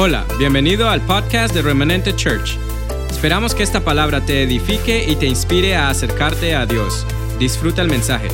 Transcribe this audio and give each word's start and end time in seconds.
Hola, 0.00 0.24
bienvenido 0.38 0.88
al 0.88 1.00
podcast 1.00 1.52
de 1.52 1.60
Remanente 1.60 2.14
Church. 2.14 2.56
Esperamos 3.10 3.52
que 3.52 3.64
esta 3.64 3.80
palabra 3.80 4.24
te 4.24 4.44
edifique 4.44 5.04
y 5.08 5.16
te 5.16 5.26
inspire 5.26 5.74
a 5.74 5.88
acercarte 5.88 6.54
a 6.54 6.66
Dios. 6.66 7.04
Disfruta 7.40 7.82
el 7.82 7.88
mensaje. 7.88 8.28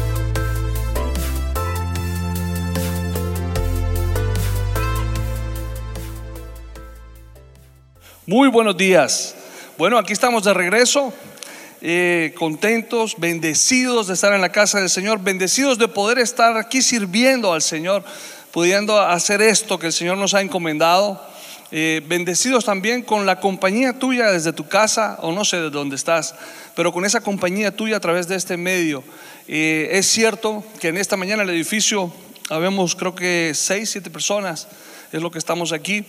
Muy 8.26 8.48
buenos 8.48 8.76
días. 8.76 9.34
Bueno, 9.78 9.96
aquí 9.96 10.12
estamos 10.12 10.44
de 10.44 10.52
regreso, 10.52 11.14
eh, 11.80 12.34
contentos, 12.36 13.14
bendecidos 13.16 14.08
de 14.08 14.12
estar 14.12 14.34
en 14.34 14.42
la 14.42 14.52
casa 14.52 14.80
del 14.80 14.90
Señor, 14.90 15.20
bendecidos 15.20 15.78
de 15.78 15.88
poder 15.88 16.18
estar 16.18 16.58
aquí 16.58 16.82
sirviendo 16.82 17.54
al 17.54 17.62
Señor, 17.62 18.04
pudiendo 18.52 19.00
hacer 19.00 19.40
esto 19.40 19.78
que 19.78 19.86
el 19.86 19.94
Señor 19.94 20.18
nos 20.18 20.34
ha 20.34 20.42
encomendado. 20.42 21.32
Eh, 21.70 22.02
bendecidos 22.06 22.64
también 22.64 23.02
con 23.02 23.26
la 23.26 23.40
compañía 23.40 23.98
tuya 23.98 24.30
desde 24.30 24.52
tu 24.52 24.68
casa 24.68 25.18
o 25.22 25.32
no 25.32 25.44
sé 25.44 25.56
de 25.56 25.70
dónde 25.70 25.96
estás, 25.96 26.34
pero 26.76 26.92
con 26.92 27.04
esa 27.04 27.20
compañía 27.20 27.74
tuya 27.74 27.96
a 27.96 28.00
través 28.00 28.28
de 28.28 28.36
este 28.36 28.56
medio. 28.56 29.02
Eh, 29.48 29.88
es 29.92 30.06
cierto 30.06 30.64
que 30.80 30.88
en 30.88 30.98
esta 30.98 31.16
mañana 31.16 31.42
el 31.42 31.50
edificio 31.50 32.12
habemos 32.50 32.94
creo 32.94 33.14
que 33.14 33.52
seis, 33.54 33.90
siete 33.90 34.10
personas, 34.10 34.68
es 35.12 35.22
lo 35.22 35.30
que 35.30 35.38
estamos 35.38 35.72
aquí. 35.72 36.04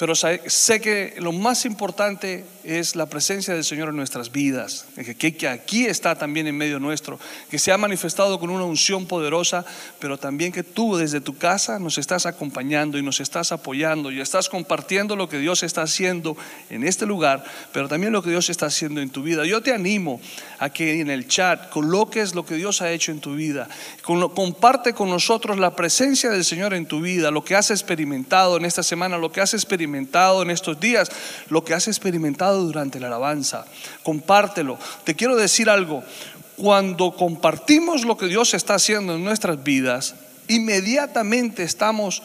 Pero 0.00 0.14
sé 0.14 0.80
que 0.80 1.16
lo 1.18 1.30
más 1.30 1.66
importante 1.66 2.46
es 2.64 2.96
la 2.96 3.04
presencia 3.04 3.52
del 3.52 3.64
Señor 3.64 3.90
en 3.90 3.96
nuestras 3.96 4.32
vidas, 4.32 4.86
que, 4.96 5.46
aquí 5.46 5.84
está 5.84 6.14
también 6.14 6.46
en 6.46 6.56
medio 6.56 6.80
nuestro, 6.80 7.20
que 7.50 7.58
se 7.58 7.70
ha 7.70 7.76
manifestado 7.76 8.40
con 8.40 8.48
una 8.48 8.64
unción 8.64 9.04
poderosa, 9.04 9.62
pero 9.98 10.16
también 10.16 10.52
que 10.52 10.62
tú 10.62 10.96
desde 10.96 11.20
tu 11.20 11.36
casa 11.36 11.78
nos 11.78 11.98
estás 11.98 12.24
acompañando 12.24 12.96
y 12.96 13.02
nos 13.02 13.20
estás 13.20 13.52
apoyando 13.52 14.10
y 14.10 14.22
estás 14.22 14.48
compartiendo 14.48 15.16
lo 15.16 15.28
que 15.28 15.38
Dios 15.38 15.62
está 15.62 15.82
haciendo 15.82 16.34
en 16.70 16.84
este 16.84 17.04
lugar, 17.04 17.44
pero 17.70 17.86
también 17.86 18.14
lo 18.14 18.22
que 18.22 18.30
Dios 18.30 18.48
está 18.48 18.66
haciendo 18.66 19.02
en 19.02 19.10
tu 19.10 19.22
vida. 19.22 19.44
Yo 19.44 19.60
te 19.60 19.74
animo 19.74 20.18
a 20.60 20.70
que 20.70 21.02
en 21.02 21.10
el 21.10 21.28
chat 21.28 21.68
coloques 21.68 22.34
lo 22.34 22.46
que 22.46 22.54
Dios 22.54 22.80
ha 22.80 22.90
hecho 22.90 23.12
en 23.12 23.20
tu 23.20 23.34
vida, 23.34 23.68
comparte 24.00 24.94
con 24.94 25.10
nosotros 25.10 25.58
la 25.58 25.76
presencia 25.76 26.30
del 26.30 26.46
Señor 26.46 26.72
en 26.72 26.86
tu 26.86 27.02
vida, 27.02 27.30
lo 27.30 27.44
que 27.44 27.54
has 27.54 27.70
experimentado 27.70 28.56
en 28.56 28.64
esta 28.64 28.82
semana, 28.82 29.18
lo 29.18 29.30
que 29.30 29.42
has 29.42 29.52
experimentado 29.52 29.89
en 29.96 30.50
estos 30.50 30.78
días, 30.80 31.10
lo 31.48 31.64
que 31.64 31.74
has 31.74 31.88
experimentado 31.88 32.62
durante 32.62 33.00
la 33.00 33.08
alabanza. 33.08 33.66
Compártelo. 34.02 34.78
Te 35.04 35.14
quiero 35.14 35.36
decir 35.36 35.68
algo. 35.68 36.02
Cuando 36.56 37.12
compartimos 37.12 38.04
lo 38.04 38.16
que 38.16 38.26
Dios 38.26 38.54
está 38.54 38.74
haciendo 38.74 39.14
en 39.14 39.24
nuestras 39.24 39.62
vidas, 39.62 40.14
inmediatamente 40.48 41.62
estamos 41.62 42.22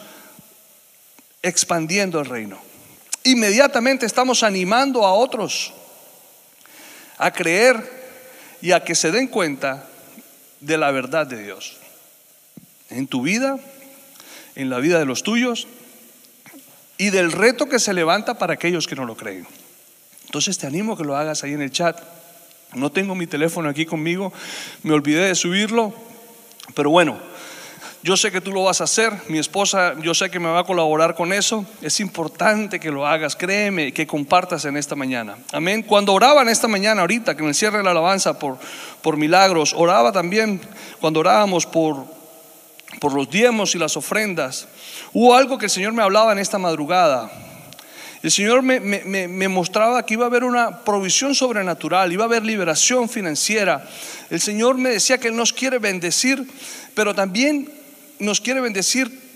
expandiendo 1.42 2.20
el 2.20 2.26
reino. 2.26 2.58
Inmediatamente 3.24 4.06
estamos 4.06 4.42
animando 4.42 5.04
a 5.04 5.12
otros 5.12 5.72
a 7.18 7.30
creer 7.30 7.76
y 8.60 8.72
a 8.72 8.84
que 8.84 8.94
se 8.94 9.10
den 9.10 9.28
cuenta 9.28 9.86
de 10.60 10.78
la 10.78 10.90
verdad 10.90 11.26
de 11.26 11.42
Dios. 11.42 11.76
En 12.90 13.06
tu 13.06 13.22
vida, 13.22 13.58
en 14.54 14.70
la 14.70 14.78
vida 14.78 14.98
de 14.98 15.04
los 15.04 15.22
tuyos 15.22 15.66
y 16.98 17.10
del 17.10 17.32
reto 17.32 17.68
que 17.68 17.78
se 17.78 17.94
levanta 17.94 18.38
para 18.38 18.54
aquellos 18.54 18.86
que 18.86 18.96
no 18.96 19.04
lo 19.04 19.16
creen. 19.16 19.46
Entonces 20.26 20.58
te 20.58 20.66
animo 20.66 20.94
a 20.94 20.96
que 20.96 21.04
lo 21.04 21.16
hagas 21.16 21.44
ahí 21.44 21.52
en 21.52 21.62
el 21.62 21.70
chat. 21.70 21.98
No 22.74 22.90
tengo 22.90 23.14
mi 23.14 23.26
teléfono 23.26 23.68
aquí 23.68 23.86
conmigo, 23.86 24.32
me 24.82 24.92
olvidé 24.92 25.28
de 25.28 25.34
subirlo, 25.34 25.94
pero 26.74 26.90
bueno, 26.90 27.16
yo 28.02 28.16
sé 28.16 28.30
que 28.30 28.40
tú 28.40 28.52
lo 28.52 28.62
vas 28.62 28.80
a 28.80 28.84
hacer, 28.84 29.12
mi 29.28 29.38
esposa, 29.38 29.94
yo 30.00 30.14
sé 30.14 30.30
que 30.30 30.38
me 30.38 30.48
va 30.48 30.60
a 30.60 30.64
colaborar 30.64 31.14
con 31.14 31.32
eso. 31.32 31.66
Es 31.82 31.98
importante 31.98 32.78
que 32.78 32.90
lo 32.90 33.04
hagas, 33.06 33.34
créeme, 33.34 33.92
que 33.92 34.06
compartas 34.06 34.64
en 34.64 34.76
esta 34.76 34.94
mañana. 34.94 35.36
Amén. 35.52 35.82
Cuando 35.82 36.12
oraba 36.12 36.42
en 36.42 36.48
esta 36.48 36.68
mañana, 36.68 37.00
ahorita, 37.00 37.36
que 37.36 37.42
me 37.42 37.52
cierre 37.52 37.82
la 37.82 37.90
alabanza 37.90 38.38
por, 38.38 38.58
por 39.02 39.16
milagros, 39.16 39.74
oraba 39.76 40.12
también 40.12 40.60
cuando 41.00 41.18
orábamos 41.18 41.66
por, 41.66 42.04
por 43.00 43.14
los 43.14 43.30
diezmos 43.30 43.74
y 43.74 43.78
las 43.78 43.96
ofrendas. 43.96 44.66
Hubo 45.12 45.34
algo 45.34 45.58
que 45.58 45.66
el 45.66 45.70
Señor 45.70 45.92
me 45.92 46.02
hablaba 46.02 46.32
en 46.32 46.38
esta 46.38 46.58
madrugada. 46.58 47.30
El 48.22 48.30
Señor 48.32 48.62
me, 48.62 49.48
mostraba 49.48 50.04
que 50.04 50.14
iba 50.14 50.24
a 50.24 50.28
haber 50.28 50.42
una 50.42 50.84
provisión 50.84 51.34
sobrenatural, 51.34 52.12
iba 52.12 52.24
a 52.24 52.26
haber 52.26 52.44
liberación 52.44 53.08
financiera. 53.08 53.88
El 54.30 54.40
Señor 54.40 54.78
me 54.78 54.90
decía 54.90 55.18
que 55.18 55.28
Él 55.28 55.36
nos 55.36 55.52
quiere 55.52 55.78
bendecir, 55.78 56.44
pero 56.94 57.14
también 57.14 57.70
nos 58.18 58.40
quiere 58.40 58.60
bendecir 58.60 59.26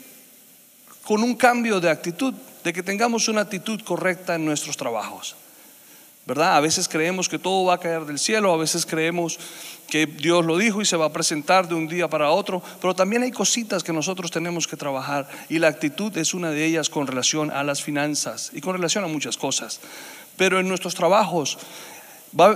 con 1.04 1.22
un 1.22 1.36
cambio 1.36 1.78
de 1.78 1.90
actitud, 1.90 2.34
de 2.64 2.72
que 2.72 2.82
tengamos 2.82 3.28
una 3.28 3.42
actitud 3.42 3.80
correcta 3.82 4.34
en 4.34 4.44
nuestros 4.44 4.76
trabajos. 4.76 5.36
¿Verdad? 6.30 6.56
A 6.56 6.60
veces 6.60 6.86
creemos 6.86 7.28
que 7.28 7.40
todo 7.40 7.64
va 7.64 7.74
a 7.74 7.78
caer 7.78 8.04
del 8.04 8.16
cielo, 8.16 8.54
a 8.54 8.56
veces 8.56 8.86
creemos 8.86 9.36
que 9.88 10.06
Dios 10.06 10.44
lo 10.44 10.58
dijo 10.58 10.80
y 10.80 10.84
se 10.84 10.96
va 10.96 11.06
a 11.06 11.12
presentar 11.12 11.66
de 11.66 11.74
un 11.74 11.88
día 11.88 12.06
para 12.06 12.30
otro, 12.30 12.62
pero 12.80 12.94
también 12.94 13.24
hay 13.24 13.32
cositas 13.32 13.82
que 13.82 13.92
nosotros 13.92 14.30
tenemos 14.30 14.68
que 14.68 14.76
trabajar 14.76 15.28
y 15.48 15.58
la 15.58 15.66
actitud 15.66 16.16
es 16.16 16.32
una 16.32 16.52
de 16.52 16.64
ellas 16.64 16.88
con 16.88 17.08
relación 17.08 17.50
a 17.50 17.64
las 17.64 17.82
finanzas 17.82 18.52
y 18.54 18.60
con 18.60 18.76
relación 18.76 19.02
a 19.02 19.08
muchas 19.08 19.36
cosas. 19.36 19.80
Pero 20.36 20.60
en 20.60 20.68
nuestros 20.68 20.94
trabajos 20.94 21.58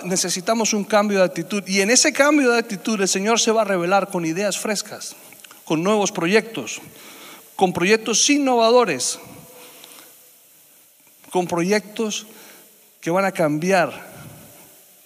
necesitamos 0.05 0.73
un 0.73 0.85
cambio 0.85 1.19
de 1.19 1.25
actitud 1.25 1.65
y 1.67 1.81
en 1.81 1.91
ese 1.91 2.13
cambio 2.13 2.53
de 2.53 2.61
actitud 2.61 3.01
el 3.01 3.09
Señor 3.09 3.41
se 3.41 3.51
va 3.51 3.63
a 3.63 3.65
revelar 3.65 4.07
con 4.09 4.25
ideas 4.25 4.57
frescas, 4.57 5.17
con 5.65 5.83
nuevos 5.83 6.13
proyectos, 6.13 6.81
con 7.57 7.73
proyectos 7.73 8.31
innovadores, 8.31 9.19
con 11.33 11.49
proyectos 11.49 12.29
que 13.05 13.11
van 13.11 13.27
a 13.27 13.33
cambiar 13.33 13.93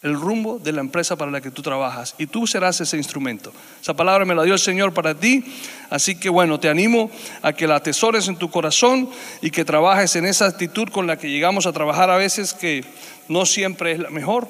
el 0.03 0.15
rumbo 0.15 0.61
de 0.61 0.71
la 0.71 0.81
empresa 0.81 1.17
para 1.17 1.33
la 1.33 1.41
que 1.41 1.51
tú 1.51 1.63
trabajas 1.63 2.15
y 2.17 2.29
tú 2.29 2.47
serás 2.47 2.81
ese 2.81 2.97
instrumento. 2.97 3.53
Esa 3.83 3.93
palabra 3.93 4.25
me 4.25 4.37
la 4.37 4.45
dio 4.45 4.55
el 4.55 4.61
Señor 4.61 4.95
para 4.95 5.17
ti, 5.17 5.45
así 5.91 6.15
que 6.15 6.29
bueno, 6.29 6.61
te 6.61 6.69
animo 6.69 7.11
a 7.43 7.53
que 7.53 7.67
la 7.67 7.75
atesores 7.75 8.29
en 8.29 8.37
tu 8.37 8.53
corazón 8.53 9.11
y 9.43 9.51
que 9.51 9.65
trabajes 9.65 10.15
en 10.15 10.27
esa 10.27 10.47
actitud 10.47 10.89
con 10.91 11.09
la 11.09 11.19
que 11.19 11.29
llegamos 11.29 11.67
a 11.67 11.73
trabajar 11.73 12.09
a 12.09 12.17
veces 12.17 12.55
que 12.55 12.85
no 13.27 13.45
siempre 13.45 13.91
es 13.91 13.99
la 13.99 14.11
mejor, 14.11 14.47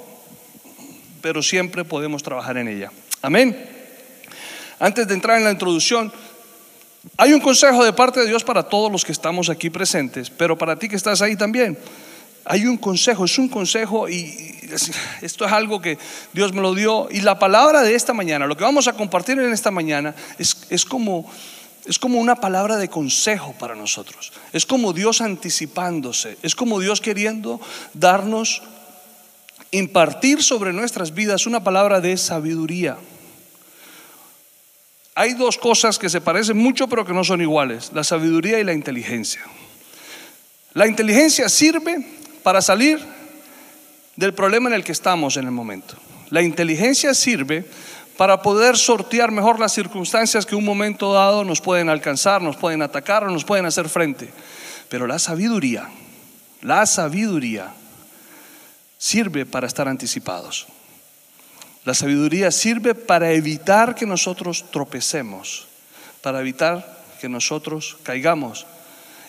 pero 1.23 1.43
siempre 1.43 1.87
podemos 1.87 2.23
trabajar 2.23 2.59
en 2.59 2.69
ella. 2.69 2.93
Amén. 3.23 3.57
Antes 4.79 5.09
de 5.09 5.15
entrar 5.15 5.39
en 5.39 5.45
la 5.45 5.53
introducción, 5.53 6.13
hay 7.17 7.33
un 7.33 7.41
consejo 7.41 7.83
de 7.83 7.95
parte 7.95 8.21
de 8.21 8.27
Dios 8.27 8.45
para 8.45 8.65
todos 8.65 8.93
los 8.93 9.07
que 9.07 9.13
estamos 9.13 9.49
aquí 9.49 9.71
presentes, 9.71 10.29
pero 10.29 10.59
para 10.59 10.79
ti 10.79 10.87
que 10.87 10.97
estás 10.97 11.23
ahí 11.23 11.35
también 11.35 11.79
hay 12.49 12.67
un 12.67 12.79
consejo, 12.79 13.27
es 13.27 13.39
un 13.39 13.49
consejo 13.49 14.09
y 14.09 14.59
esto 15.21 15.45
es 15.45 15.53
algo 15.53 15.81
que 15.81 15.99
Dios 16.33 16.55
me 16.55 16.63
lo 16.63 16.75
dio. 16.75 17.09
Y 17.11 17.21
la 17.21 17.39
palabra 17.39 17.83
de 17.83 17.95
esta 17.95 18.15
mañana, 18.15 18.47
lo 18.47 18.57
que 18.57 18.65
vamos 18.65 18.89
a 18.89 18.95
compartir 18.95 19.39
en 19.39 19.53
esta 19.53 19.71
mañana, 19.71 20.15
es, 20.39 20.85
como, 20.87 21.31
es 21.85 21.99
como 21.99 22.19
una 22.19 22.37
palabra 22.37 22.79
de 22.79 22.89
consejo 22.89 23.55
para 23.59 23.75
nosotros. 23.75 24.33
Es 24.53 24.65
como 24.65 24.95
Dios 24.95 25.21
anticipándose, 25.21 26.39
es 26.43 26.55
como 26.55 26.81
Dios 26.81 27.03
queriendo 27.03 27.61
darnos, 27.93 28.63
impartir 29.71 30.43
sobre 30.43 30.73
nuestras 30.73 31.13
vidas 31.13 31.47
una 31.47 31.63
palabra 31.63 32.01
de 32.01 32.17
sabiduría. 32.17 32.97
Hay 35.15 35.35
dos 35.35 35.59
cosas 35.59 35.99
que 35.99 36.09
se 36.09 36.23
parecen 36.23 36.57
mucho 36.57 36.89
pero 36.89 37.05
que 37.05 37.13
no 37.13 37.25
son 37.25 37.43
iguales, 37.43 37.91
la 37.93 38.05
sabiduría 38.05 38.59
y 38.59 38.65
la 38.65 38.73
inteligencia. 38.73 39.43
La 40.73 40.87
inteligencia 40.87 41.49
sirve 41.51 42.18
para 42.43 42.63
salir 42.63 43.01
del 44.17 44.35
problema 44.35 44.69
en 44.69 44.75
el 44.75 44.85
que 44.85 44.93
estamos 44.93 45.37
en 45.37 45.45
el 45.45 45.53
momento. 45.53 45.95
La 46.31 46.43
inteligencia 46.43 47.15
sirve 47.15 47.65
para 48.17 48.43
poder 48.43 48.77
sortear 48.77 49.31
mejor 49.31 49.61
las 49.61 49.73
circunstancias 49.73 50.45
que 50.45 50.57
un 50.57 50.65
momento 50.65 51.13
dado 51.13 51.45
nos 51.45 51.61
pueden 51.61 51.89
alcanzar, 51.89 52.43
nos 52.43 52.57
pueden 52.57 52.83
atacar 52.83 53.23
o 53.23 53.31
nos 53.31 53.45
pueden 53.45 53.65
hacer 53.65 53.89
frente. 53.89 54.29
Pero 54.89 55.07
la 55.07 55.21
sabiduría, 55.21 55.89
la 56.63 56.85
sabiduría 56.87 57.73
sirve 58.99 59.47
para 59.47 59.69
estar 59.69 59.87
anticipados. 59.87 60.67
La 61.85 61.95
sabiduría 61.95 62.51
sirve 62.51 62.95
para 62.95 63.31
evitar 63.31 63.95
que 63.95 64.05
nosotros 64.05 64.65
tropecemos, 64.73 65.69
para 66.21 66.41
evitar 66.41 66.99
que 67.21 67.29
nosotros 67.29 67.97
caigamos 68.03 68.67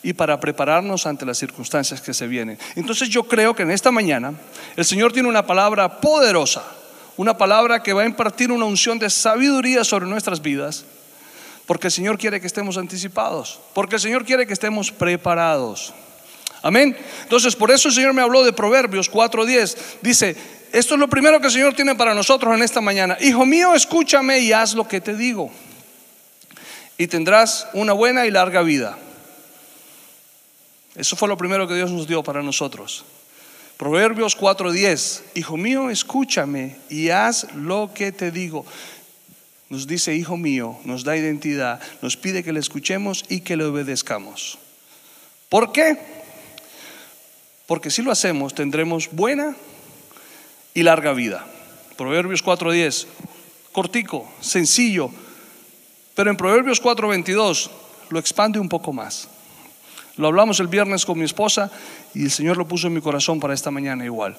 y 0.03 0.13
para 0.13 0.39
prepararnos 0.39 1.05
ante 1.05 1.25
las 1.25 1.37
circunstancias 1.37 2.01
que 2.01 2.13
se 2.13 2.27
vienen. 2.27 2.57
Entonces 2.75 3.09
yo 3.09 3.23
creo 3.23 3.55
que 3.55 3.63
en 3.63 3.71
esta 3.71 3.91
mañana 3.91 4.33
el 4.75 4.85
Señor 4.85 5.11
tiene 5.11 5.27
una 5.27 5.45
palabra 5.45 5.99
poderosa, 5.99 6.63
una 7.17 7.37
palabra 7.37 7.83
que 7.83 7.93
va 7.93 8.03
a 8.03 8.05
impartir 8.05 8.51
una 8.51 8.65
unción 8.65 8.97
de 8.97 9.09
sabiduría 9.09 9.83
sobre 9.83 10.05
nuestras 10.05 10.41
vidas, 10.41 10.85
porque 11.65 11.87
el 11.87 11.91
Señor 11.91 12.17
quiere 12.17 12.39
que 12.39 12.47
estemos 12.47 12.77
anticipados, 12.77 13.59
porque 13.73 13.95
el 13.95 14.01
Señor 14.01 14.25
quiere 14.25 14.47
que 14.47 14.53
estemos 14.53 14.91
preparados. 14.91 15.93
Amén. 16.61 16.95
Entonces 17.23 17.55
por 17.55 17.71
eso 17.71 17.89
el 17.89 17.93
Señor 17.93 18.13
me 18.13 18.21
habló 18.21 18.43
de 18.43 18.53
Proverbios 18.53 19.11
4:10. 19.11 19.77
Dice, 20.01 20.35
esto 20.71 20.93
es 20.93 20.99
lo 20.99 21.09
primero 21.09 21.39
que 21.39 21.47
el 21.47 21.53
Señor 21.53 21.73
tiene 21.73 21.95
para 21.95 22.13
nosotros 22.13 22.55
en 22.55 22.61
esta 22.63 22.79
mañana. 22.81 23.17
Hijo 23.19 23.45
mío, 23.45 23.73
escúchame 23.73 24.39
y 24.39 24.53
haz 24.53 24.73
lo 24.73 24.87
que 24.87 25.01
te 25.01 25.15
digo. 25.15 25.51
Y 26.97 27.07
tendrás 27.07 27.67
una 27.73 27.93
buena 27.93 28.25
y 28.25 28.31
larga 28.31 28.61
vida. 28.61 28.97
Eso 30.99 31.15
fue 31.15 31.29
lo 31.29 31.37
primero 31.37 31.65
que 31.65 31.75
Dios 31.75 31.91
nos 31.91 32.07
dio 32.07 32.21
para 32.23 32.43
nosotros. 32.43 33.05
Proverbios 33.77 34.35
4:10, 34.35 35.23
Hijo 35.35 35.55
mío, 35.55 35.89
escúchame 35.89 36.75
y 36.89 37.07
haz 37.07 37.47
lo 37.55 37.91
que 37.93 38.11
te 38.11 38.31
digo. 38.31 38.65
Nos 39.69 39.87
dice, 39.87 40.13
Hijo 40.13 40.35
mío, 40.35 40.77
nos 40.83 41.05
da 41.05 41.15
identidad, 41.15 41.79
nos 42.01 42.17
pide 42.17 42.43
que 42.43 42.51
le 42.51 42.59
escuchemos 42.59 43.23
y 43.29 43.39
que 43.39 43.55
le 43.55 43.63
obedezcamos. 43.63 44.59
¿Por 45.47 45.71
qué? 45.71 45.97
Porque 47.65 47.91
si 47.91 48.01
lo 48.01 48.11
hacemos 48.11 48.53
tendremos 48.53 49.09
buena 49.13 49.55
y 50.73 50.83
larga 50.83 51.13
vida. 51.13 51.47
Proverbios 51.95 52.43
4:10, 52.43 53.07
cortico, 53.71 54.29
sencillo, 54.41 55.11
pero 56.13 56.29
en 56.29 56.35
Proverbios 56.35 56.81
4:22 56.81 57.69
lo 58.09 58.19
expande 58.19 58.59
un 58.59 58.67
poco 58.67 58.91
más. 58.91 59.29
Lo 60.19 60.27
hablamos 60.27 60.59
el 60.59 60.67
viernes 60.67 61.05
con 61.05 61.17
mi 61.17 61.23
esposa 61.23 61.71
y 62.13 62.25
el 62.25 62.31
Señor 62.31 62.57
lo 62.57 62.67
puso 62.67 62.87
en 62.87 62.93
mi 62.93 62.99
corazón 62.99 63.39
para 63.39 63.53
esta 63.53 63.71
mañana 63.71 64.03
igual. 64.03 64.35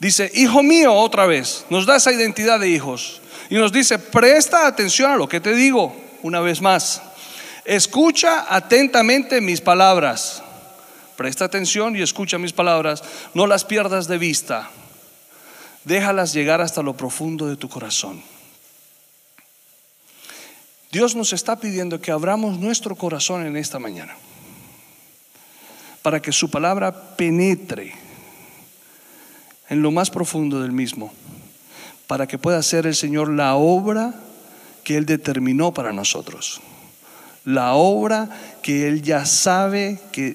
Dice, 0.00 0.30
hijo 0.32 0.62
mío, 0.62 0.94
otra 0.94 1.26
vez, 1.26 1.66
nos 1.68 1.84
da 1.84 1.96
esa 1.96 2.10
identidad 2.12 2.58
de 2.58 2.70
hijos. 2.70 3.20
Y 3.50 3.56
nos 3.56 3.70
dice, 3.70 3.98
presta 3.98 4.66
atención 4.66 5.10
a 5.10 5.16
lo 5.16 5.28
que 5.28 5.38
te 5.38 5.54
digo, 5.54 5.94
una 6.22 6.40
vez 6.40 6.62
más. 6.62 7.02
Escucha 7.66 8.46
atentamente 8.48 9.42
mis 9.42 9.60
palabras. 9.60 10.42
Presta 11.14 11.44
atención 11.44 11.94
y 11.94 12.00
escucha 12.00 12.38
mis 12.38 12.54
palabras. 12.54 13.04
No 13.34 13.46
las 13.46 13.66
pierdas 13.66 14.08
de 14.08 14.16
vista. 14.16 14.70
Déjalas 15.84 16.32
llegar 16.32 16.62
hasta 16.62 16.82
lo 16.82 16.96
profundo 16.96 17.46
de 17.48 17.56
tu 17.56 17.68
corazón. 17.68 18.22
Dios 20.90 21.14
nos 21.14 21.34
está 21.34 21.56
pidiendo 21.56 22.00
que 22.00 22.12
abramos 22.12 22.58
nuestro 22.58 22.96
corazón 22.96 23.44
en 23.44 23.58
esta 23.58 23.78
mañana 23.78 24.16
para 26.08 26.22
que 26.22 26.32
su 26.32 26.48
palabra 26.48 26.90
penetre 26.90 27.92
en 29.68 29.82
lo 29.82 29.90
más 29.90 30.08
profundo 30.08 30.62
del 30.62 30.72
mismo, 30.72 31.12
para 32.06 32.26
que 32.26 32.38
pueda 32.38 32.56
hacer 32.56 32.86
el 32.86 32.94
Señor 32.94 33.28
la 33.28 33.56
obra 33.56 34.14
que 34.84 34.96
Él 34.96 35.04
determinó 35.04 35.74
para 35.74 35.92
nosotros, 35.92 36.62
la 37.44 37.74
obra 37.74 38.30
que 38.62 38.88
Él 38.88 39.02
ya 39.02 39.26
sabe 39.26 40.00
que 40.10 40.34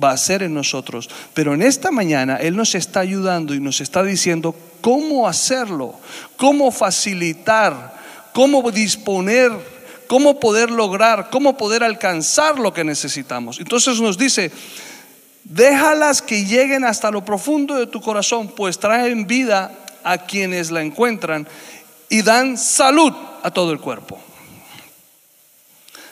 va 0.00 0.10
a 0.10 0.14
hacer 0.14 0.44
en 0.44 0.54
nosotros. 0.54 1.10
Pero 1.34 1.54
en 1.54 1.62
esta 1.62 1.90
mañana 1.90 2.36
Él 2.36 2.54
nos 2.54 2.76
está 2.76 3.00
ayudando 3.00 3.52
y 3.52 3.58
nos 3.58 3.80
está 3.80 4.04
diciendo 4.04 4.54
cómo 4.80 5.26
hacerlo, 5.26 5.96
cómo 6.36 6.70
facilitar, 6.70 7.96
cómo 8.32 8.70
disponer, 8.70 9.50
cómo 10.06 10.38
poder 10.38 10.70
lograr, 10.70 11.28
cómo 11.30 11.56
poder 11.56 11.82
alcanzar 11.82 12.58
lo 12.58 12.72
que 12.72 12.84
necesitamos. 12.84 13.58
Entonces 13.58 14.00
nos 14.00 14.18
dice, 14.18 14.50
déjalas 15.44 16.22
que 16.22 16.44
lleguen 16.44 16.84
hasta 16.84 17.10
lo 17.10 17.24
profundo 17.24 17.74
de 17.76 17.86
tu 17.86 18.00
corazón, 18.00 18.48
pues 18.48 18.78
traen 18.78 19.26
vida 19.26 19.72
a 20.02 20.18
quienes 20.18 20.70
la 20.70 20.82
encuentran 20.82 21.46
y 22.08 22.22
dan 22.22 22.58
salud 22.58 23.12
a 23.42 23.50
todo 23.50 23.72
el 23.72 23.80
cuerpo. 23.80 24.20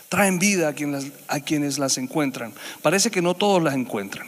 Traen 0.09 0.39
vida 0.39 0.69
a 0.69 0.73
quienes, 0.75 1.07
a 1.27 1.41
quienes 1.41 1.79
las 1.79 1.97
encuentran. 1.97 2.53
Parece 2.83 3.11
que 3.11 3.23
no 3.23 3.35
todos 3.35 3.63
las 3.63 3.75
encuentran. 3.75 4.27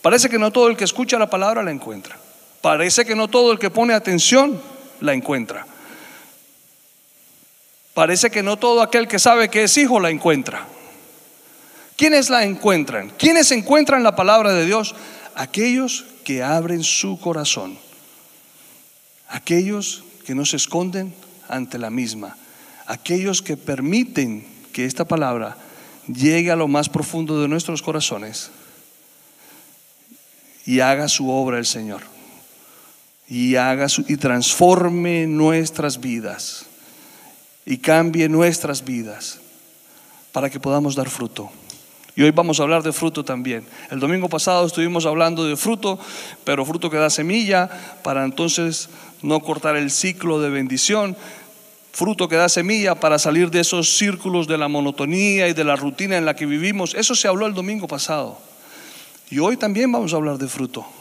Parece 0.00 0.28
que 0.28 0.38
no 0.38 0.50
todo 0.50 0.68
el 0.68 0.76
que 0.76 0.84
escucha 0.84 1.18
la 1.18 1.28
palabra 1.28 1.62
la 1.62 1.70
encuentra. 1.70 2.16
Parece 2.62 3.04
que 3.04 3.14
no 3.14 3.28
todo 3.28 3.52
el 3.52 3.58
que 3.58 3.70
pone 3.70 3.92
atención 3.92 4.60
la 5.00 5.12
encuentra. 5.12 5.66
Parece 7.94 8.30
que 8.30 8.42
no 8.42 8.56
todo 8.56 8.80
aquel 8.80 9.08
que 9.08 9.18
sabe 9.18 9.48
que 9.50 9.64
es 9.64 9.76
hijo 9.76 10.00
la 10.00 10.10
encuentra. 10.10 10.66
¿Quiénes 11.98 12.30
la 12.30 12.44
encuentran? 12.44 13.10
¿Quiénes 13.18 13.50
encuentran 13.50 14.04
la 14.04 14.14
palabra 14.14 14.52
de 14.52 14.64
Dios? 14.64 14.94
Aquellos 15.34 16.04
que 16.22 16.44
abren 16.44 16.84
su 16.84 17.18
corazón. 17.18 17.76
Aquellos 19.28 20.04
que 20.24 20.36
no 20.36 20.44
se 20.44 20.58
esconden 20.58 21.12
ante 21.48 21.76
la 21.76 21.90
misma. 21.90 22.36
Aquellos 22.86 23.42
que 23.42 23.56
permiten 23.56 24.46
que 24.72 24.84
esta 24.84 25.06
palabra 25.06 25.56
llegue 26.06 26.52
a 26.52 26.56
lo 26.56 26.68
más 26.68 26.88
profundo 26.88 27.42
de 27.42 27.48
nuestros 27.48 27.82
corazones 27.82 28.52
y 30.64 30.78
haga 30.78 31.08
su 31.08 31.28
obra 31.28 31.58
el 31.58 31.66
Señor. 31.66 32.02
Y 33.26 33.56
haga 33.56 33.88
y 34.06 34.16
transforme 34.18 35.26
nuestras 35.26 35.98
vidas 35.98 36.66
y 37.66 37.78
cambie 37.78 38.28
nuestras 38.28 38.84
vidas 38.84 39.40
para 40.30 40.48
que 40.48 40.60
podamos 40.60 40.94
dar 40.94 41.10
fruto. 41.10 41.50
Y 42.18 42.22
hoy 42.24 42.32
vamos 42.32 42.58
a 42.58 42.64
hablar 42.64 42.82
de 42.82 42.92
fruto 42.92 43.24
también. 43.24 43.64
El 43.92 44.00
domingo 44.00 44.28
pasado 44.28 44.66
estuvimos 44.66 45.06
hablando 45.06 45.44
de 45.44 45.56
fruto, 45.56 46.00
pero 46.42 46.66
fruto 46.66 46.90
que 46.90 46.96
da 46.96 47.10
semilla 47.10 47.70
para 48.02 48.24
entonces 48.24 48.88
no 49.22 49.38
cortar 49.38 49.76
el 49.76 49.92
ciclo 49.92 50.40
de 50.40 50.50
bendición. 50.50 51.16
Fruto 51.92 52.26
que 52.26 52.34
da 52.34 52.48
semilla 52.48 52.96
para 52.96 53.20
salir 53.20 53.52
de 53.52 53.60
esos 53.60 53.96
círculos 53.96 54.48
de 54.48 54.58
la 54.58 54.66
monotonía 54.66 55.46
y 55.46 55.52
de 55.52 55.62
la 55.62 55.76
rutina 55.76 56.16
en 56.16 56.24
la 56.24 56.34
que 56.34 56.46
vivimos. 56.46 56.94
Eso 56.94 57.14
se 57.14 57.28
habló 57.28 57.46
el 57.46 57.54
domingo 57.54 57.86
pasado. 57.86 58.36
Y 59.30 59.38
hoy 59.38 59.56
también 59.56 59.92
vamos 59.92 60.12
a 60.12 60.16
hablar 60.16 60.38
de 60.38 60.48
fruto. 60.48 60.97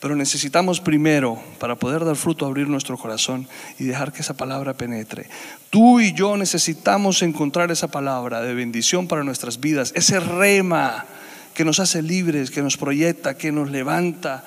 Pero 0.00 0.14
necesitamos 0.14 0.80
primero, 0.80 1.42
para 1.58 1.74
poder 1.74 2.04
dar 2.04 2.14
fruto, 2.14 2.46
abrir 2.46 2.68
nuestro 2.68 2.96
corazón 2.96 3.48
y 3.78 3.84
dejar 3.84 4.12
que 4.12 4.22
esa 4.22 4.36
palabra 4.36 4.74
penetre. 4.74 5.28
Tú 5.70 5.98
y 6.00 6.12
yo 6.12 6.36
necesitamos 6.36 7.22
encontrar 7.22 7.72
esa 7.72 7.88
palabra 7.88 8.40
de 8.40 8.54
bendición 8.54 9.08
para 9.08 9.24
nuestras 9.24 9.58
vidas, 9.58 9.92
ese 9.96 10.20
rema 10.20 11.04
que 11.54 11.64
nos 11.64 11.80
hace 11.80 12.02
libres, 12.02 12.52
que 12.52 12.62
nos 12.62 12.76
proyecta, 12.76 13.36
que 13.36 13.50
nos 13.50 13.70
levanta, 13.70 14.44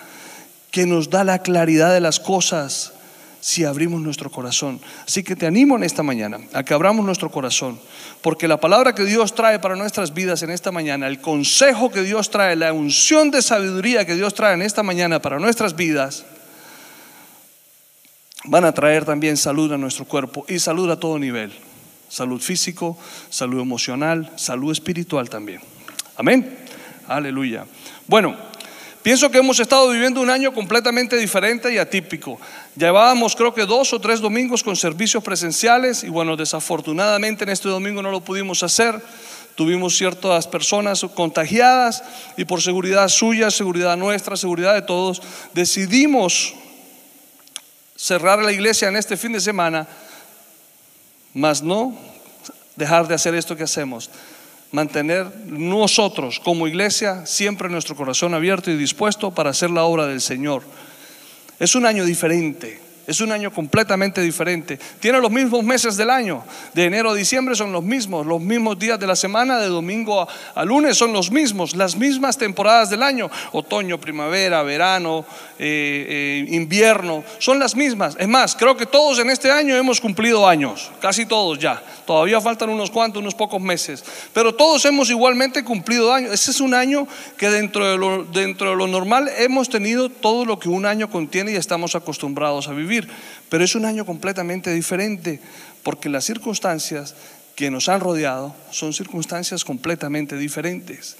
que 0.72 0.86
nos 0.86 1.10
da 1.10 1.26
la 1.26 1.40
claridad 1.40 1.94
de 1.94 2.00
las 2.00 2.22
cosas 2.22 2.94
si 3.42 3.66
abrimos 3.66 4.00
nuestro 4.00 4.30
corazón. 4.30 4.80
Así 5.06 5.24
que 5.24 5.36
te 5.36 5.48
animo 5.48 5.76
en 5.76 5.84
esta 5.84 6.04
mañana 6.04 6.40
a 6.54 6.64
que 6.64 6.74
abramos 6.74 7.06
nuestro 7.06 7.30
corazón, 7.30 7.80
porque 8.22 8.48
la 8.48 8.60
palabra 8.60 8.96
que 8.96 9.04
Dios 9.04 9.36
trae 9.36 9.60
para 9.60 9.76
nuestras 9.76 10.14
vidas 10.14 10.44
en 10.44 10.52
esta 10.52 10.72
mañana, 10.72 11.08
el 11.08 11.20
consejo 11.20 11.92
que 11.92 12.04
Dios 12.04 12.30
trae, 12.30 12.56
la 12.56 12.72
unción 12.72 13.32
de 13.32 13.42
sabiduría 13.42 14.06
que 14.06 14.16
Dios 14.16 14.36
trae 14.36 14.54
en 14.54 14.62
esta 14.62 14.84
mañana 14.84 15.22
para 15.22 15.40
nuestras 15.40 15.76
vidas, 15.76 16.24
van 18.46 18.64
a 18.64 18.72
traer 18.72 19.06
también 19.06 19.36
salud 19.38 19.74
a 19.74 19.78
nuestro 19.78 20.06
cuerpo 20.06 20.46
y 20.48 20.60
salud 20.60 20.90
a 20.92 21.00
todo 21.00 21.20
nivel. 21.20 21.52
Salud 22.10 22.42
físico, 22.42 22.98
salud 23.30 23.62
emocional, 23.62 24.32
salud 24.36 24.72
espiritual 24.72 25.30
también. 25.30 25.62
Amén. 26.16 26.58
Aleluya. 27.08 27.66
Bueno. 28.08 28.51
Pienso 29.04 29.32
que 29.32 29.40
hemos 29.40 29.60
estado 29.60 29.90
viviendo 29.90 30.22
un 30.22 30.30
año 30.30 30.54
completamente 30.54 31.18
diferente 31.18 31.74
y 31.74 31.80
atípico. 31.80 32.40
Llevábamos 32.76 33.36
creo 33.36 33.52
que 33.52 33.66
dos 33.66 33.94
o 33.94 34.00
tres 34.00 34.22
domingos 34.22 34.62
con 34.62 34.76
servicios 34.76 35.24
presenciales 35.24 36.04
y 36.04 36.10
bueno, 36.10 36.38
desafortunadamente 36.38 37.44
en 37.44 37.50
este 37.50 37.68
domingo 37.68 38.04
no 38.04 38.12
lo 38.12 38.22
pudimos 38.22 38.62
hacer. 38.62 39.02
Tuvimos 39.56 39.98
ciertas 39.98 40.48
personas 40.48 41.04
contagiadas 41.16 42.04
y 42.38 42.46
por 42.46 42.62
seguridad 42.62 43.08
suya, 43.08 43.50
seguridad 43.50 43.98
nuestra, 43.98 44.38
seguridad 44.38 44.76
de 44.76 44.84
todos, 44.84 45.22
decidimos 45.54 46.54
cerrar 47.96 48.44
la 48.44 48.52
iglesia 48.52 48.88
en 48.88 48.98
este 48.98 49.18
fin 49.18 49.34
de 49.34 49.42
semana, 49.42 49.88
mas 51.34 51.64
no 51.64 51.98
dejar 52.76 53.08
de 53.08 53.16
hacer 53.16 53.34
esto 53.34 53.56
que 53.56 53.64
hacemos 53.64 54.12
mantener 54.72 55.32
nosotros 55.48 56.40
como 56.40 56.68
iglesia 56.68 57.26
siempre 57.26 57.70
nuestro 57.70 57.96
corazón 57.96 58.34
abierto 58.34 58.72
y 58.72 58.78
dispuesto 58.78 59.32
para 59.32 59.50
hacer 59.50 59.70
la 59.70 59.84
obra 59.84 60.08
del 60.08 60.22
Señor. 60.22 60.64
Es 61.60 61.76
un 61.76 61.86
año 61.86 62.06
diferente. 62.06 62.91
Es 63.08 63.20
un 63.20 63.32
año 63.32 63.52
completamente 63.52 64.22
diferente. 64.22 64.80
Tiene 65.00 65.20
los 65.20 65.32
mismos 65.32 65.64
meses 65.64 65.98
del 65.98 66.10
año. 66.10 66.44
De 66.74 66.86
enero 66.86 67.12
a 67.12 67.16
diciembre 67.16 67.56
son 67.56 67.72
los 67.72 67.84
mismos. 67.84 68.28
Los 68.28 68.40
mismos 68.40 68.78
días 68.78 69.00
de 69.00 69.08
la 69.08 69.16
semana, 69.16 69.60
de 69.60 69.68
domingo 69.68 70.28
a, 70.56 70.66
lunes 70.66 70.98
son 70.98 71.12
los 71.12 71.32
mismos. 71.32 71.76
Las 71.76 71.96
mismas 71.96 72.38
temporadas 72.38 72.92
del 72.92 73.02
año. 73.02 73.30
Otoño, 73.54 74.00
primavera, 74.00 74.62
verano, 74.62 75.26
eh, 75.58 76.46
eh, 76.48 76.56
invierno. 76.56 77.24
Son 77.40 77.58
las 77.58 77.76
mismas. 77.76 78.16
Es 78.20 78.28
más, 78.28 78.56
creo 78.56 78.78
que 78.78 78.86
todos 78.86 79.18
en 79.18 79.32
este 79.32 79.52
año 79.52 79.76
hemos 79.76 80.00
cumplido 80.00 80.48
años. 80.48 80.92
Casi 81.02 81.26
todos 81.26 81.58
ya. 81.58 81.82
Todavía 82.06 82.40
faltan 82.40 82.70
unos 82.70 82.92
cuantos, 82.92 83.22
unos 83.22 83.34
pocos 83.34 83.62
meses. 83.62 84.04
Pero 84.34 84.54
todos 84.54 84.86
hemos 84.86 85.10
igualmente 85.10 85.64
cumplido 85.64 86.14
años. 86.14 86.34
Ese 86.34 86.52
es 86.52 86.62
un 86.62 86.76
año 86.76 87.08
que 87.38 87.50
dentro 87.50 87.90
de 87.90 87.98
lo, 87.98 88.26
dentro 88.26 88.70
de 88.70 88.76
lo 88.76 88.86
normal 88.86 89.30
hemos 89.40 89.70
tenido 89.70 90.10
todo 90.10 90.46
lo 90.46 90.60
que 90.60 90.70
un 90.70 90.86
año 90.86 91.10
contiene 91.10 91.52
y 91.52 91.56
estamos 91.56 91.96
acostumbrados 91.96 92.68
a 92.68 92.74
vivir. 92.74 92.91
Pero 93.50 93.64
es 93.64 93.76
un 93.76 93.86
año 93.86 94.06
completamente 94.06 94.74
diferente 94.74 95.40
porque 95.84 96.10
las 96.10 96.26
circunstancias 96.26 97.16
que 97.56 97.72
nos 97.72 97.90
han 97.90 98.00
rodeado 98.00 98.56
son 98.72 98.94
circunstancias 98.94 99.64
completamente 99.64 100.38
diferentes. 100.38 101.18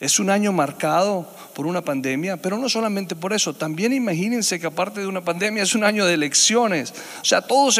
Es 0.00 0.18
un 0.18 0.28
año 0.28 0.52
marcado 0.52 1.26
por 1.54 1.66
una 1.66 1.82
pandemia, 1.82 2.36
pero 2.36 2.58
no 2.58 2.68
solamente 2.68 3.14
por 3.14 3.32
eso, 3.32 3.54
también 3.54 3.92
imagínense 3.92 4.58
que 4.58 4.66
aparte 4.66 5.00
de 5.00 5.06
una 5.06 5.24
pandemia 5.24 5.62
es 5.62 5.74
un 5.74 5.84
año 5.84 6.04
de 6.04 6.14
elecciones. 6.14 6.92
O 7.22 7.24
sea, 7.24 7.42
todo 7.42 7.70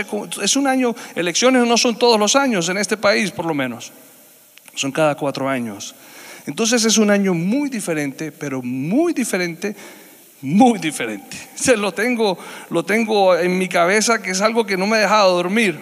es 0.43 0.57
un 0.57 0.67
año, 0.67 0.95
elecciones 1.15 1.67
no 1.67 1.77
son 1.77 1.99
todos 1.99 2.19
los 2.19 2.37
años 2.37 2.69
en 2.69 2.79
este 2.79 2.97
país 2.97 3.31
por 3.31 3.45
lo 3.45 3.53
menos, 3.53 3.93
son 4.75 4.93
cada 4.93 5.17
cuatro 5.17 5.49
años. 5.49 5.95
Entonces 6.47 6.85
es 6.85 6.99
un 6.99 7.11
año 7.11 7.35
muy 7.35 7.69
diferente, 7.69 8.31
pero 8.31 8.63
muy 8.63 9.13
diferente, 9.13 9.75
muy 10.45 10.79
diferente. 10.79 11.37
Se 11.55 11.75
lo 11.75 11.93
tengo, 11.93 12.39
lo 12.69 12.85
tengo 12.85 13.35
en 13.35 13.57
mi 13.57 13.67
cabeza 13.67 14.21
que 14.21 14.31
es 14.31 14.43
algo 14.43 14.67
que 14.67 14.77
no 14.77 14.87
me 14.87 14.99
ha 14.99 15.01
dejado 15.01 15.35
dormir. 15.35 15.81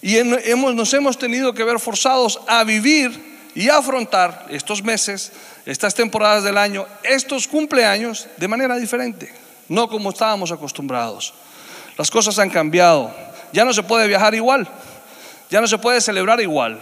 Y 0.00 0.16
hemos, 0.16 0.74
nos 0.74 0.92
hemos 0.94 1.18
tenido 1.18 1.52
que 1.52 1.62
ver 1.62 1.78
forzados 1.78 2.40
a 2.48 2.64
vivir 2.64 3.50
y 3.54 3.68
afrontar 3.68 4.46
estos 4.48 4.82
meses, 4.82 5.30
estas 5.66 5.94
temporadas 5.94 6.42
del 6.42 6.56
año, 6.56 6.86
estos 7.04 7.46
cumpleaños 7.46 8.26
de 8.38 8.48
manera 8.48 8.76
diferente, 8.76 9.30
no 9.68 9.88
como 9.88 10.10
estábamos 10.10 10.50
acostumbrados. 10.50 11.34
Las 11.98 12.10
cosas 12.10 12.38
han 12.38 12.48
cambiado, 12.48 13.14
ya 13.52 13.64
no 13.66 13.74
se 13.74 13.82
puede 13.82 14.08
viajar 14.08 14.34
igual, 14.34 14.66
ya 15.50 15.60
no 15.60 15.66
se 15.66 15.76
puede 15.76 16.00
celebrar 16.00 16.40
igual, 16.40 16.80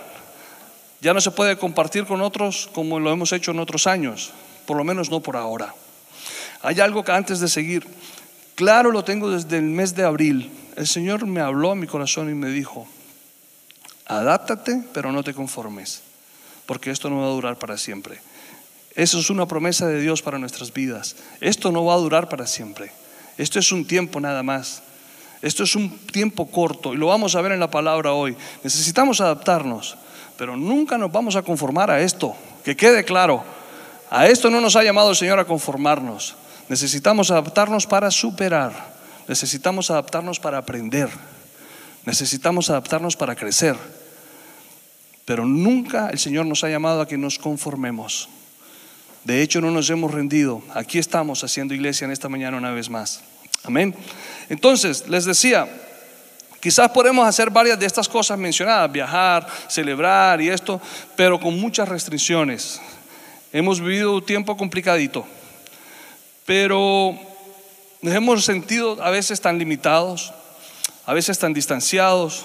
ya 1.00 1.12
no 1.12 1.20
se 1.20 1.32
puede 1.32 1.58
compartir 1.58 2.06
con 2.06 2.20
otros 2.20 2.70
como 2.72 3.00
lo 3.00 3.10
hemos 3.10 3.32
hecho 3.32 3.50
en 3.50 3.58
otros 3.58 3.88
años, 3.88 4.30
por 4.64 4.76
lo 4.76 4.84
menos 4.84 5.10
no 5.10 5.18
por 5.18 5.36
ahora. 5.36 5.74
Hay 6.62 6.80
algo 6.80 7.04
que 7.04 7.12
antes 7.12 7.40
de 7.40 7.48
seguir, 7.48 7.86
claro 8.54 8.90
lo 8.90 9.04
tengo 9.04 9.30
desde 9.30 9.58
el 9.58 9.64
mes 9.64 9.94
de 9.94 10.04
abril, 10.04 10.50
el 10.76 10.86
Señor 10.86 11.26
me 11.26 11.40
habló 11.40 11.72
a 11.72 11.74
mi 11.74 11.86
corazón 11.86 12.30
y 12.30 12.34
me 12.34 12.48
dijo, 12.48 12.86
Adáptate, 14.06 14.82
pero 14.92 15.12
no 15.12 15.22
te 15.22 15.34
conformes, 15.34 16.02
porque 16.66 16.90
esto 16.90 17.08
no 17.08 17.20
va 17.20 17.26
a 17.26 17.30
durar 17.30 17.58
para 17.58 17.78
siempre. 17.78 18.20
Eso 18.96 19.18
es 19.20 19.30
una 19.30 19.46
promesa 19.46 19.86
de 19.86 20.00
Dios 20.00 20.20
para 20.20 20.38
nuestras 20.38 20.72
vidas. 20.72 21.16
Esto 21.40 21.70
no 21.70 21.84
va 21.84 21.94
a 21.94 21.98
durar 21.98 22.28
para 22.28 22.46
siempre. 22.46 22.90
Esto 23.38 23.58
es 23.60 23.70
un 23.70 23.86
tiempo 23.86 24.18
nada 24.20 24.42
más. 24.42 24.82
Esto 25.42 25.62
es 25.62 25.74
un 25.74 25.96
tiempo 26.06 26.50
corto 26.50 26.92
y 26.92 26.96
lo 26.96 27.06
vamos 27.06 27.34
a 27.34 27.40
ver 27.40 27.52
en 27.52 27.60
la 27.60 27.70
palabra 27.70 28.12
hoy. 28.12 28.36
Necesitamos 28.62 29.20
adaptarnos, 29.20 29.96
pero 30.36 30.56
nunca 30.56 30.98
nos 30.98 31.10
vamos 31.10 31.36
a 31.36 31.42
conformar 31.42 31.90
a 31.90 32.00
esto. 32.00 32.34
Que 32.64 32.76
quede 32.76 33.04
claro, 33.04 33.42
a 34.10 34.26
esto 34.26 34.50
no 34.50 34.60
nos 34.60 34.76
ha 34.76 34.82
llamado 34.82 35.10
el 35.10 35.16
Señor 35.16 35.38
a 35.38 35.46
conformarnos. 35.46 36.34
Necesitamos 36.70 37.32
adaptarnos 37.32 37.84
para 37.84 38.12
superar. 38.12 38.72
Necesitamos 39.26 39.90
adaptarnos 39.90 40.38
para 40.38 40.58
aprender. 40.58 41.10
Necesitamos 42.06 42.70
adaptarnos 42.70 43.16
para 43.16 43.34
crecer. 43.34 43.74
Pero 45.24 45.44
nunca 45.44 46.10
el 46.10 46.20
Señor 46.20 46.46
nos 46.46 46.62
ha 46.62 46.68
llamado 46.68 47.00
a 47.00 47.08
que 47.08 47.18
nos 47.18 47.40
conformemos. 47.40 48.28
De 49.24 49.42
hecho, 49.42 49.60
no 49.60 49.72
nos 49.72 49.90
hemos 49.90 50.14
rendido. 50.14 50.62
Aquí 50.72 50.98
estamos 51.00 51.42
haciendo 51.42 51.74
iglesia 51.74 52.04
en 52.04 52.12
esta 52.12 52.28
mañana 52.28 52.56
una 52.56 52.70
vez 52.70 52.88
más. 52.88 53.20
Amén. 53.64 53.92
Entonces, 54.48 55.08
les 55.08 55.24
decía, 55.24 55.68
quizás 56.60 56.88
podemos 56.92 57.26
hacer 57.26 57.50
varias 57.50 57.80
de 57.80 57.86
estas 57.86 58.08
cosas 58.08 58.38
mencionadas, 58.38 58.92
viajar, 58.92 59.44
celebrar 59.66 60.40
y 60.40 60.48
esto, 60.48 60.80
pero 61.16 61.40
con 61.40 61.60
muchas 61.60 61.88
restricciones. 61.88 62.80
Hemos 63.52 63.80
vivido 63.80 64.14
un 64.14 64.24
tiempo 64.24 64.56
complicadito, 64.56 65.26
pero 66.50 67.16
nos 68.02 68.12
hemos 68.12 68.44
sentido 68.44 69.00
a 69.00 69.10
veces 69.10 69.40
tan 69.40 69.56
limitados, 69.56 70.32
a 71.06 71.14
veces 71.14 71.38
tan 71.38 71.52
distanciados, 71.52 72.44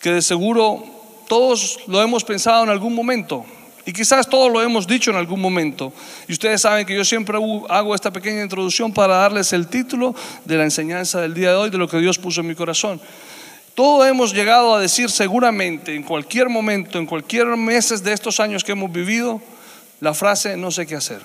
que 0.00 0.12
de 0.12 0.22
seguro 0.22 0.82
todos 1.28 1.80
lo 1.88 2.00
hemos 2.00 2.24
pensado 2.24 2.64
en 2.64 2.70
algún 2.70 2.94
momento 2.94 3.44
y 3.84 3.92
quizás 3.92 4.26
todos 4.26 4.50
lo 4.50 4.62
hemos 4.62 4.86
dicho 4.86 5.10
en 5.10 5.18
algún 5.18 5.42
momento. 5.42 5.92
Y 6.26 6.32
ustedes 6.32 6.62
saben 6.62 6.86
que 6.86 6.96
yo 6.96 7.04
siempre 7.04 7.36
hago 7.68 7.94
esta 7.94 8.10
pequeña 8.10 8.42
introducción 8.42 8.94
para 8.94 9.16
darles 9.16 9.52
el 9.52 9.68
título 9.68 10.14
de 10.46 10.56
la 10.56 10.64
enseñanza 10.64 11.20
del 11.20 11.34
día 11.34 11.50
de 11.50 11.56
hoy, 11.56 11.68
de 11.68 11.76
lo 11.76 11.88
que 11.88 11.98
Dios 11.98 12.16
puso 12.16 12.40
en 12.40 12.46
mi 12.46 12.54
corazón. 12.54 12.98
Todos 13.74 14.08
hemos 14.08 14.32
llegado 14.32 14.74
a 14.74 14.80
decir 14.80 15.10
seguramente 15.10 15.94
en 15.94 16.02
cualquier 16.02 16.48
momento, 16.48 16.96
en 16.96 17.04
cualquier 17.04 17.58
meses 17.58 18.02
de 18.02 18.14
estos 18.14 18.40
años 18.40 18.64
que 18.64 18.72
hemos 18.72 18.90
vivido, 18.90 19.38
la 20.00 20.14
frase 20.14 20.56
no 20.56 20.70
sé 20.70 20.86
qué 20.86 20.96
hacer. 20.96 21.20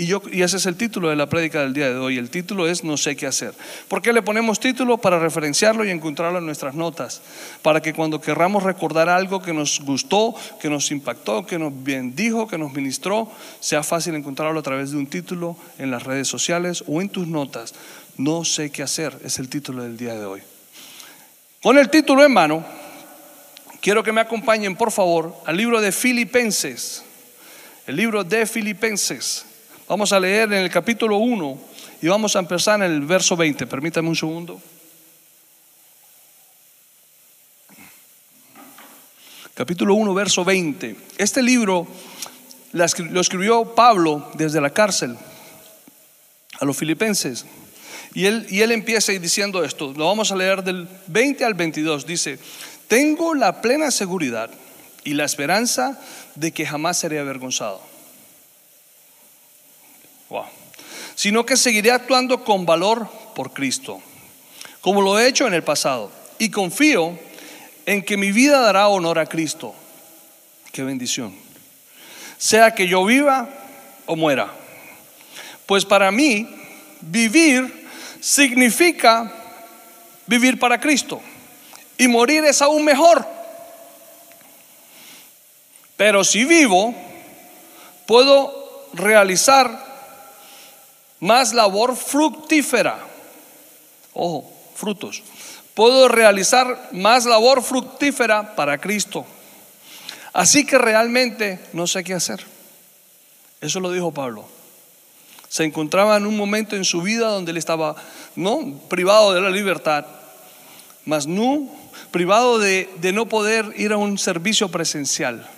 Y, 0.00 0.06
yo, 0.06 0.22
y 0.30 0.42
ese 0.42 0.58
es 0.58 0.66
el 0.66 0.76
título 0.76 1.08
de 1.08 1.16
la 1.16 1.26
prédica 1.26 1.60
del 1.60 1.74
día 1.74 1.90
de 1.90 1.96
hoy. 1.96 2.18
El 2.18 2.30
título 2.30 2.68
es 2.68 2.84
No 2.84 2.96
sé 2.96 3.16
qué 3.16 3.26
hacer. 3.26 3.52
¿Por 3.88 4.00
qué 4.00 4.12
le 4.12 4.22
ponemos 4.22 4.60
título? 4.60 4.98
Para 4.98 5.18
referenciarlo 5.18 5.84
y 5.84 5.90
encontrarlo 5.90 6.38
en 6.38 6.46
nuestras 6.46 6.76
notas. 6.76 7.20
Para 7.62 7.82
que 7.82 7.92
cuando 7.92 8.20
querramos 8.20 8.62
recordar 8.62 9.08
algo 9.08 9.42
que 9.42 9.52
nos 9.52 9.80
gustó, 9.80 10.36
que 10.60 10.70
nos 10.70 10.92
impactó, 10.92 11.44
que 11.44 11.58
nos 11.58 11.72
bendijo, 11.82 12.46
que 12.46 12.58
nos 12.58 12.72
ministró, 12.72 13.28
sea 13.58 13.82
fácil 13.82 14.14
encontrarlo 14.14 14.60
a 14.60 14.62
través 14.62 14.92
de 14.92 14.98
un 14.98 15.08
título 15.08 15.56
en 15.78 15.90
las 15.90 16.04
redes 16.04 16.28
sociales 16.28 16.84
o 16.86 17.02
en 17.02 17.08
tus 17.08 17.26
notas. 17.26 17.74
No 18.16 18.44
sé 18.44 18.70
qué 18.70 18.84
hacer 18.84 19.18
es 19.24 19.40
el 19.40 19.48
título 19.48 19.82
del 19.82 19.96
día 19.96 20.14
de 20.14 20.24
hoy. 20.24 20.42
Con 21.60 21.76
el 21.76 21.90
título 21.90 22.24
en 22.24 22.32
mano, 22.32 22.64
quiero 23.80 24.04
que 24.04 24.12
me 24.12 24.20
acompañen 24.20 24.76
por 24.76 24.92
favor 24.92 25.34
al 25.44 25.56
libro 25.56 25.80
de 25.80 25.90
Filipenses. 25.90 27.02
El 27.88 27.96
libro 27.96 28.22
de 28.22 28.46
Filipenses. 28.46 29.47
Vamos 29.88 30.12
a 30.12 30.20
leer 30.20 30.52
en 30.52 30.64
el 30.64 30.70
capítulo 30.70 31.16
1 31.16 31.58
y 32.02 32.08
vamos 32.08 32.36
a 32.36 32.40
empezar 32.40 32.82
en 32.82 32.92
el 32.92 33.00
verso 33.00 33.38
20. 33.38 33.66
Permítame 33.66 34.10
un 34.10 34.16
segundo. 34.16 34.60
Capítulo 39.54 39.94
1, 39.94 40.12
verso 40.12 40.44
20. 40.44 40.94
Este 41.16 41.42
libro 41.42 41.88
lo 42.72 43.20
escribió 43.20 43.74
Pablo 43.74 44.30
desde 44.34 44.60
la 44.60 44.68
cárcel 44.70 45.16
a 46.60 46.66
los 46.66 46.76
filipenses. 46.76 47.46
Y 48.12 48.26
él, 48.26 48.46
y 48.50 48.60
él 48.60 48.72
empieza 48.72 49.12
diciendo 49.12 49.64
esto, 49.64 49.94
lo 49.96 50.04
vamos 50.04 50.30
a 50.30 50.36
leer 50.36 50.62
del 50.62 50.86
20 51.06 51.46
al 51.46 51.54
22. 51.54 52.04
Dice, 52.04 52.38
tengo 52.88 53.34
la 53.34 53.62
plena 53.62 53.90
seguridad 53.90 54.50
y 55.02 55.14
la 55.14 55.24
esperanza 55.24 55.98
de 56.34 56.52
que 56.52 56.66
jamás 56.66 56.98
seré 56.98 57.18
avergonzado 57.18 57.87
Sino 61.14 61.44
que 61.44 61.56
seguiré 61.56 61.90
actuando 61.90 62.44
con 62.44 62.66
valor 62.66 63.08
por 63.34 63.52
Cristo, 63.52 64.00
como 64.80 65.02
lo 65.02 65.18
he 65.18 65.26
hecho 65.26 65.46
en 65.46 65.54
el 65.54 65.62
pasado. 65.62 66.10
Y 66.38 66.50
confío 66.50 67.18
en 67.86 68.02
que 68.02 68.16
mi 68.16 68.32
vida 68.32 68.60
dará 68.60 68.88
honor 68.88 69.18
a 69.18 69.26
Cristo. 69.26 69.74
Qué 70.72 70.82
bendición. 70.82 71.34
Sea 72.36 72.74
que 72.74 72.86
yo 72.86 73.04
viva 73.04 73.48
o 74.06 74.14
muera. 74.14 74.52
Pues 75.66 75.84
para 75.84 76.10
mí, 76.10 76.48
vivir 77.00 77.88
significa 78.20 79.32
vivir 80.26 80.58
para 80.58 80.78
Cristo. 80.78 81.20
Y 81.96 82.06
morir 82.06 82.44
es 82.44 82.62
aún 82.62 82.84
mejor. 82.84 83.26
Pero 85.96 86.22
si 86.22 86.44
vivo, 86.44 86.94
puedo 88.06 88.88
realizar 88.92 89.87
más 91.20 91.52
labor 91.52 91.96
fructífera. 91.96 92.98
Ojo, 94.14 94.50
frutos. 94.74 95.22
Puedo 95.74 96.08
realizar 96.08 96.90
más 96.92 97.24
labor 97.24 97.62
fructífera 97.62 98.56
para 98.56 98.78
Cristo. 98.78 99.24
Así 100.32 100.66
que 100.66 100.78
realmente 100.78 101.60
no 101.72 101.86
sé 101.86 102.04
qué 102.04 102.14
hacer. 102.14 102.44
Eso 103.60 103.80
lo 103.80 103.90
dijo 103.90 104.12
Pablo. 104.12 104.46
Se 105.48 105.64
encontraba 105.64 106.16
en 106.16 106.26
un 106.26 106.36
momento 106.36 106.76
en 106.76 106.84
su 106.84 107.02
vida 107.02 107.28
donde 107.28 107.52
él 107.52 107.56
estaba, 107.56 107.96
no 108.36 108.74
privado 108.88 109.32
de 109.32 109.40
la 109.40 109.50
libertad, 109.50 110.04
mas 111.04 111.26
no 111.26 111.68
privado 112.10 112.58
de, 112.58 112.88
de 113.00 113.12
no 113.12 113.26
poder 113.26 113.72
ir 113.76 113.92
a 113.92 113.96
un 113.96 114.18
servicio 114.18 114.68
presencial, 114.68 115.48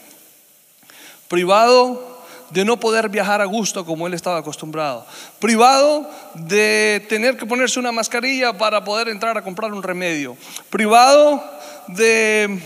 privado 1.28 2.09
de 2.50 2.64
no 2.64 2.78
poder 2.78 3.08
viajar 3.08 3.40
a 3.40 3.44
gusto 3.44 3.84
como 3.84 4.06
él 4.06 4.14
estaba 4.14 4.38
acostumbrado, 4.38 5.06
privado 5.38 6.08
de 6.34 7.04
tener 7.08 7.36
que 7.36 7.46
ponerse 7.46 7.78
una 7.78 7.92
mascarilla 7.92 8.52
para 8.52 8.84
poder 8.84 9.08
entrar 9.08 9.36
a 9.38 9.42
comprar 9.42 9.72
un 9.72 9.82
remedio, 9.82 10.36
privado 10.68 11.42
de 11.88 12.60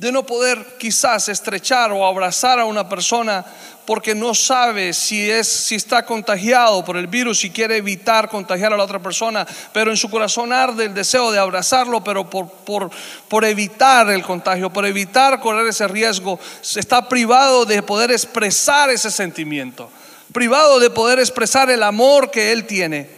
de 0.00 0.10
no 0.10 0.24
poder 0.24 0.64
quizás 0.78 1.28
estrechar 1.28 1.92
o 1.92 2.06
abrazar 2.06 2.58
a 2.58 2.64
una 2.64 2.88
persona 2.88 3.44
porque 3.84 4.14
no 4.14 4.34
sabe 4.34 4.94
si 4.94 5.30
es 5.30 5.46
si 5.46 5.74
está 5.74 6.06
contagiado 6.06 6.82
por 6.82 6.96
el 6.96 7.06
virus 7.06 7.44
y 7.44 7.50
quiere 7.50 7.76
evitar 7.76 8.30
contagiar 8.30 8.72
a 8.72 8.78
la 8.78 8.84
otra 8.84 8.98
persona, 8.98 9.46
pero 9.74 9.90
en 9.90 9.98
su 9.98 10.08
corazón 10.08 10.54
arde 10.54 10.86
el 10.86 10.94
deseo 10.94 11.30
de 11.30 11.38
abrazarlo, 11.38 12.02
pero 12.02 12.30
por, 12.30 12.50
por, 12.50 12.90
por 13.28 13.44
evitar 13.44 14.08
el 14.08 14.22
contagio, 14.22 14.72
por 14.72 14.86
evitar 14.86 15.38
correr 15.38 15.66
ese 15.66 15.86
riesgo, 15.86 16.40
está 16.76 17.06
privado 17.06 17.66
de 17.66 17.82
poder 17.82 18.10
expresar 18.10 18.88
ese 18.88 19.10
sentimiento, 19.10 19.90
privado 20.32 20.80
de 20.80 20.88
poder 20.88 21.18
expresar 21.18 21.68
el 21.68 21.82
amor 21.82 22.30
que 22.30 22.52
él 22.52 22.66
tiene. 22.66 23.10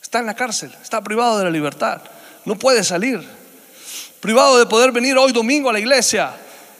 Está 0.00 0.20
en 0.20 0.26
la 0.26 0.34
cárcel, 0.34 0.72
está 0.80 1.00
privado 1.00 1.38
de 1.38 1.44
la 1.44 1.50
libertad, 1.50 2.00
no 2.44 2.54
puede 2.54 2.84
salir 2.84 3.41
privado 4.22 4.56
de 4.56 4.66
poder 4.66 4.92
venir 4.92 5.18
hoy 5.18 5.32
domingo 5.32 5.68
a 5.68 5.72
la 5.72 5.80
iglesia. 5.80 6.32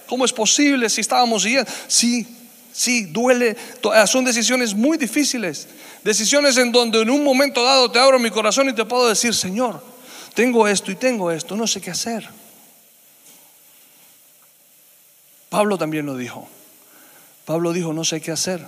¿Cómo 0.06 0.25
es 0.25 0.32
posible 0.32 0.88
si 0.88 1.00
estábamos 1.00 1.42
yendo? 1.42 1.68
Sí, 1.88 2.25
sí, 2.72 3.06
duele. 3.06 3.56
Eh, 3.82 4.06
son 4.06 4.25
decisiones 4.25 4.72
muy 4.72 4.96
difíciles. 4.96 5.66
Decisiones 6.04 6.56
en 6.56 6.70
donde 6.70 7.02
en 7.02 7.11
un 7.11 7.25
momento 7.25 7.64
dado 7.64 7.90
te 7.90 7.99
abro 7.99 8.20
mi 8.20 8.30
corazón 8.30 8.68
y 8.68 8.72
te 8.75 8.84
puedo 8.84 9.08
decir, 9.08 9.34
Señor, 9.34 9.82
tengo 10.34 10.68
esto 10.68 10.92
y 10.92 10.94
tengo 10.94 11.32
esto, 11.32 11.56
no 11.56 11.66
sé 11.66 11.80
qué 11.80 11.90
hacer. 11.90 12.28
Pablo 15.49 15.76
también 15.76 16.06
lo 16.06 16.16
dijo. 16.16 16.49
Pablo 17.44 17.72
dijo, 17.72 17.92
no 17.92 18.04
sé 18.04 18.20
qué 18.20 18.30
hacer. 18.30 18.64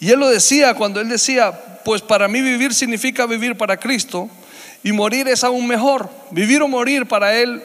Y 0.00 0.10
él 0.10 0.20
lo 0.20 0.28
decía 0.28 0.74
cuando 0.74 1.00
él 1.00 1.08
decía, 1.08 1.80
pues 1.82 2.02
para 2.02 2.28
mí 2.28 2.42
vivir 2.42 2.74
significa 2.74 3.24
vivir 3.24 3.56
para 3.56 3.78
Cristo 3.78 4.28
y 4.82 4.92
morir 4.92 5.28
es 5.28 5.44
aún 5.44 5.66
mejor. 5.66 6.08
Vivir 6.30 6.62
o 6.62 6.68
morir 6.68 7.06
para 7.06 7.34
él, 7.34 7.62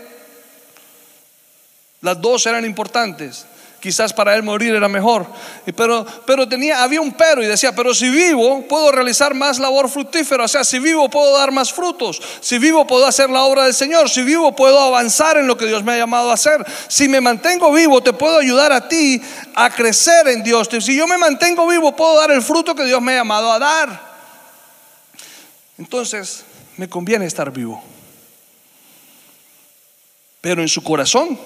las 2.01 2.20
dos 2.22 2.46
eran 2.46 2.65
importantes. 2.65 3.46
Quizás 3.84 4.13
para 4.13 4.34
él 4.34 4.43
morir 4.43 4.74
era 4.74 4.88
mejor. 4.88 5.27
Pero, 5.75 6.05
pero 6.25 6.48
tenía, 6.48 6.84
había 6.84 7.01
un 7.01 7.12
pero 7.12 7.43
y 7.43 7.48
decía, 7.48 7.75
pero 7.75 7.93
si 7.93 8.10
vivo 8.10 8.65
puedo 8.65 8.93
realizar 8.93 9.34
más 9.34 9.60
labor 9.60 9.89
fructífera. 9.89 10.46
O 10.46 10.48
sea, 10.48 10.63
si 10.63 10.79
vivo 10.79 11.10
puedo 11.10 11.38
dar 11.38 11.51
más 11.51 11.74
frutos. 11.74 12.22
Si 12.39 12.58
vivo 12.60 12.88
puedo 12.88 13.05
hacer 13.05 13.29
la 13.29 13.43
obra 13.43 13.65
del 13.65 13.74
Señor. 13.74 14.10
Si 14.10 14.24
vivo 14.24 14.55
puedo 14.55 14.79
avanzar 14.79 15.36
en 15.36 15.48
lo 15.48 15.58
que 15.58 15.65
Dios 15.65 15.84
me 15.84 15.91
ha 15.91 15.98
llamado 15.98 16.32
a 16.32 16.36
hacer. 16.36 16.65
Si 16.88 17.10
me 17.10 17.20
mantengo 17.20 17.74
vivo 17.74 18.01
te 18.01 18.13
puedo 18.13 18.38
ayudar 18.38 18.72
a 18.72 18.88
ti 18.88 19.22
a 19.53 19.70
crecer 19.70 20.29
en 20.29 20.43
Dios. 20.43 20.70
Si 20.79 20.96
yo 20.96 21.05
me 21.05 21.17
mantengo 21.17 21.67
vivo 21.67 21.93
puedo 21.93 22.17
dar 22.17 22.32
el 22.32 22.41
fruto 22.41 22.74
que 22.75 22.86
Dios 22.86 23.01
me 23.01 23.12
ha 23.12 23.17
llamado 23.17 23.51
a 23.51 23.60
dar. 23.60 24.13
Entonces 25.77 26.46
me 26.77 26.89
conviene 26.89 27.25
estar 27.25 27.51
vivo. 27.51 27.84
Pero 30.42 30.62
en 30.62 30.68
su 30.68 30.84
corazón 30.84 31.39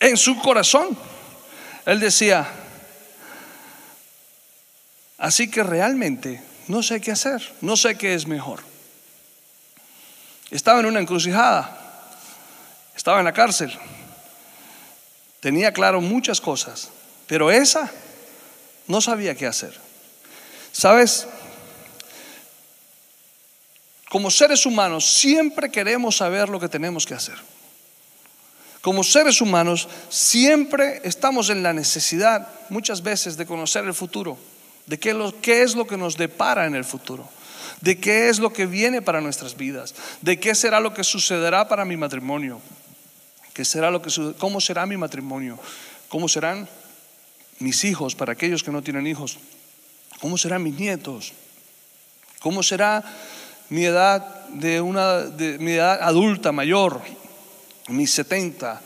en 0.00 0.16
su 0.16 0.38
corazón. 0.38 0.96
Él 1.84 2.00
decía, 2.00 2.46
así 5.18 5.48
que 5.50 5.62
realmente 5.62 6.42
no 6.68 6.82
sé 6.82 7.00
qué 7.00 7.12
hacer, 7.12 7.54
no 7.60 7.76
sé 7.76 7.96
qué 7.96 8.14
es 8.14 8.26
mejor. 8.26 8.60
Estaba 10.50 10.80
en 10.80 10.86
una 10.86 11.00
encrucijada, 11.00 12.10
estaba 12.96 13.18
en 13.18 13.24
la 13.24 13.32
cárcel, 13.32 13.76
tenía 15.40 15.72
claro 15.72 16.00
muchas 16.00 16.40
cosas, 16.40 16.90
pero 17.26 17.50
esa 17.50 17.90
no 18.86 19.00
sabía 19.00 19.34
qué 19.34 19.46
hacer. 19.46 19.78
¿Sabes? 20.72 21.26
Como 24.08 24.30
seres 24.30 24.66
humanos 24.66 25.04
siempre 25.06 25.70
queremos 25.70 26.16
saber 26.16 26.48
lo 26.48 26.60
que 26.60 26.68
tenemos 26.68 27.06
que 27.06 27.14
hacer. 27.14 27.36
Como 28.80 29.02
seres 29.02 29.40
humanos 29.40 29.88
siempre 30.08 31.00
estamos 31.02 31.50
en 31.50 31.64
la 31.64 31.72
necesidad 31.72 32.46
muchas 32.68 33.02
veces 33.02 33.36
de 33.36 33.44
conocer 33.44 33.84
el 33.84 33.94
futuro, 33.94 34.38
de 34.86 35.00
qué, 35.00 35.10
es 35.62 35.74
lo 35.74 35.86
que 35.88 35.96
nos 35.96 36.16
depara 36.16 36.66
en 36.66 36.76
el 36.76 36.84
futuro, 36.84 37.28
de 37.80 37.98
qué 37.98 38.28
es 38.28 38.38
lo 38.38 38.52
que 38.52 38.66
viene 38.66 39.02
para 39.02 39.20
nuestras 39.20 39.56
vidas, 39.56 39.92
de 40.22 40.38
qué 40.38 40.54
será 40.54 40.78
lo 40.78 40.94
que 40.94 41.02
sucederá 41.02 41.66
para 41.66 41.84
mi 41.84 41.96
matrimonio, 41.96 42.60
qué 43.54 43.64
será 43.64 43.90
lo 43.90 44.00
que 44.00 44.10
cómo 44.38 44.60
será 44.60 44.86
mi 44.86 44.96
matrimonio, 44.96 45.58
cómo 46.08 46.28
serán 46.28 46.68
mis 47.58 47.82
hijos 47.82 48.14
para 48.14 48.34
aquellos 48.34 48.62
que 48.62 48.70
no 48.70 48.82
tienen 48.82 49.08
hijos, 49.08 49.38
cómo 50.20 50.38
serán 50.38 50.62
mis 50.62 50.78
nietos, 50.78 51.32
cómo 52.38 52.62
será 52.62 53.02
mi 53.68 53.84
edad 53.84 54.46
de 54.48 54.80
una 54.80 55.24
mi 55.58 55.72
edad 55.72 56.02
adulta 56.02 56.52
mayor, 56.52 57.00
mis 57.88 58.10
70. 58.12 58.80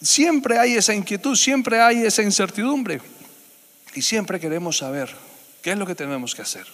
Siempre 0.00 0.58
hay 0.58 0.74
esa 0.74 0.94
inquietud, 0.94 1.34
siempre 1.34 1.80
hay 1.80 2.04
esa 2.04 2.22
incertidumbre. 2.22 3.00
Y 3.94 4.02
siempre 4.02 4.38
queremos 4.38 4.78
saber 4.78 5.14
qué 5.62 5.72
es 5.72 5.78
lo 5.78 5.86
que 5.86 5.94
tenemos 5.94 6.34
que 6.34 6.42
hacer. 6.42 6.66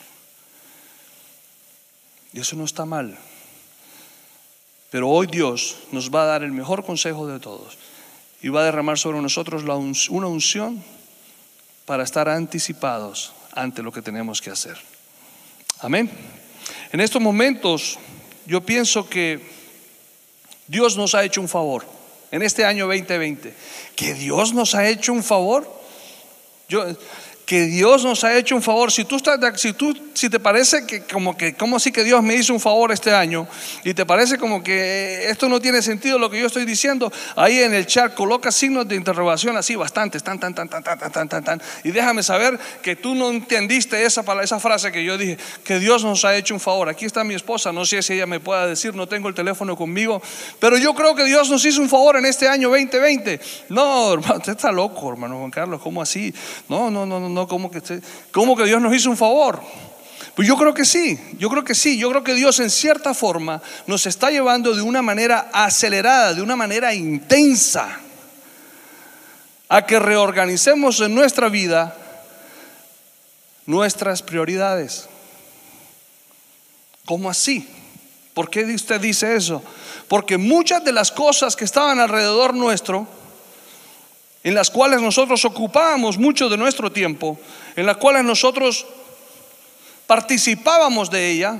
Y 2.33 2.41
eso 2.41 2.57
no 2.57 2.65
está 2.65 2.85
mal. 2.85 3.17
Pero 4.91 5.09
hoy 5.09 5.27
Dios 5.27 5.79
nos 5.93 6.11
va 6.11 6.25
a 6.25 6.27
dar 6.27 6.43
el 6.43 6.53
mejor 6.53 6.85
consejo 6.85 7.27
de 7.27 7.41
todos. 7.41 7.79
Y 8.43 8.49
va 8.49 8.61
a 8.61 8.65
derramar 8.65 8.99
sobre 8.99 9.23
nosotros 9.23 9.63
una 10.11 10.27
unción 10.27 10.85
para 11.87 12.03
estar 12.03 12.29
anticipados 12.29 13.33
ante 13.53 13.83
lo 13.83 13.93
que 13.93 14.03
tenemos 14.03 14.43
que 14.43 14.51
hacer. 14.51 14.79
Amén. 15.81 16.11
En 16.95 17.01
estos 17.01 17.21
momentos 17.21 17.99
yo 18.47 18.61
pienso 18.61 19.09
que 19.09 19.41
Dios 20.69 20.97
nos 20.97 21.17
ha 21.17 21.25
hecho 21.25 21.41
un 21.41 21.49
favor 21.49 21.85
en 22.31 22.41
este 22.41 22.65
año 22.65 22.87
2020. 22.87 23.53
Que 23.97 24.15
Dios 24.15 24.55
nos 24.55 24.77
ha 24.77 24.87
hecho 24.89 25.13
un 25.13 25.25
favor. 25.25 25.69
Yo, 26.69 26.87
que 27.47 27.67
Dios 27.67 28.05
nos 28.05 28.25
ha 28.25 28.37
hecho 28.37 28.57
un 28.57 28.63
favor. 28.63 28.91
Si 28.91 29.05
tú 29.05 29.17
estás, 29.17 29.39
si 29.61 29.73
tú, 29.75 29.95
si 30.15 30.31
te 30.31 30.41
parece 30.41 30.87
que 30.87 31.03
como 31.03 31.37
que, 31.37 31.55
como 31.55 31.79
si 31.79 31.93
que 31.93 32.03
Dios 32.03 32.23
me 32.23 32.35
hizo 32.35 32.55
un 32.55 32.61
favor 32.61 32.91
este 32.93 33.13
año 33.13 33.47
y 33.85 33.93
te 33.93 34.07
parece 34.07 34.39
como 34.39 34.63
que 34.63 35.29
esto 35.29 35.49
no 35.49 35.61
tiene 35.61 35.83
sentido 35.83 36.19
lo 36.19 36.31
que 36.31 36.41
yo 36.41 36.47
estoy 36.47 36.65
diciendo, 36.65 37.13
ahí 37.37 37.61
en 37.61 37.75
el 37.75 37.87
chat 37.87 38.15
coloca 38.15 38.51
signos 38.51 38.89
de 38.89 38.97
interrogación 38.97 39.57
así 39.57 39.77
bastantes, 39.77 40.23
tan, 40.23 40.39
tan, 40.41 40.55
tan, 40.55 40.69
tan, 40.69 40.83
tan, 40.83 40.99
tan, 40.99 41.29
tan, 41.29 41.45
tan, 41.45 41.63
y 41.83 41.91
déjame 41.91 42.23
saber 42.23 42.59
que 42.83 42.97
tú 42.97 43.15
no 43.15 43.31
entendiste 43.31 44.05
esa, 44.05 44.25
esa 44.43 44.59
frase 44.59 44.91
que 44.91 45.05
yo 45.05 45.19
dije, 45.19 45.37
que 45.65 45.79
Dios 45.79 46.03
nos 46.05 46.25
ha 46.25 46.35
hecho 46.37 46.55
un 46.55 46.61
favor. 46.61 46.89
Aquí 46.89 47.05
está 47.05 47.25
mi 47.25 47.35
esposa, 47.35 47.73
no 47.73 47.85
sé 47.85 48.03
si 48.03 48.15
ella 48.15 48.27
me 48.27 48.41
pueda 48.41 48.67
decir, 48.67 48.95
no 48.95 49.07
tengo 49.07 49.29
el 49.29 49.35
teléfono 49.35 49.77
conmigo, 49.77 50.23
pero 50.59 50.79
yo 50.79 50.95
creo 50.95 51.15
que 51.15 51.25
Dios 51.25 51.51
nos 51.51 51.65
hizo 51.65 51.83
un 51.83 51.89
favor 51.89 52.17
en 52.17 52.27
este 52.27 52.49
año 52.49 52.71
2020. 52.71 53.41
No, 53.69 54.15
hermano, 54.15 54.37
usted 54.37 54.53
está 54.53 54.73
loco, 54.73 55.11
hermano 55.11 55.39
Juan 55.39 55.51
Carlos, 55.51 55.81
¿cómo 55.83 56.01
así? 56.01 56.33
No, 56.69 56.91
no, 56.91 57.05
no, 57.05 57.21
no 57.21 57.34
no, 57.35 57.47
como 57.47 57.71
que, 57.71 57.83
como 58.33 58.57
que 58.57 58.65
Dios 58.65 58.81
nos 58.81 58.95
hizo 58.95 59.11
un 59.11 59.17
favor. 59.17 59.61
Pues 60.35 60.49
yo 60.49 60.57
creo 60.57 60.75
que 60.75 60.85
sí, 60.85 61.19
yo 61.39 61.49
creo 61.49 61.63
que 61.63 61.75
sí, 61.75 61.99
yo 61.99 62.11
creo 62.11 62.25
que 62.25 62.35
Dios 62.35 62.59
en 62.59 62.71
cierta 62.71 63.15
forma 63.15 63.63
nos 63.87 64.07
está 64.07 64.31
llevando 64.31 64.75
de 64.75 64.83
una 64.83 65.03
manera 65.03 65.51
acelerada, 65.53 66.35
de 66.35 66.43
una 66.43 66.57
manera 66.57 66.93
intensa, 66.95 68.01
a 69.69 69.87
que 69.87 69.99
reorganicemos 69.99 71.01
en 71.01 71.15
nuestra 71.15 71.49
vida 71.49 71.97
nuestras 73.67 74.23
prioridades. 74.23 75.09
¿Cómo 77.05 77.31
así? 77.31 77.69
¿Por 78.35 78.51
qué 78.51 78.65
usted 78.65 79.01
dice 79.01 79.37
eso? 79.37 79.63
Porque 80.09 80.37
muchas 80.37 80.85
de 80.85 80.93
las 80.93 81.13
cosas 81.13 81.55
que 81.55 81.65
estaban 81.65 82.01
alrededor 82.01 82.55
nuestro, 82.55 83.07
en 84.45 84.55
las 84.55 84.71
cuales 84.71 85.01
nosotros 85.01 85.43
ocupábamos 85.47 86.19
mucho 86.19 86.51
de 86.51 86.59
nuestro 86.59 86.93
tiempo, 86.93 87.41
en 87.75 87.87
las 87.87 87.97
cuales 87.97 88.25
nosotros 88.25 88.87
participábamos 90.07 91.11
de 91.11 91.31
ella, 91.31 91.59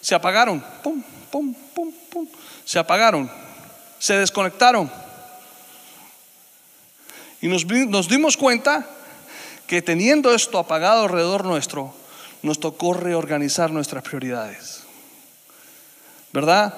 se 0.00 0.14
apagaron. 0.14 0.64
Pum, 0.82 1.02
pum, 1.30 1.54
pum, 1.74 1.92
pum. 2.10 2.26
Se 2.64 2.78
apagaron. 2.78 3.30
Se 3.98 4.14
desconectaron. 4.14 4.90
Y 7.42 7.48
nos, 7.48 7.66
nos 7.66 8.08
dimos 8.08 8.38
cuenta 8.38 8.88
que 9.66 9.82
teniendo 9.82 10.34
esto 10.34 10.58
apagado 10.58 11.04
alrededor 11.04 11.44
nuestro, 11.44 11.94
nos 12.40 12.58
tocó 12.58 12.94
reorganizar 12.94 13.70
nuestras 13.70 14.02
prioridades. 14.02 14.82
¿Verdad? 16.32 16.74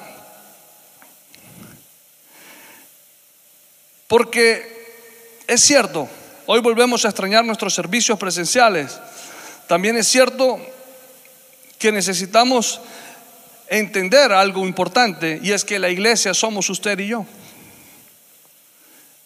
Porque 4.09 4.80
es 5.51 5.63
cierto, 5.63 6.09
hoy 6.47 6.61
volvemos 6.61 7.05
a 7.05 7.09
extrañar 7.09 7.45
nuestros 7.45 7.75
servicios 7.75 8.17
presenciales. 8.17 8.97
También 9.67 9.97
es 9.97 10.07
cierto 10.07 10.61
que 11.77 11.91
necesitamos 11.91 12.81
entender 13.69 14.31
algo 14.31 14.65
importante 14.65 15.41
y 15.43 15.51
es 15.51 15.65
que 15.65 15.81
la 15.81 15.89
iglesia 15.89 16.35
somos 16.35 16.71
usted 16.71 16.97
y 17.01 17.09
yo. 17.09 17.27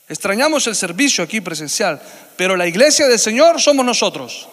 Extrañamos 0.09 0.67
el 0.67 0.75
servicio 0.75 1.23
aquí 1.23 1.43
presencial, 1.43 2.01
pero 2.39 2.57
la 2.57 2.67
iglesia 2.67 3.07
del 3.07 3.19
Señor 3.19 3.61
somos 3.61 3.85
nosotros. 3.85 4.49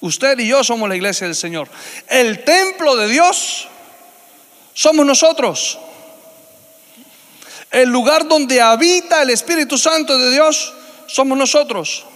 Usted 0.00 0.38
y 0.38 0.46
yo 0.46 0.62
somos 0.62 0.88
la 0.88 0.94
iglesia 0.94 1.26
del 1.26 1.34
Señor. 1.34 1.68
El 2.06 2.44
templo 2.44 2.94
de 2.94 3.08
Dios 3.08 3.66
somos 4.74 5.04
nosotros. 5.04 5.76
El 7.72 7.88
lugar 7.88 8.28
donde 8.28 8.60
habita 8.60 9.22
el 9.22 9.30
Espíritu 9.30 9.76
Santo 9.76 10.16
de 10.16 10.30
Dios 10.30 10.72
somos 11.06 11.36
nosotros. 11.36 12.06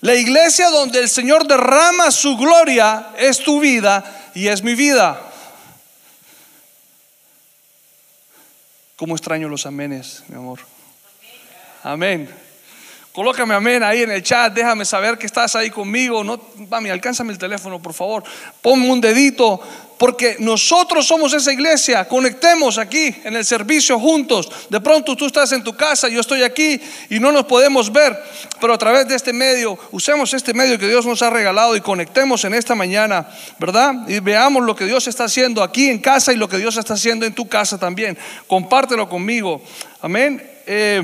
La 0.00 0.14
iglesia 0.14 0.70
donde 0.70 1.00
el 1.00 1.08
Señor 1.08 1.46
derrama 1.46 2.10
su 2.10 2.36
gloria 2.36 3.10
es 3.18 3.38
tu 3.38 3.58
vida 3.58 4.30
y 4.34 4.46
es 4.48 4.62
mi 4.62 4.74
vida. 4.74 5.20
¿Cómo 8.96 9.14
extraño 9.14 9.48
los 9.48 9.66
amenes, 9.66 10.24
mi 10.28 10.36
amor? 10.36 10.60
Amén. 11.82 12.28
Colócame 13.12 13.54
amén 13.54 13.82
ahí 13.82 14.02
en 14.02 14.12
el 14.12 14.22
chat, 14.22 14.52
déjame 14.52 14.84
saber 14.84 15.18
que 15.18 15.26
estás 15.26 15.56
ahí 15.56 15.70
conmigo. 15.70 16.22
No, 16.22 16.40
mami, 16.68 16.90
alcánzame 16.90 17.32
el 17.32 17.38
teléfono, 17.38 17.82
por 17.82 17.92
favor. 17.92 18.22
Ponme 18.62 18.88
un 18.88 19.00
dedito, 19.00 19.60
porque 19.98 20.36
nosotros 20.38 21.06
somos 21.06 21.32
esa 21.34 21.52
iglesia. 21.52 22.06
Conectemos 22.06 22.78
aquí 22.78 23.14
en 23.24 23.36
el 23.36 23.44
servicio 23.44 23.98
juntos. 23.98 24.50
De 24.70 24.80
pronto 24.80 25.16
tú 25.16 25.26
estás 25.26 25.52
en 25.52 25.64
tu 25.64 25.76
casa, 25.76 26.08
yo 26.08 26.20
estoy 26.20 26.42
aquí 26.42 26.80
y 27.10 27.18
no 27.18 27.32
nos 27.32 27.44
podemos 27.44 27.92
ver, 27.92 28.16
pero 28.60 28.72
a 28.72 28.78
través 28.78 29.08
de 29.08 29.16
este 29.16 29.32
medio, 29.32 29.78
usemos 29.90 30.32
este 30.32 30.54
medio 30.54 30.78
que 30.78 30.88
Dios 30.88 31.04
nos 31.04 31.20
ha 31.22 31.30
regalado 31.30 31.76
y 31.76 31.80
conectemos 31.80 32.44
en 32.44 32.54
esta 32.54 32.74
mañana, 32.74 33.28
¿verdad? 33.58 34.08
Y 34.08 34.20
veamos 34.20 34.64
lo 34.64 34.76
que 34.76 34.86
Dios 34.86 35.06
está 35.08 35.24
haciendo 35.24 35.62
aquí 35.62 35.88
en 35.88 35.98
casa 35.98 36.32
y 36.32 36.36
lo 36.36 36.48
que 36.48 36.58
Dios 36.58 36.76
está 36.76 36.94
haciendo 36.94 37.26
en 37.26 37.34
tu 37.34 37.48
casa 37.48 37.78
también. 37.78 38.16
Compártelo 38.46 39.08
conmigo. 39.08 39.60
Amén. 40.00 40.42
Eh, 40.66 41.02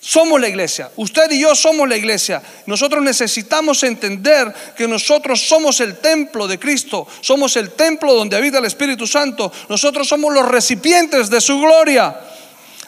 somos 0.00 0.40
la 0.40 0.48
iglesia. 0.48 0.90
Usted 0.96 1.30
y 1.30 1.40
yo 1.40 1.54
somos 1.54 1.86
la 1.86 1.96
iglesia. 1.96 2.42
Nosotros 2.64 3.02
necesitamos 3.02 3.82
entender 3.82 4.52
que 4.74 4.88
nosotros 4.88 5.46
somos 5.46 5.78
el 5.80 5.98
templo 5.98 6.48
de 6.48 6.58
Cristo. 6.58 7.06
Somos 7.20 7.54
el 7.56 7.72
templo 7.72 8.14
donde 8.14 8.36
habita 8.36 8.58
el 8.58 8.64
Espíritu 8.64 9.06
Santo. 9.06 9.52
Nosotros 9.68 10.08
somos 10.08 10.32
los 10.32 10.48
recipientes 10.48 11.28
de 11.28 11.40
su 11.42 11.60
gloria. 11.60 12.18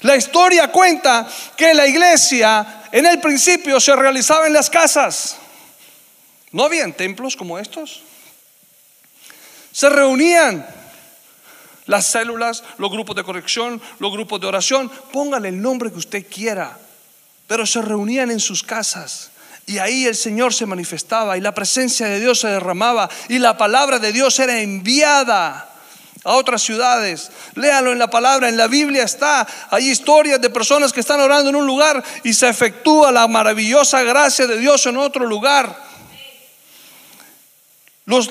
La 0.01 0.16
historia 0.16 0.72
cuenta 0.72 1.29
que 1.55 1.75
la 1.75 1.87
iglesia 1.87 2.85
en 2.90 3.05
el 3.05 3.20
principio 3.20 3.79
se 3.79 3.94
realizaba 3.94 4.46
en 4.46 4.55
las 4.55 4.70
casas. 4.70 5.37
No 6.51 6.64
habían 6.64 6.94
templos 6.94 7.37
como 7.37 7.59
estos. 7.59 8.03
Se 9.70 9.90
reunían 9.90 10.66
las 11.85 12.07
células, 12.07 12.64
los 12.79 12.90
grupos 12.90 13.16
de 13.16 13.22
corrección, 13.22 13.83
los 13.98 14.12
grupos 14.12 14.40
de 14.40 14.46
oración. 14.46 14.90
Póngale 15.12 15.51
el 15.51 15.61
nombre 15.61 15.90
que 15.92 15.98
usted 15.98 16.27
quiera. 16.27 16.79
Pero 17.53 17.67
se 17.67 17.83
reunían 17.83 18.31
en 18.31 18.41
sus 18.41 18.62
casas. 18.62 19.31
Y 19.67 19.77
ahí 19.77 20.07
el 20.07 20.17
Señor 20.17 20.55
se 20.55 20.65
manifestaba 20.65 21.37
y 21.37 21.43
la 21.43 21.53
presencia 21.53 22.07
de 22.07 22.19
Dios 22.19 22.41
se 22.41 22.49
derramaba 22.49 23.11
y 23.29 23.38
la 23.38 23.59
palabra 23.59 23.99
de 23.99 24.11
Dios 24.11 24.38
era 24.38 24.59
enviada 24.59 25.69
a 26.25 26.33
otras 26.33 26.62
ciudades. 26.62 27.31
Léalo 27.55 27.93
en 27.93 27.99
la 27.99 28.09
palabra, 28.09 28.49
en 28.49 28.57
la 28.57 28.69
Biblia 28.69 29.03
está. 29.03 29.47
Hay 29.69 29.91
historias 29.91 30.41
de 30.41 30.49
personas 30.49 30.95
que 30.95 31.01
están 31.01 31.21
orando 31.21 31.51
en 31.51 31.57
un 31.57 31.67
lugar 31.67 32.03
y 32.25 32.33
se 32.33 32.49
efectúa 32.49 33.12
la 33.12 33.29
maravillosa 33.29 34.03
gracia 34.03 34.47
de 34.47 34.57
Dios 34.57 34.87
en 34.87 34.97
otro 34.97 35.27
lugar. 35.27 35.77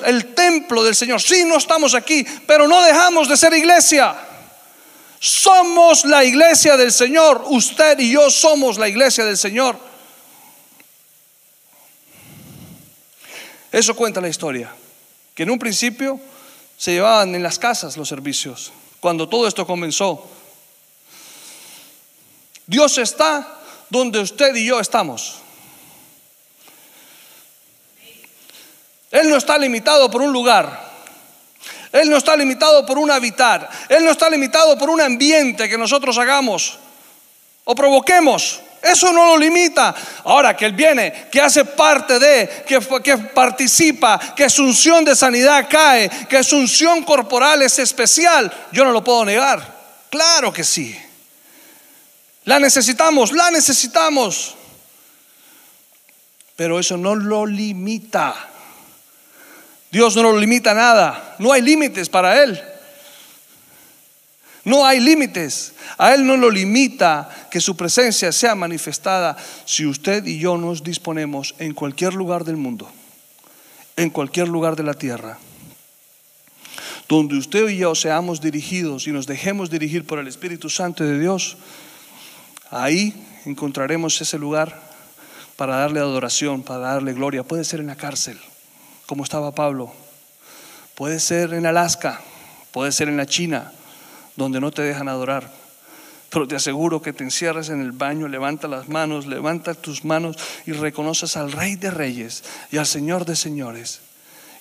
el 0.04 0.34
templo 0.34 0.82
del 0.82 0.96
Señor. 0.96 1.22
Sí, 1.22 1.44
no 1.44 1.58
estamos 1.58 1.94
aquí, 1.94 2.26
pero 2.48 2.66
no 2.66 2.82
dejamos 2.82 3.28
de 3.28 3.36
ser 3.36 3.54
iglesia. 3.54 4.16
Somos 5.24 6.04
la 6.04 6.24
iglesia 6.24 6.76
del 6.76 6.90
Señor. 6.90 7.44
Usted 7.46 7.96
y 8.00 8.10
yo 8.10 8.28
somos 8.28 8.76
la 8.76 8.88
iglesia 8.88 9.24
del 9.24 9.38
Señor. 9.38 9.78
Eso 13.70 13.94
cuenta 13.94 14.20
la 14.20 14.28
historia. 14.28 14.74
Que 15.36 15.44
en 15.44 15.50
un 15.50 15.60
principio 15.60 16.18
se 16.76 16.94
llevaban 16.94 17.36
en 17.36 17.42
las 17.44 17.60
casas 17.60 17.96
los 17.96 18.08
servicios, 18.08 18.72
cuando 18.98 19.28
todo 19.28 19.46
esto 19.46 19.64
comenzó. 19.64 20.28
Dios 22.66 22.98
está 22.98 23.60
donde 23.90 24.18
usted 24.18 24.56
y 24.56 24.66
yo 24.66 24.80
estamos. 24.80 25.36
Él 29.12 29.30
no 29.30 29.36
está 29.36 29.56
limitado 29.56 30.10
por 30.10 30.20
un 30.20 30.32
lugar. 30.32 30.91
Él 31.92 32.08
no 32.08 32.16
está 32.16 32.34
limitado 32.34 32.86
por 32.86 32.98
un 32.98 33.10
habitar. 33.10 33.68
Él 33.88 34.04
no 34.04 34.10
está 34.10 34.30
limitado 34.30 34.78
por 34.78 34.88
un 34.88 35.00
ambiente 35.00 35.68
que 35.68 35.76
nosotros 35.76 36.16
hagamos 36.18 36.78
o 37.64 37.74
provoquemos. 37.74 38.60
Eso 38.82 39.12
no 39.12 39.26
lo 39.26 39.36
limita. 39.36 39.94
Ahora 40.24 40.56
que 40.56 40.64
Él 40.64 40.72
viene, 40.72 41.28
que 41.30 41.40
hace 41.40 41.64
parte 41.64 42.18
de, 42.18 42.64
que, 42.66 42.80
participa, 43.32 44.18
que 44.34 44.50
su 44.50 44.64
unción 44.64 45.04
de 45.04 45.14
sanidad 45.14 45.68
cae, 45.70 46.10
que 46.28 46.42
su 46.42 46.56
unción 46.56 47.04
corporal 47.04 47.62
es 47.62 47.78
especial, 47.78 48.52
yo 48.72 48.84
no 48.84 48.90
lo 48.90 49.04
puedo 49.04 49.24
negar. 49.24 49.80
Claro 50.10 50.52
que 50.52 50.64
sí. 50.64 50.98
La 52.44 52.58
necesitamos, 52.58 53.30
la 53.30 53.50
necesitamos. 53.52 54.56
Pero 56.56 56.80
eso 56.80 56.96
no 56.96 57.14
lo 57.14 57.46
limita. 57.46 58.51
Dios 59.92 60.16
no 60.16 60.22
lo 60.22 60.38
limita 60.38 60.72
nada. 60.72 61.36
No 61.38 61.52
hay 61.52 61.60
límites 61.60 62.08
para 62.08 62.42
Él. 62.42 62.58
No 64.64 64.86
hay 64.86 65.00
límites. 65.00 65.74
A 65.98 66.14
Él 66.14 66.26
no 66.26 66.38
lo 66.38 66.50
limita 66.50 67.48
que 67.50 67.60
su 67.60 67.76
presencia 67.76 68.32
sea 68.32 68.54
manifestada 68.54 69.36
si 69.66 69.84
usted 69.84 70.24
y 70.26 70.38
yo 70.38 70.56
nos 70.56 70.82
disponemos 70.82 71.54
en 71.58 71.74
cualquier 71.74 72.14
lugar 72.14 72.44
del 72.44 72.56
mundo, 72.56 72.90
en 73.96 74.08
cualquier 74.08 74.48
lugar 74.48 74.76
de 74.76 74.82
la 74.84 74.94
tierra, 74.94 75.38
donde 77.06 77.36
usted 77.36 77.68
y 77.68 77.76
yo 77.76 77.94
seamos 77.94 78.40
dirigidos 78.40 79.06
y 79.06 79.12
nos 79.12 79.26
dejemos 79.26 79.68
dirigir 79.68 80.06
por 80.06 80.18
el 80.18 80.26
Espíritu 80.26 80.70
Santo 80.70 81.04
de 81.04 81.18
Dios, 81.18 81.58
ahí 82.70 83.14
encontraremos 83.44 84.18
ese 84.22 84.38
lugar 84.38 84.80
para 85.56 85.76
darle 85.76 86.00
adoración, 86.00 86.62
para 86.62 86.78
darle 86.78 87.12
gloria. 87.12 87.42
Puede 87.42 87.64
ser 87.64 87.80
en 87.80 87.88
la 87.88 87.96
cárcel, 87.96 88.40
como 89.12 89.24
estaba 89.24 89.54
Pablo. 89.54 89.92
Puede 90.94 91.20
ser 91.20 91.52
en 91.52 91.66
Alaska, 91.66 92.22
puede 92.70 92.92
ser 92.92 93.10
en 93.10 93.18
la 93.18 93.26
China, 93.26 93.70
donde 94.36 94.58
no 94.58 94.70
te 94.70 94.80
dejan 94.80 95.06
adorar. 95.06 95.52
Pero 96.30 96.48
te 96.48 96.56
aseguro 96.56 97.02
que 97.02 97.12
te 97.12 97.22
encierres 97.22 97.68
en 97.68 97.82
el 97.82 97.92
baño, 97.92 98.26
levanta 98.26 98.68
las 98.68 98.88
manos, 98.88 99.26
levanta 99.26 99.74
tus 99.74 100.06
manos 100.06 100.38
y 100.64 100.72
reconoces 100.72 101.36
al 101.36 101.52
Rey 101.52 101.76
de 101.76 101.90
Reyes 101.90 102.42
y 102.70 102.78
al 102.78 102.86
Señor 102.86 103.26
de 103.26 103.36
Señores. 103.36 104.00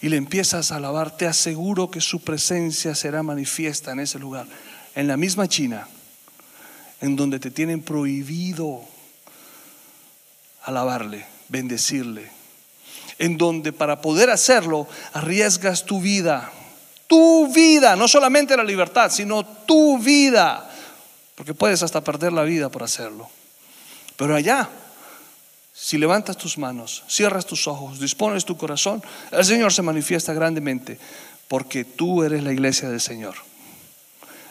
Y 0.01 0.09
le 0.09 0.17
empiezas 0.17 0.73
a 0.73 0.75
alabar, 0.75 1.15
te 1.15 1.27
aseguro 1.27 1.89
que 1.89 2.01
su 2.01 2.21
presencia 2.21 2.93
será 2.93 3.23
manifiesta 3.23 3.93
en 3.93 4.01
ese 4.01 4.19
lugar. 4.19 4.47
En 4.95 5.07
la 5.07 5.15
misma 5.15 5.47
China, 5.47 5.87
en 6.99 7.15
donde 7.15 7.39
te 7.39 7.51
tienen 7.51 7.81
prohibido 7.81 8.81
alabarle, 10.65 11.25
bendecirle. 11.47 12.40
En 13.21 13.38
donde 13.38 13.71
para 13.71 14.01
poder 14.01 14.29
hacerlo 14.29 14.86
arriesgas 15.13 15.86
tu 15.86 16.01
vida 16.01 16.51
tu 17.12 17.51
vida, 17.51 17.97
no 17.97 18.07
solamente 18.07 18.55
la 18.55 18.63
libertad, 18.63 19.12
sino 19.12 19.43
tu 19.43 19.99
vida, 19.99 20.71
porque 21.36 21.53
puedes 21.53 21.84
hasta 21.84 22.01
perder 22.01 22.31
la 22.31 22.43
vida 22.43 22.69
por 22.69 22.84
hacerlo. 22.84 23.29
Pero 24.15 24.34
allá, 24.34 24.69
si 25.73 25.97
levantas 25.97 26.38
tus 26.38 26.57
manos, 26.57 27.03
cierras 27.10 27.45
tus 27.45 27.67
ojos, 27.67 27.99
dispones 27.99 28.45
tu 28.45 28.55
corazón, 28.55 29.03
el 29.31 29.43
Señor 29.43 29.73
se 29.73 29.81
manifiesta 29.81 30.31
grandemente, 30.31 30.97
porque 31.49 31.84
tú 31.84 32.23
eres 32.23 32.43
la 32.43 32.53
iglesia 32.53 32.88
del 32.88 33.01
Señor. 33.01 33.36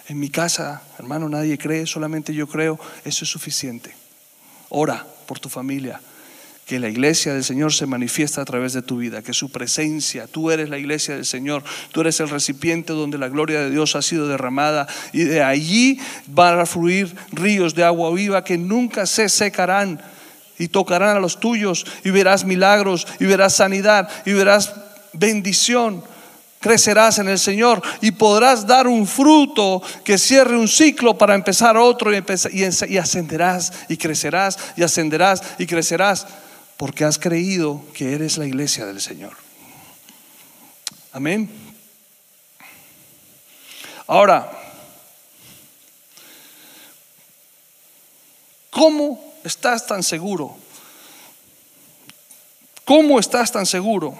En 0.09 0.20
mi 0.20 0.28
casa, 0.28 0.83
hermano, 0.98 1.30
nadie 1.30 1.56
cree, 1.56 1.87
solamente 1.87 2.35
yo 2.35 2.46
creo, 2.46 2.78
eso 3.06 3.24
es 3.24 3.30
suficiente. 3.30 3.96
Ora 4.68 5.06
por 5.26 5.40
tu 5.40 5.48
familia, 5.48 5.98
que 6.70 6.78
la 6.78 6.88
iglesia 6.88 7.35
del 7.35 7.42
Señor 7.42 7.72
se 7.72 7.85
manifiesta 7.85 8.40
a 8.40 8.44
través 8.44 8.74
de 8.74 8.80
tu 8.80 8.98
vida, 8.98 9.22
que 9.22 9.35
su 9.35 9.50
presencia, 9.50 10.28
tú 10.28 10.52
eres 10.52 10.68
la 10.68 10.78
iglesia 10.78 11.16
del 11.16 11.26
Señor, 11.26 11.64
tú 11.90 12.02
eres 12.02 12.20
el 12.20 12.28
recipiente 12.28 12.92
donde 12.92 13.18
la 13.18 13.26
gloria 13.26 13.59
de 13.59 13.70
Dios 13.70 13.96
ha 13.96 14.02
sido 14.02 14.28
derramada 14.28 14.87
y 15.12 15.24
de 15.24 15.42
allí 15.42 15.98
van 16.28 16.61
a 16.61 16.66
fluir 16.66 17.12
ríos 17.33 17.74
de 17.74 17.83
agua 17.83 18.14
viva 18.14 18.44
que 18.44 18.56
nunca 18.56 19.04
se 19.06 19.28
secarán 19.28 20.00
y 20.61 20.68
tocarán 20.68 21.16
a 21.16 21.18
los 21.18 21.40
tuyos 21.40 21.85
y 22.04 22.11
verás 22.11 22.44
milagros 22.44 23.04
y 23.18 23.24
verás 23.24 23.56
sanidad 23.56 24.09
y 24.24 24.33
verás 24.33 24.72
bendición. 25.12 26.04
Crecerás 26.61 27.18
en 27.18 27.26
el 27.26 27.40
Señor 27.40 27.83
y 28.00 28.12
podrás 28.12 28.64
dar 28.64 28.87
un 28.87 29.09
fruto 29.09 29.83
que 30.04 30.18
cierre 30.18 30.56
un 30.56 30.68
ciclo 30.68 31.18
para 31.18 31.35
empezar 31.35 31.76
otro 31.76 32.12
y, 32.14 32.96
ascenderás 32.96 33.72
y 33.88 33.96
crecerás 33.96 34.56
y 34.76 34.85
ascenderás 34.85 35.42
y 35.59 35.66
crecerás 35.66 36.28
porque 36.80 37.04
has 37.04 37.18
creído 37.18 37.84
que 37.92 38.14
eres 38.14 38.38
la 38.38 38.46
iglesia 38.46 38.86
del 38.86 39.02
Señor. 39.02 39.36
Amén. 41.12 41.50
Ahora, 44.06 44.50
¿cómo 48.70 49.34
estás 49.44 49.86
tan 49.86 50.02
seguro? 50.02 50.56
¿Cómo 52.86 53.20
estás 53.20 53.52
tan 53.52 53.66
seguro? 53.66 54.18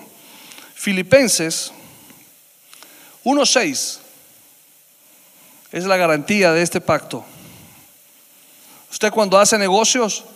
Filipenses 0.75 1.73
1.6 3.25 4.01
es 5.73 5.85
la 5.85 5.97
garantía 5.97 6.53
de 6.53 6.61
este 6.61 6.83
pacto. 6.83 7.25
Usted 8.91 9.11
cuando 9.11 9.39
hace 9.39 9.57
negocios, 9.57 10.27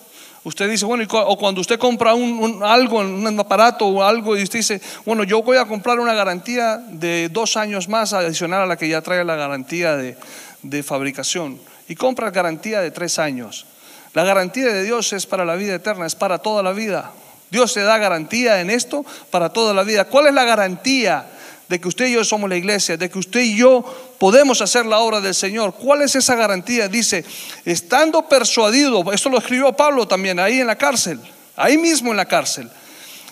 Usted 0.45 0.69
dice, 0.69 0.85
bueno, 0.85 1.05
o 1.11 1.39
cuando 1.39 1.63
usted 1.63 1.79
compra 1.79 2.15
un, 2.15 2.63
algo, 2.63 2.99
un 2.99 3.41
aparato 3.41 3.87
o 3.87 4.03
algo, 4.03 4.37
y 4.37 4.43
usted 4.43 4.59
dice, 4.59 4.81
bueno, 5.07 5.25
yo 5.25 5.43
voy 5.43 5.57
a 5.57 5.65
comprar 5.65 5.99
una 5.99 6.13
garantía 6.13 6.77
de 6.77 7.31
dos 7.31 7.57
años 7.57 7.89
más 7.89 8.13
adicional 8.13 8.63
a 8.63 8.67
la 8.67 8.77
que 8.77 8.87
ya 8.87 9.01
trae 9.01 9.25
la 9.25 9.37
garantía 9.37 9.97
de, 9.97 10.19
de 10.63 10.83
fabricación. 10.83 11.59
Y 11.89 11.95
compra 11.95 12.31
garantía 12.31 12.83
de 12.83 12.91
tres 12.91 13.19
años. 13.19 13.65
La 14.13 14.23
garantía 14.23 14.67
de 14.67 14.85
Dios 14.85 15.15
es 15.15 15.27
para 15.27 15.47
la 15.47 15.57
vida 15.57 15.75
eterna, 15.75 16.07
es 16.07 16.15
para 16.15 16.39
toda 16.39 16.63
la 16.63 16.73
vida. 16.73 17.11
Dios 17.51 17.73
se 17.73 17.81
da 17.81 17.97
garantía 17.97 18.61
en 18.61 18.69
esto 18.69 19.05
para 19.31 19.49
toda 19.49 19.73
la 19.73 19.83
vida. 19.83 20.05
¿Cuál 20.05 20.27
es 20.27 20.35
la 20.35 20.45
garantía 20.45 21.27
de 21.69 21.81
que 21.81 21.89
usted 21.89 22.07
y 22.07 22.13
yo 22.13 22.25
somos 22.25 22.49
la 22.49 22.57
iglesia, 22.57 22.97
de 22.97 23.09
que 23.09 23.19
usted 23.19 23.41
y 23.41 23.57
yo 23.57 23.85
podemos 24.19 24.61
hacer 24.61 24.87
la 24.87 24.99
obra 24.99 25.21
del 25.21 25.35
Señor. 25.35 25.75
¿Cuál 25.75 26.03
es 26.03 26.15
esa 26.15 26.35
garantía? 26.35 26.89
Dice, 26.89 27.25
estando 27.65 28.29
persuadido, 28.29 29.13
esto 29.13 29.29
lo 29.29 29.39
escribió 29.39 29.73
Pablo 29.73 30.07
también 30.07 30.39
ahí 30.39 30.61
en 30.61 30.67
la 30.67 30.77
cárcel, 30.77 31.21
ahí 31.57 31.79
mismo 31.79 32.11
en 32.11 32.19
la 32.19 32.27
cárcel, 32.27 32.71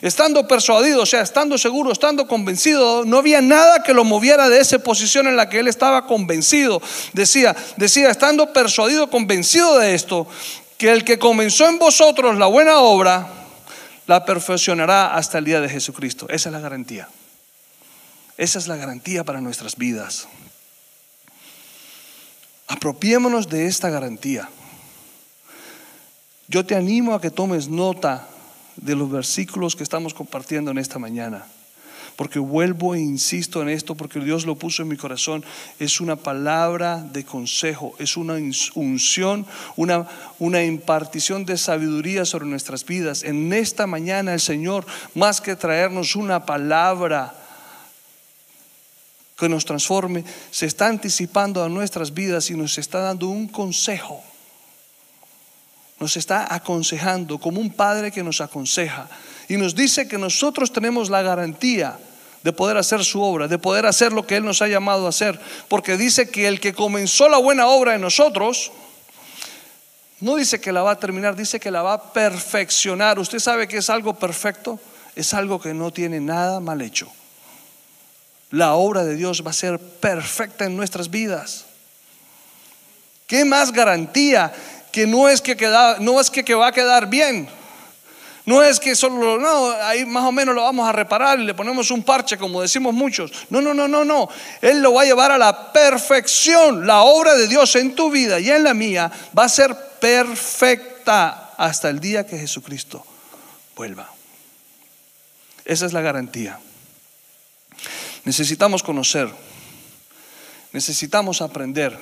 estando 0.00 0.48
persuadido, 0.48 1.02
o 1.02 1.06
sea, 1.06 1.20
estando 1.20 1.58
seguro, 1.58 1.92
estando 1.92 2.26
convencido, 2.26 3.04
no 3.04 3.18
había 3.18 3.40
nada 3.40 3.82
que 3.82 3.94
lo 3.94 4.04
moviera 4.04 4.48
de 4.48 4.60
esa 4.60 4.78
posición 4.78 5.26
en 5.28 5.36
la 5.36 5.48
que 5.48 5.60
él 5.60 5.68
estaba 5.68 6.06
convencido. 6.06 6.80
Decía, 7.12 7.54
decía, 7.76 8.10
estando 8.10 8.52
persuadido, 8.52 9.10
convencido 9.10 9.78
de 9.78 9.94
esto, 9.94 10.26
que 10.78 10.90
el 10.90 11.04
que 11.04 11.18
comenzó 11.18 11.68
en 11.68 11.78
vosotros 11.78 12.36
la 12.38 12.46
buena 12.46 12.78
obra, 12.78 13.28
la 14.06 14.24
perfeccionará 14.24 15.14
hasta 15.14 15.38
el 15.38 15.44
día 15.44 15.60
de 15.60 15.68
Jesucristo. 15.68 16.26
Esa 16.28 16.48
es 16.48 16.52
la 16.52 16.58
garantía. 16.58 17.08
Esa 18.42 18.58
es 18.58 18.66
la 18.66 18.74
garantía 18.74 19.22
para 19.22 19.40
nuestras 19.40 19.76
vidas. 19.76 20.26
Apropiémonos 22.66 23.48
de 23.48 23.66
esta 23.68 23.88
garantía. 23.88 24.48
Yo 26.48 26.66
te 26.66 26.74
animo 26.74 27.14
a 27.14 27.20
que 27.20 27.30
tomes 27.30 27.68
nota 27.68 28.26
de 28.74 28.96
los 28.96 29.08
versículos 29.08 29.76
que 29.76 29.84
estamos 29.84 30.12
compartiendo 30.12 30.72
en 30.72 30.78
esta 30.78 30.98
mañana. 30.98 31.46
Porque 32.16 32.40
vuelvo 32.40 32.96
e 32.96 32.98
insisto 32.98 33.62
en 33.62 33.68
esto, 33.68 33.94
porque 33.94 34.18
Dios 34.18 34.44
lo 34.44 34.56
puso 34.56 34.82
en 34.82 34.88
mi 34.88 34.96
corazón. 34.96 35.44
Es 35.78 36.00
una 36.00 36.16
palabra 36.16 36.96
de 36.96 37.24
consejo, 37.24 37.94
es 38.00 38.16
una 38.16 38.34
unción, 38.74 39.46
una, 39.76 40.08
una 40.40 40.64
impartición 40.64 41.44
de 41.44 41.56
sabiduría 41.56 42.24
sobre 42.24 42.46
nuestras 42.46 42.84
vidas. 42.84 43.22
En 43.22 43.52
esta 43.52 43.86
mañana 43.86 44.34
el 44.34 44.40
Señor, 44.40 44.84
más 45.14 45.40
que 45.40 45.54
traernos 45.54 46.16
una 46.16 46.44
palabra, 46.44 47.36
que 49.42 49.48
nos 49.48 49.64
transforme, 49.64 50.24
se 50.52 50.66
está 50.66 50.86
anticipando 50.86 51.64
a 51.64 51.68
nuestras 51.68 52.14
vidas 52.14 52.48
y 52.50 52.54
nos 52.54 52.78
está 52.78 53.00
dando 53.00 53.26
un 53.26 53.48
consejo 53.48 54.22
nos 56.02 56.16
está 56.16 56.52
aconsejando 56.52 57.38
como 57.38 57.60
un 57.60 57.70
padre 57.70 58.10
que 58.10 58.24
nos 58.24 58.40
aconseja 58.40 59.08
y 59.48 59.56
nos 59.56 59.76
dice 59.76 60.08
que 60.08 60.18
nosotros 60.18 60.72
tenemos 60.72 61.08
la 61.08 61.22
garantía 61.22 61.96
de 62.42 62.52
poder 62.52 62.76
hacer 62.76 63.04
su 63.04 63.22
obra, 63.22 63.46
de 63.46 63.58
poder 63.58 63.86
hacer 63.86 64.12
lo 64.12 64.26
que 64.26 64.36
Él 64.36 64.44
nos 64.44 64.62
ha 64.62 64.66
llamado 64.66 65.06
a 65.06 65.10
hacer, 65.10 65.38
porque 65.68 65.96
dice 65.96 66.28
que 66.28 66.48
el 66.48 66.58
que 66.58 66.74
comenzó 66.74 67.28
la 67.28 67.38
buena 67.38 67.68
obra 67.68 67.94
en 67.94 68.00
nosotros, 68.00 68.72
no 70.18 70.34
dice 70.34 70.60
que 70.60 70.72
la 70.72 70.82
va 70.82 70.92
a 70.92 70.98
terminar, 70.98 71.36
dice 71.36 71.60
que 71.60 71.70
la 71.70 71.82
va 71.82 71.92
a 71.92 72.12
perfeccionar. 72.12 73.20
¿Usted 73.20 73.38
sabe 73.38 73.68
que 73.68 73.76
es 73.76 73.88
algo 73.88 74.14
perfecto? 74.14 74.80
Es 75.14 75.34
algo 75.34 75.60
que 75.60 75.72
no 75.72 75.92
tiene 75.92 76.18
nada 76.18 76.58
mal 76.58 76.82
hecho. 76.82 77.12
La 78.52 78.74
obra 78.74 79.04
de 79.04 79.16
Dios 79.16 79.44
va 79.44 79.50
a 79.50 79.54
ser 79.54 79.78
perfecta 79.78 80.64
en 80.64 80.76
nuestras 80.76 81.10
vidas. 81.10 81.64
¿Qué 83.26 83.44
más 83.44 83.72
garantía 83.72 84.52
que 84.92 85.06
no 85.06 85.28
es 85.28 85.40
que, 85.40 85.56
queda, 85.56 85.96
no 85.98 86.20
es 86.20 86.30
que, 86.30 86.54
va 86.54 86.68
a 86.68 86.72
quedar 86.72 87.08
bien. 87.08 87.48
No 88.44 88.62
es 88.62 88.78
que 88.78 88.94
solo, 88.94 89.38
no, 89.38 89.70
ahí 89.70 90.04
más 90.04 90.24
o 90.24 90.32
menos 90.32 90.54
lo 90.54 90.62
vamos 90.62 90.86
a 90.86 90.92
reparar 90.92 91.38
y 91.38 91.44
le 91.44 91.54
ponemos 91.54 91.90
un 91.90 92.02
parche, 92.02 92.36
como 92.36 92.60
decimos 92.60 92.92
muchos. 92.92 93.32
No, 93.50 93.60
no, 93.60 93.72
no, 93.72 93.88
no, 93.88 94.04
no. 94.04 94.28
Él 94.60 94.82
lo 94.82 94.92
va 94.92 95.02
a 95.02 95.04
llevar 95.04 95.30
a 95.30 95.38
la 95.38 95.72
perfección. 95.72 96.86
La 96.86 97.02
obra 97.02 97.34
de 97.34 97.48
Dios 97.48 97.74
en 97.76 97.94
tu 97.94 98.10
vida 98.10 98.38
y 98.38 98.50
en 98.50 98.64
la 98.64 98.74
mía 98.74 99.10
va 99.36 99.44
a 99.44 99.48
ser 99.48 99.74
perfecta 99.98 101.52
hasta 101.56 101.88
el 101.88 102.00
día 102.00 102.26
que 102.26 102.38
Jesucristo 102.38 103.06
vuelva. 103.76 104.10
Esa 105.64 105.86
es 105.86 105.92
la 105.92 106.00
garantía. 106.00 106.58
Necesitamos 108.24 108.82
conocer, 108.82 109.28
necesitamos 110.72 111.42
aprender 111.42 111.98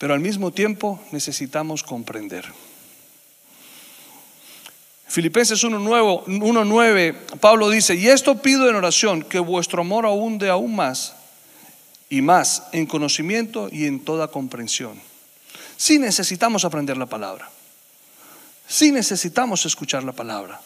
pero 0.00 0.14
al 0.14 0.20
mismo 0.20 0.50
tiempo 0.50 0.98
necesitamos 1.12 1.82
comprender. 1.82 2.50
Filipenses 5.06 5.62
1.9, 5.62 7.14
Pablo 7.38 7.68
dice, 7.68 7.94
y 7.96 8.08
esto 8.08 8.40
pido 8.40 8.70
en 8.70 8.76
oración, 8.76 9.22
que 9.22 9.38
vuestro 9.38 9.82
amor 9.82 10.06
abunde 10.06 10.48
aún 10.48 10.74
más 10.74 11.14
y 12.08 12.22
más 12.22 12.62
en 12.72 12.86
conocimiento 12.86 13.68
y 13.70 13.84
en 13.84 14.00
toda 14.00 14.28
comprensión. 14.28 14.98
Sí 15.76 15.98
necesitamos 15.98 16.64
aprender 16.64 16.96
la 16.96 17.04
palabra, 17.04 17.50
sí 18.66 18.92
necesitamos 18.92 19.66
escuchar 19.66 20.02
la 20.02 20.12
palabra, 20.12 20.62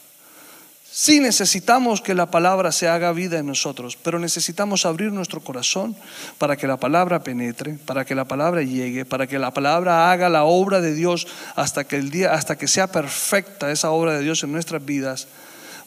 Sí 0.96 1.18
necesitamos 1.18 2.00
que 2.00 2.14
la 2.14 2.30
palabra 2.30 2.70
se 2.70 2.86
haga 2.86 3.10
vida 3.10 3.40
en 3.40 3.46
nosotros, 3.46 3.98
pero 4.00 4.20
necesitamos 4.20 4.86
abrir 4.86 5.10
nuestro 5.10 5.40
corazón 5.40 5.96
para 6.38 6.56
que 6.56 6.68
la 6.68 6.76
palabra 6.76 7.24
penetre, 7.24 7.78
para 7.84 8.04
que 8.04 8.14
la 8.14 8.26
palabra 8.26 8.62
llegue, 8.62 9.04
para 9.04 9.26
que 9.26 9.40
la 9.40 9.52
palabra 9.52 10.12
haga 10.12 10.28
la 10.28 10.44
obra 10.44 10.80
de 10.80 10.94
Dios 10.94 11.26
hasta 11.56 11.82
que 11.82 11.96
el 11.96 12.12
día 12.12 12.32
hasta 12.32 12.56
que 12.56 12.68
sea 12.68 12.86
perfecta 12.86 13.72
esa 13.72 13.90
obra 13.90 14.12
de 14.12 14.22
Dios 14.22 14.44
en 14.44 14.52
nuestras 14.52 14.84
vidas 14.84 15.26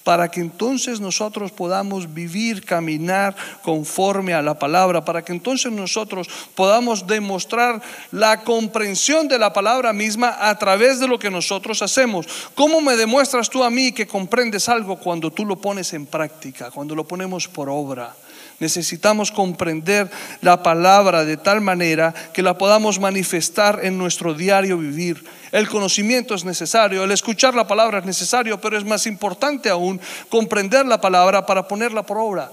para 0.08 0.32
que 0.32 0.39
entonces 0.39 1.02
nosotros 1.02 1.52
podamos 1.52 2.13
vivir, 2.13 2.63
caminar 2.63 3.36
conforme 3.62 4.34
a 4.34 4.41
la 4.41 4.58
palabra, 4.58 5.04
para 5.04 5.22
que 5.22 5.34
entonces 5.34 5.70
nosotros 5.70 6.30
podamos 6.56 7.06
demostrar 7.06 7.82
la 8.12 8.41
comprensión 8.46 9.28
de 9.28 9.38
la 9.38 9.52
palabra 9.52 9.91
misma 9.91 10.38
a 10.39 10.58
través 10.58 11.02
de 11.02 11.10
lo 11.10 11.20
que 11.20 11.30
nosotros 11.30 11.82
hacemos. 11.82 12.26
¿Cómo 12.56 12.80
me 12.80 12.96
demuestras 12.96 13.50
tú 13.50 13.65
a 13.65 13.70
mí 13.70 13.91
que 13.91 14.08
comprendes 14.08 14.70
algo 14.70 14.96
cuando 14.96 15.30
tú 15.30 15.46
lo 15.46 15.58
pones 15.58 15.91
en 15.91 16.06
práctica, 16.06 16.72
cuando 16.72 16.96
lo 16.96 17.04
ponemos 17.04 17.46
por 17.50 17.70
obra? 17.70 18.15
Necesitamos 18.60 19.32
comprender 19.32 20.10
la 20.41 20.63
palabra 20.63 21.24
de 21.26 21.38
tal 21.38 21.62
manera 21.62 22.13
que 22.34 22.41
la 22.41 22.58
podamos 22.58 23.00
manifestar 23.00 23.82
en 23.84 24.00
nuestro 24.00 24.34
diario 24.34 24.80
vivir. 24.80 25.24
El 25.52 25.70
conocimiento 25.70 26.34
es 26.34 26.43
necesario, 26.43 27.04
el 27.04 27.12
escuchar 27.12 27.54
la 27.54 27.67
palabra 27.67 28.00
es 28.00 28.06
necesario, 28.06 28.60
pero 28.60 28.76
es 28.78 28.84
más 28.84 29.06
importante 29.06 29.70
aún 29.70 30.02
comprender 30.30 30.88
la 30.88 31.00
palabra 31.00 31.46
para 31.46 31.67
ponerla 31.67 32.04
por 32.04 32.17
obra. 32.17 32.52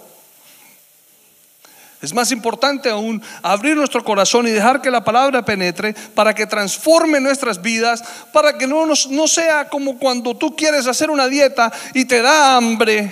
Es 2.02 2.12
más 2.12 2.30
importante 2.32 2.90
aún 2.90 3.22
abrir 3.42 3.74
nuestro 3.74 4.04
corazón 4.04 4.46
y 4.46 4.50
dejar 4.50 4.82
que 4.82 4.90
la 4.90 5.02
palabra 5.02 5.42
penetre 5.42 5.94
para 6.14 6.34
que 6.34 6.46
transforme 6.46 7.18
nuestras 7.18 7.62
vidas, 7.62 8.04
para 8.30 8.58
que 8.58 8.66
no, 8.66 8.84
no 8.84 9.26
sea 9.26 9.70
como 9.70 9.98
cuando 9.98 10.36
tú 10.36 10.54
quieres 10.54 10.86
hacer 10.86 11.08
una 11.08 11.28
dieta 11.28 11.72
y 11.94 12.04
te 12.04 12.20
da 12.20 12.56
hambre 12.56 13.10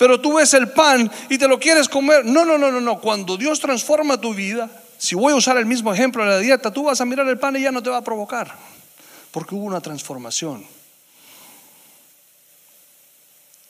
pero 0.00 0.18
tú 0.18 0.32
ves 0.32 0.54
el 0.54 0.70
pan 0.70 1.12
y 1.28 1.36
te 1.36 1.46
lo 1.46 1.60
quieres 1.60 1.86
comer. 1.86 2.24
No, 2.24 2.46
no, 2.46 2.56
no, 2.56 2.72
no, 2.72 2.80
no. 2.80 3.02
Cuando 3.02 3.36
Dios 3.36 3.60
transforma 3.60 4.18
tu 4.18 4.32
vida, 4.32 4.70
si 4.96 5.14
voy 5.14 5.34
a 5.34 5.36
usar 5.36 5.58
el 5.58 5.66
mismo 5.66 5.92
ejemplo 5.92 6.24
de 6.24 6.30
la 6.30 6.38
dieta, 6.38 6.72
tú 6.72 6.84
vas 6.84 7.02
a 7.02 7.04
mirar 7.04 7.28
el 7.28 7.38
pan 7.38 7.54
y 7.56 7.60
ya 7.60 7.70
no 7.70 7.82
te 7.82 7.90
va 7.90 7.98
a 7.98 8.02
provocar, 8.02 8.50
porque 9.30 9.54
hubo 9.54 9.64
una 9.64 9.82
transformación. 9.82 10.64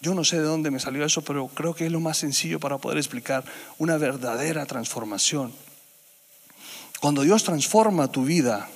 Yo 0.01 0.14
no 0.14 0.23
sé 0.23 0.37
de 0.37 0.45
dónde 0.45 0.71
me 0.71 0.79
salió 0.79 1.05
eso, 1.05 1.21
pero 1.23 1.49
creo 1.49 1.75
que 1.75 1.87
es 1.87 1.90
lo 1.90 1.99
más 1.99 2.19
sencillo 2.19 2.61
para 2.61 2.79
poder 2.79 2.99
explicar 2.99 3.43
una 3.79 3.99
verdadera 3.99 4.66
transformación. 4.66 5.53
Cuando 7.01 7.23
Dios 7.23 7.43
transforma 7.43 8.07
tu 8.07 8.23
vida, 8.23 8.69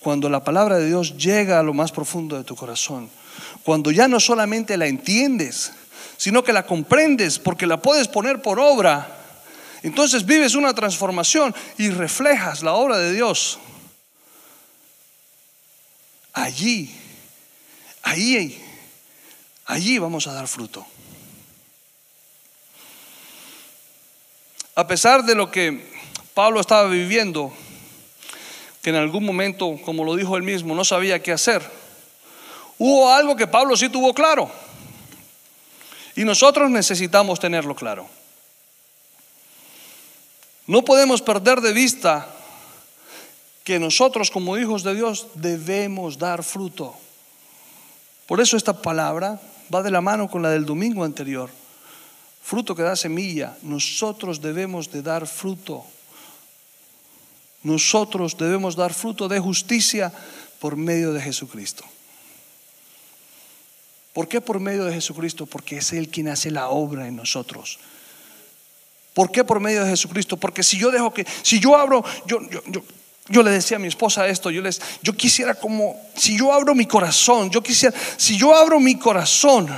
cuando 0.00 0.28
la 0.28 0.44
palabra 0.44 0.76
de 0.76 0.88
Dios 0.88 1.16
llega 1.16 1.58
a 1.58 1.62
lo 1.62 1.72
más 1.72 1.92
profundo 1.92 2.36
de 2.36 2.44
tu 2.44 2.56
corazón, 2.56 3.08
cuando 3.64 3.90
ya 3.90 4.06
no 4.06 4.20
solamente 4.20 4.76
la 4.76 4.86
entiendes, 4.86 5.72
sino 6.16 6.42
que 6.42 6.52
la 6.52 6.66
comprendes 6.66 7.38
porque 7.38 7.66
la 7.66 7.80
puedes 7.80 8.08
poner 8.08 8.42
por 8.42 8.58
obra. 8.58 9.16
Entonces 9.82 10.24
vives 10.24 10.54
una 10.54 10.74
transformación 10.74 11.54
y 11.78 11.90
reflejas 11.90 12.62
la 12.62 12.72
obra 12.72 12.98
de 12.98 13.12
Dios. 13.12 13.58
Allí, 16.32 16.94
allí, 18.02 18.60
allí 19.66 19.98
vamos 19.98 20.26
a 20.26 20.32
dar 20.32 20.48
fruto. 20.48 20.86
A 24.74 24.86
pesar 24.86 25.24
de 25.24 25.34
lo 25.34 25.50
que 25.50 25.90
Pablo 26.34 26.60
estaba 26.60 26.88
viviendo, 26.88 27.50
que 28.82 28.90
en 28.90 28.96
algún 28.96 29.24
momento, 29.24 29.78
como 29.84 30.04
lo 30.04 30.14
dijo 30.14 30.36
él 30.36 30.42
mismo, 30.42 30.74
no 30.74 30.84
sabía 30.84 31.22
qué 31.22 31.32
hacer, 31.32 31.62
hubo 32.76 33.10
algo 33.10 33.34
que 33.36 33.46
Pablo 33.46 33.74
sí 33.74 33.88
tuvo 33.88 34.12
claro. 34.12 34.50
Y 36.16 36.24
nosotros 36.24 36.70
necesitamos 36.70 37.38
tenerlo 37.38 37.76
claro. 37.76 38.08
No 40.66 40.82
podemos 40.82 41.22
perder 41.22 41.60
de 41.60 41.72
vista 41.72 42.26
que 43.62 43.78
nosotros 43.78 44.30
como 44.30 44.56
hijos 44.56 44.82
de 44.82 44.94
Dios 44.94 45.28
debemos 45.34 46.18
dar 46.18 46.42
fruto. 46.42 46.94
Por 48.26 48.40
eso 48.40 48.56
esta 48.56 48.80
palabra 48.80 49.40
va 49.72 49.82
de 49.82 49.90
la 49.90 50.00
mano 50.00 50.28
con 50.28 50.42
la 50.42 50.50
del 50.50 50.64
domingo 50.64 51.04
anterior. 51.04 51.50
Fruto 52.42 52.74
que 52.74 52.82
da 52.82 52.96
semilla. 52.96 53.56
Nosotros 53.62 54.40
debemos 54.40 54.90
de 54.90 55.02
dar 55.02 55.26
fruto. 55.26 55.84
Nosotros 57.62 58.36
debemos 58.38 58.74
dar 58.74 58.94
fruto 58.94 59.28
de 59.28 59.38
justicia 59.38 60.12
por 60.60 60.76
medio 60.76 61.12
de 61.12 61.20
Jesucristo. 61.20 61.84
¿Por 64.16 64.28
qué 64.28 64.40
por 64.40 64.60
medio 64.60 64.86
de 64.86 64.94
Jesucristo? 64.94 65.44
Porque 65.44 65.76
es 65.76 65.92
Él 65.92 66.08
quien 66.08 66.28
hace 66.28 66.50
la 66.50 66.70
obra 66.70 67.06
en 67.06 67.16
nosotros. 67.16 67.78
¿Por 69.12 69.30
qué 69.30 69.44
por 69.44 69.60
medio 69.60 69.84
de 69.84 69.90
Jesucristo? 69.90 70.38
Porque 70.38 70.62
si 70.62 70.78
yo 70.78 70.90
dejo 70.90 71.12
que, 71.12 71.26
si 71.42 71.60
yo 71.60 71.76
abro, 71.76 72.02
yo, 72.24 72.40
yo, 72.48 72.62
yo, 72.64 72.82
yo 73.28 73.42
le 73.42 73.50
decía 73.50 73.76
a 73.76 73.78
mi 73.78 73.88
esposa 73.88 74.26
esto, 74.26 74.50
yo 74.50 74.62
yo 75.02 75.12
quisiera 75.12 75.54
como, 75.54 76.00
si 76.14 76.38
yo 76.38 76.50
abro 76.50 76.74
mi 76.74 76.86
corazón, 76.86 77.50
yo 77.50 77.62
quisiera, 77.62 77.94
si 78.16 78.38
yo 78.38 78.56
abro 78.56 78.80
mi 78.80 78.98
corazón 78.98 79.68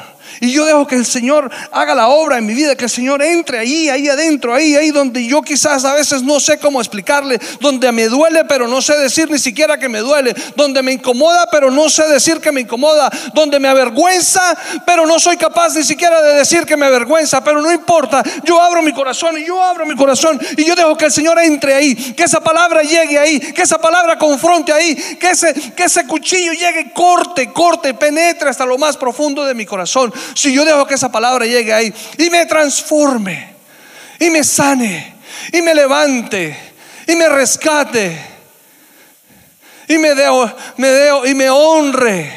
Y 0.40 0.52
yo 0.52 0.64
dejo 0.64 0.86
que 0.86 0.96
el 0.96 1.06
Señor 1.06 1.50
haga 1.72 1.94
la 1.94 2.08
obra 2.08 2.38
en 2.38 2.46
mi 2.46 2.54
vida, 2.54 2.76
que 2.76 2.84
el 2.84 2.90
Señor 2.90 3.22
entre 3.22 3.58
ahí, 3.58 3.88
ahí 3.88 4.08
adentro, 4.08 4.54
ahí, 4.54 4.76
ahí 4.76 4.90
donde 4.90 5.26
yo 5.26 5.42
quizás 5.42 5.84
a 5.84 5.94
veces 5.94 6.22
no 6.22 6.40
sé 6.40 6.58
cómo 6.58 6.80
explicarle, 6.80 7.38
donde 7.60 7.90
me 7.92 8.06
duele 8.06 8.44
pero 8.44 8.68
no 8.68 8.82
sé 8.82 8.96
decir 8.98 9.30
ni 9.30 9.38
siquiera 9.38 9.78
que 9.78 9.88
me 9.88 10.00
duele, 10.00 10.34
donde 10.56 10.82
me 10.82 10.92
incomoda 10.92 11.48
pero 11.50 11.70
no 11.70 11.88
sé 11.88 12.06
decir 12.08 12.40
que 12.40 12.52
me 12.52 12.60
incomoda, 12.60 13.10
donde 13.34 13.58
me 13.58 13.68
avergüenza 13.68 14.56
pero 14.86 15.06
no 15.06 15.18
soy 15.18 15.36
capaz 15.36 15.74
ni 15.74 15.84
siquiera 15.84 16.20
de 16.22 16.34
decir 16.34 16.64
que 16.64 16.76
me 16.76 16.86
avergüenza, 16.86 17.42
pero 17.42 17.60
no 17.60 17.72
importa, 17.72 18.22
yo 18.44 18.60
abro 18.60 18.82
mi 18.82 18.92
corazón 18.92 19.38
y 19.38 19.44
yo 19.44 19.62
abro 19.62 19.86
mi 19.86 19.96
corazón 19.96 20.40
y 20.56 20.64
yo 20.64 20.74
dejo 20.74 20.96
que 20.96 21.06
el 21.06 21.12
Señor 21.12 21.38
entre 21.38 21.74
ahí, 21.74 21.94
que 21.94 22.24
esa 22.24 22.40
palabra 22.40 22.82
llegue 22.82 23.18
ahí, 23.18 23.40
que 23.40 23.62
esa 23.62 23.78
palabra 23.78 24.18
confronte 24.18 24.72
ahí, 24.72 24.94
que 24.94 25.30
ese, 25.30 25.54
que 25.72 25.84
ese 25.84 26.06
cuchillo 26.06 26.52
llegue, 26.52 26.92
corte, 26.92 27.52
corte, 27.52 27.94
penetre 27.94 28.48
hasta 28.48 28.66
lo 28.66 28.78
más 28.78 28.96
profundo 28.96 29.44
de 29.44 29.54
mi 29.54 29.66
corazón 29.66 30.12
si 30.35 30.52
yo 30.52 30.64
dejo 30.64 30.87
que 30.87 30.94
esa 30.94 31.11
palabra 31.11 31.46
llegue 31.46 31.72
ahí 31.72 31.92
y 32.16 32.31
me 32.31 32.46
transforme, 32.46 33.54
y 34.18 34.31
me 34.31 34.44
sane, 34.44 35.14
y 35.52 35.62
me 35.62 35.74
levante, 35.74 36.57
y 37.07 37.16
me 37.16 37.28
rescate, 37.28 38.18
y 39.88 39.98
me 39.98 40.14
deo, 40.14 40.54
me 40.76 40.88
deo, 40.88 41.26
y 41.26 41.35
me 41.35 41.48
honre. 41.50 42.33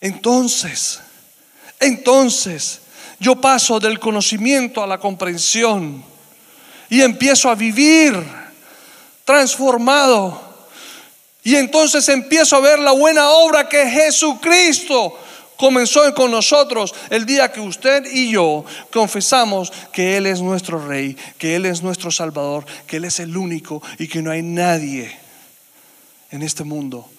Entonces, 0.00 1.00
entonces, 1.80 2.80
yo 3.18 3.40
paso 3.40 3.80
del 3.80 3.98
conocimiento 3.98 4.82
a 4.82 4.86
la 4.86 4.98
comprensión 4.98 6.04
y 6.90 7.00
empiezo 7.00 7.48
a 7.48 7.54
vivir 7.54 8.14
transformado 9.24 10.43
y 11.44 11.56
entonces 11.56 12.08
empiezo 12.08 12.56
a 12.56 12.60
ver 12.60 12.78
la 12.78 12.92
buena 12.92 13.28
obra 13.28 13.68
que 13.68 13.86
Jesucristo 13.90 15.16
comenzó 15.58 16.12
con 16.14 16.30
nosotros 16.30 16.94
el 17.10 17.26
día 17.26 17.52
que 17.52 17.60
usted 17.60 18.06
y 18.10 18.30
yo 18.30 18.64
confesamos 18.90 19.70
que 19.92 20.16
Él 20.16 20.24
es 20.24 20.40
nuestro 20.40 20.84
Rey, 20.84 21.16
que 21.36 21.54
Él 21.54 21.66
es 21.66 21.82
nuestro 21.82 22.10
Salvador, 22.10 22.64
que 22.86 22.96
Él 22.96 23.04
es 23.04 23.20
el 23.20 23.36
único 23.36 23.82
y 23.98 24.08
que 24.08 24.22
no 24.22 24.30
hay 24.30 24.40
nadie 24.40 25.14
en 26.30 26.42
este 26.42 26.64
mundo. 26.64 27.10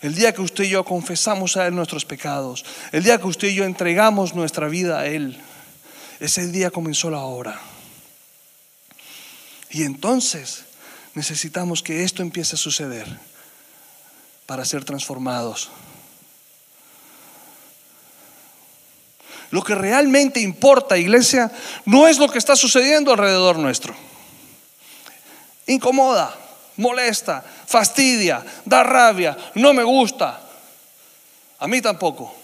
El 0.00 0.14
día 0.14 0.32
que 0.32 0.40
usted 0.40 0.64
y 0.64 0.70
yo 0.70 0.82
confesamos 0.82 1.58
a 1.58 1.66
Él 1.66 1.74
nuestros 1.74 2.06
pecados, 2.06 2.64
el 2.90 3.04
día 3.04 3.18
que 3.18 3.26
usted 3.26 3.48
y 3.48 3.54
yo 3.54 3.64
entregamos 3.64 4.34
nuestra 4.34 4.68
vida 4.68 5.00
a 5.00 5.06
Él, 5.06 5.38
ese 6.20 6.46
día 6.46 6.70
comenzó 6.70 7.10
la 7.10 7.20
obra. 7.20 7.60
Y 9.70 9.82
entonces 9.82 10.64
necesitamos 11.12 11.82
que 11.82 12.04
esto 12.04 12.22
empiece 12.22 12.54
a 12.54 12.58
suceder 12.58 13.27
para 14.48 14.64
ser 14.64 14.82
transformados. 14.82 15.68
Lo 19.50 19.62
que 19.62 19.74
realmente 19.74 20.40
importa, 20.40 20.96
iglesia, 20.96 21.52
no 21.84 22.08
es 22.08 22.16
lo 22.16 22.30
que 22.30 22.38
está 22.38 22.56
sucediendo 22.56 23.12
alrededor 23.12 23.58
nuestro. 23.58 23.94
Incomoda, 25.66 26.34
molesta, 26.78 27.44
fastidia, 27.66 28.42
da 28.64 28.82
rabia, 28.82 29.36
no 29.54 29.74
me 29.74 29.84
gusta. 29.84 30.40
A 31.58 31.68
mí 31.68 31.82
tampoco. 31.82 32.34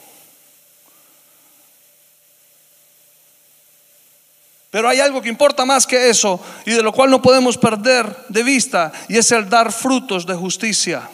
Pero 4.69 4.91
hay 4.91 5.01
algo 5.01 5.23
que 5.23 5.31
importa 5.31 5.65
más 5.65 5.87
que 5.87 6.11
eso 6.11 6.39
y 6.67 6.73
de 6.73 6.83
lo 6.83 6.93
cual 6.93 7.09
no 7.09 7.23
podemos 7.23 7.57
perder 7.57 8.15
de 8.29 8.43
vista 8.43 8.93
y 9.09 9.17
es 9.17 9.33
el 9.33 9.49
dar 9.49 9.73
frutos 9.73 10.27
de 10.27 10.35
justicia. 10.35 11.09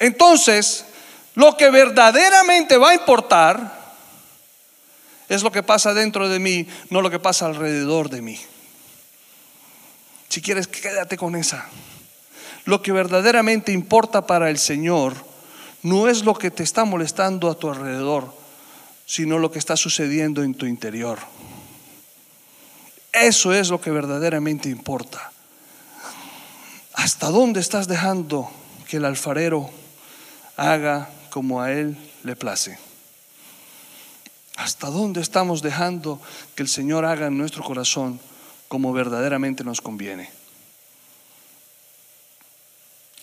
Entonces, 0.00 0.86
lo 1.34 1.56
que 1.56 1.70
verdaderamente 1.70 2.76
va 2.78 2.90
a 2.90 2.94
importar 2.94 3.78
es 5.28 5.44
lo 5.44 5.52
que 5.52 5.62
pasa 5.62 5.94
dentro 5.94 6.28
de 6.28 6.40
mí, 6.40 6.66
no 6.88 7.02
lo 7.02 7.10
que 7.10 7.20
pasa 7.20 7.46
alrededor 7.46 8.10
de 8.10 8.22
mí. 8.22 8.40
Si 10.28 10.40
quieres, 10.40 10.66
quédate 10.66 11.16
con 11.16 11.36
esa. 11.36 11.68
Lo 12.64 12.82
que 12.82 12.92
verdaderamente 12.92 13.72
importa 13.72 14.26
para 14.26 14.50
el 14.50 14.58
Señor 14.58 15.14
no 15.82 16.08
es 16.08 16.24
lo 16.24 16.34
que 16.34 16.50
te 16.50 16.62
está 16.62 16.84
molestando 16.84 17.50
a 17.50 17.54
tu 17.54 17.70
alrededor, 17.70 18.34
sino 19.06 19.38
lo 19.38 19.50
que 19.50 19.58
está 19.58 19.76
sucediendo 19.76 20.42
en 20.42 20.54
tu 20.54 20.66
interior. 20.66 21.18
Eso 23.12 23.52
es 23.52 23.68
lo 23.68 23.80
que 23.80 23.90
verdaderamente 23.90 24.68
importa. 24.68 25.32
¿Hasta 26.94 27.28
dónde 27.28 27.60
estás 27.60 27.86
dejando 27.86 28.50
que 28.88 28.96
el 28.96 29.04
alfarero 29.04 29.70
haga 30.60 31.08
como 31.30 31.62
a 31.62 31.72
Él 31.72 31.96
le 32.22 32.36
place. 32.36 32.78
¿Hasta 34.56 34.88
dónde 34.88 35.22
estamos 35.22 35.62
dejando 35.62 36.20
que 36.54 36.62
el 36.62 36.68
Señor 36.68 37.06
haga 37.06 37.28
en 37.28 37.38
nuestro 37.38 37.64
corazón 37.64 38.20
como 38.68 38.92
verdaderamente 38.92 39.64
nos 39.64 39.80
conviene? 39.80 40.28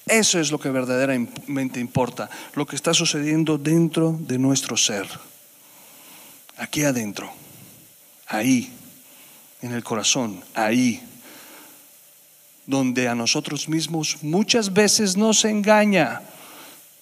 Eso 0.08 0.40
es 0.40 0.50
lo 0.50 0.60
que 0.60 0.72
verdaderamente 0.72 1.80
importa, 1.80 2.28
lo 2.56 2.66
que 2.66 2.76
está 2.76 2.96
sucediendo 2.96 3.60
dentro 3.60 4.18
de 4.20 4.40
nuestro 4.40 4.76
ser, 4.76 5.08
aquí 6.58 6.86
adentro, 6.86 7.32
ahí, 8.26 8.74
en 9.62 9.74
el 9.74 9.84
corazón, 9.84 10.44
ahí, 10.56 11.04
donde 12.66 13.08
a 13.08 13.16
nosotros 13.16 13.70
mismos 13.70 14.24
muchas 14.24 14.74
veces 14.74 15.18
nos 15.18 15.46
engaña 15.46 16.22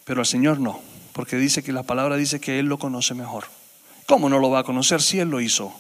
pero 0.06 0.22
al 0.22 0.26
Señor 0.26 0.60
no, 0.60 0.80
porque 1.12 1.36
dice 1.36 1.64
que 1.64 1.74
la 1.74 1.84
palabra 1.84 2.16
dice 2.16 2.40
que 2.40 2.60
Él 2.60 2.68
lo 2.68 2.80
conoce 2.80 3.14
mejor. 3.14 3.46
¿Cómo 4.06 4.30
no 4.30 4.40
lo 4.40 4.52
va 4.52 4.60
a 4.60 4.64
conocer 4.64 5.02
si 5.02 5.20
Él 5.20 5.30
lo 5.30 5.42
hizo? 5.42 5.74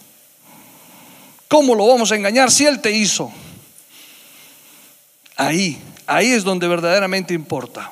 ¿Cómo 1.48 1.76
lo 1.76 1.88
vamos 1.88 2.12
a 2.12 2.16
engañar 2.16 2.52
si 2.52 2.66
Él 2.66 2.82
te 2.82 2.92
hizo? 2.92 3.32
Ahí, 5.38 5.80
ahí 6.08 6.32
es 6.32 6.44
donde 6.44 6.68
verdaderamente 6.68 7.34
importa. 7.36 7.92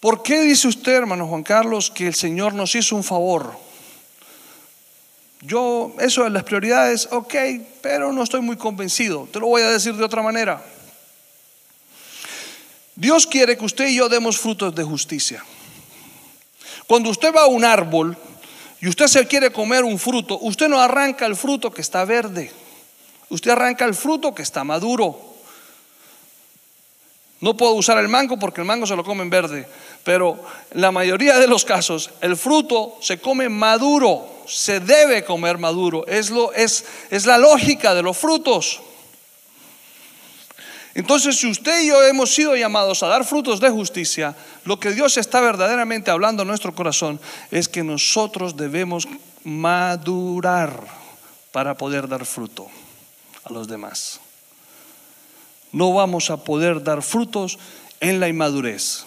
¿Por 0.00 0.22
qué 0.22 0.40
dice 0.40 0.66
usted, 0.66 0.94
hermano 0.94 1.28
Juan 1.28 1.42
Carlos, 1.42 1.90
que 1.90 2.06
el 2.06 2.14
Señor 2.14 2.54
nos 2.54 2.74
hizo 2.74 2.96
un 2.96 3.04
favor? 3.04 3.52
Yo, 5.42 5.94
eso 6.00 6.24
de 6.24 6.30
las 6.30 6.44
prioridades, 6.44 7.08
ok, 7.10 7.34
pero 7.82 8.12
no 8.12 8.22
estoy 8.22 8.40
muy 8.40 8.56
convencido. 8.56 9.28
Te 9.30 9.40
lo 9.40 9.48
voy 9.48 9.62
a 9.62 9.68
decir 9.68 9.94
de 9.94 10.04
otra 10.04 10.22
manera. 10.22 10.64
Dios 12.94 13.26
quiere 13.26 13.56
que 13.56 13.64
usted 13.64 13.88
y 13.88 13.96
yo 13.96 14.08
demos 14.08 14.38
frutos 14.38 14.74
de 14.74 14.84
justicia. 14.84 15.42
Cuando 16.86 17.10
usted 17.10 17.34
va 17.34 17.42
a 17.42 17.46
un 17.46 17.64
árbol 17.64 18.16
y 18.80 18.88
usted 18.88 19.06
se 19.06 19.26
quiere 19.26 19.50
comer 19.50 19.84
un 19.84 19.98
fruto, 19.98 20.38
usted 20.40 20.68
no 20.68 20.78
arranca 20.78 21.24
el 21.26 21.36
fruto 21.36 21.72
que 21.72 21.80
está 21.80 22.04
verde, 22.04 22.52
usted 23.30 23.50
arranca 23.50 23.84
el 23.84 23.94
fruto 23.94 24.34
que 24.34 24.42
está 24.42 24.64
maduro. 24.64 25.18
No 27.40 27.56
puedo 27.56 27.72
usar 27.72 27.98
el 27.98 28.08
mango 28.08 28.38
porque 28.38 28.60
el 28.60 28.66
mango 28.66 28.86
se 28.86 28.94
lo 28.94 29.02
comen 29.02 29.30
verde, 29.30 29.66
pero 30.04 30.44
la 30.72 30.92
mayoría 30.92 31.38
de 31.38 31.48
los 31.48 31.64
casos 31.64 32.10
el 32.20 32.36
fruto 32.36 32.98
se 33.00 33.20
come 33.20 33.48
maduro, 33.48 34.28
se 34.46 34.80
debe 34.80 35.24
comer 35.24 35.58
maduro, 35.58 36.06
es, 36.06 36.30
lo, 36.30 36.52
es, 36.52 36.84
es 37.10 37.26
la 37.26 37.38
lógica 37.38 37.94
de 37.94 38.02
los 38.02 38.16
frutos. 38.16 38.80
Entonces, 40.94 41.38
si 41.38 41.50
usted 41.50 41.82
y 41.82 41.88
yo 41.88 42.04
hemos 42.04 42.34
sido 42.34 42.54
llamados 42.54 43.02
a 43.02 43.08
dar 43.08 43.24
frutos 43.24 43.60
de 43.60 43.70
justicia, 43.70 44.36
lo 44.64 44.78
que 44.78 44.92
Dios 44.92 45.16
está 45.16 45.40
verdaderamente 45.40 46.10
hablando 46.10 46.42
en 46.42 46.48
nuestro 46.48 46.74
corazón 46.74 47.18
es 47.50 47.68
que 47.68 47.82
nosotros 47.82 48.56
debemos 48.56 49.08
madurar 49.44 50.86
para 51.50 51.76
poder 51.76 52.08
dar 52.08 52.26
fruto 52.26 52.68
a 53.44 53.52
los 53.52 53.68
demás. 53.68 54.20
No 55.72 55.94
vamos 55.94 56.28
a 56.28 56.44
poder 56.44 56.82
dar 56.82 57.02
frutos 57.02 57.58
en 58.00 58.20
la 58.20 58.28
inmadurez. 58.28 59.06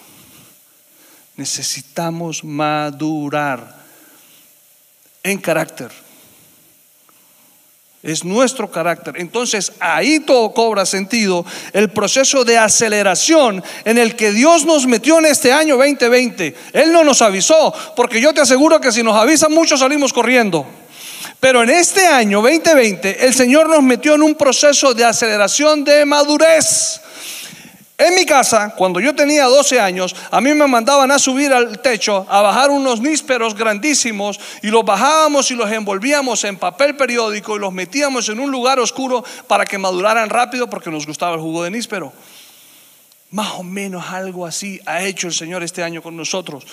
Necesitamos 1.36 2.42
madurar 2.42 3.76
en 5.22 5.38
carácter 5.38 6.05
es 8.06 8.24
nuestro 8.24 8.70
carácter. 8.70 9.14
Entonces 9.18 9.72
ahí 9.80 10.20
todo 10.20 10.54
cobra 10.54 10.86
sentido 10.86 11.44
el 11.72 11.90
proceso 11.90 12.44
de 12.44 12.56
aceleración 12.56 13.62
en 13.84 13.98
el 13.98 14.14
que 14.14 14.30
Dios 14.30 14.64
nos 14.64 14.86
metió 14.86 15.18
en 15.18 15.26
este 15.26 15.52
año 15.52 15.76
2020. 15.76 16.54
Él 16.72 16.92
no 16.92 17.04
nos 17.04 17.20
avisó, 17.20 17.74
porque 17.96 18.20
yo 18.20 18.32
te 18.32 18.40
aseguro 18.40 18.80
que 18.80 18.92
si 18.92 19.02
nos 19.02 19.16
avisa 19.16 19.48
mucho 19.48 19.76
salimos 19.76 20.12
corriendo. 20.12 20.66
Pero 21.40 21.62
en 21.62 21.70
este 21.70 22.06
año 22.06 22.40
2020 22.40 23.26
el 23.26 23.34
Señor 23.34 23.68
nos 23.68 23.82
metió 23.82 24.14
en 24.14 24.22
un 24.22 24.34
proceso 24.34 24.94
de 24.94 25.04
aceleración 25.04 25.84
de 25.84 26.04
madurez. 26.04 27.00
En 27.98 28.14
mi 28.14 28.26
casa, 28.26 28.74
cuando 28.76 29.00
yo 29.00 29.14
tenía 29.14 29.46
12 29.46 29.80
años, 29.80 30.14
a 30.30 30.42
mí 30.42 30.52
me 30.52 30.66
mandaban 30.66 31.10
a 31.10 31.18
subir 31.18 31.50
al 31.54 31.80
techo, 31.80 32.26
a 32.28 32.42
bajar 32.42 32.68
unos 32.70 33.00
nísperos 33.00 33.54
grandísimos 33.54 34.38
y 34.62 34.66
los 34.66 34.84
bajábamos 34.84 35.50
y 35.50 35.54
los 35.54 35.70
envolvíamos 35.72 36.44
en 36.44 36.58
papel 36.58 36.94
periódico 36.94 37.56
y 37.56 37.58
los 37.58 37.72
metíamos 37.72 38.28
en 38.28 38.38
un 38.38 38.50
lugar 38.50 38.78
oscuro 38.80 39.24
para 39.46 39.64
que 39.64 39.78
maduraran 39.78 40.28
rápido 40.28 40.68
porque 40.68 40.90
nos 40.90 41.06
gustaba 41.06 41.36
el 41.36 41.40
jugo 41.40 41.62
de 41.62 41.70
níspero. 41.70 42.12
Más 43.30 43.54
o 43.54 43.62
menos 43.62 44.04
algo 44.10 44.44
así 44.44 44.78
ha 44.84 45.02
hecho 45.02 45.26
el 45.26 45.32
Señor 45.34 45.62
este 45.62 45.82
año 45.82 46.02
con 46.02 46.18
nosotros. 46.18 46.66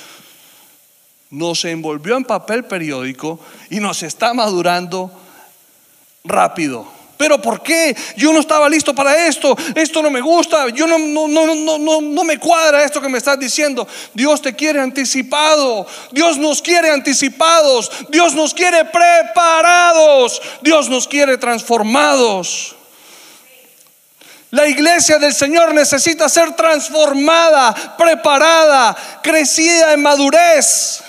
Nos 1.30 1.64
envolvió 1.64 2.18
en 2.18 2.26
papel 2.26 2.66
periódico 2.66 3.40
y 3.70 3.80
nos 3.80 4.04
está 4.04 4.34
madurando 4.34 5.10
rápido. 6.26 7.03
Pero 7.18 7.42
¿por 7.42 7.62
qué? 7.62 7.96
Yo 8.18 8.34
no 8.34 8.40
estaba 8.40 8.68
listo 8.68 8.94
para 8.94 9.28
esto. 9.28 9.56
Esto 9.76 10.02
no 10.02 10.10
me 10.10 10.22
gusta. 10.22 10.70
Yo 10.70 10.88
no, 10.88 10.98
no, 10.98 11.28
no, 11.28 11.56
no, 11.56 11.78
no, 11.78 12.02
no 12.02 12.24
me 12.24 12.38
cuadra 12.40 12.84
esto 12.84 13.02
que 13.02 13.10
me 13.10 13.18
estás 13.18 13.40
diciendo. 13.40 13.88
Dios 14.14 14.42
te 14.42 14.56
quiere 14.56 14.80
anticipado. 14.80 15.86
Dios 16.12 16.38
nos 16.38 16.62
quiere 16.62 16.90
anticipados. 16.90 17.92
Dios 18.10 18.34
nos 18.34 18.54
quiere 18.54 18.86
preparados. 18.86 20.42
Dios 20.62 20.90
nos 20.90 21.08
quiere 21.08 21.38
transformados. 21.38 22.76
La 24.54 24.68
iglesia 24.68 25.18
del 25.18 25.34
Señor 25.34 25.74
necesita 25.74 26.30
ser 26.30 26.56
transformada, 26.56 27.74
preparada, 27.98 28.96
crecida 29.24 29.94
en 29.94 30.04
madurez. 30.04 31.02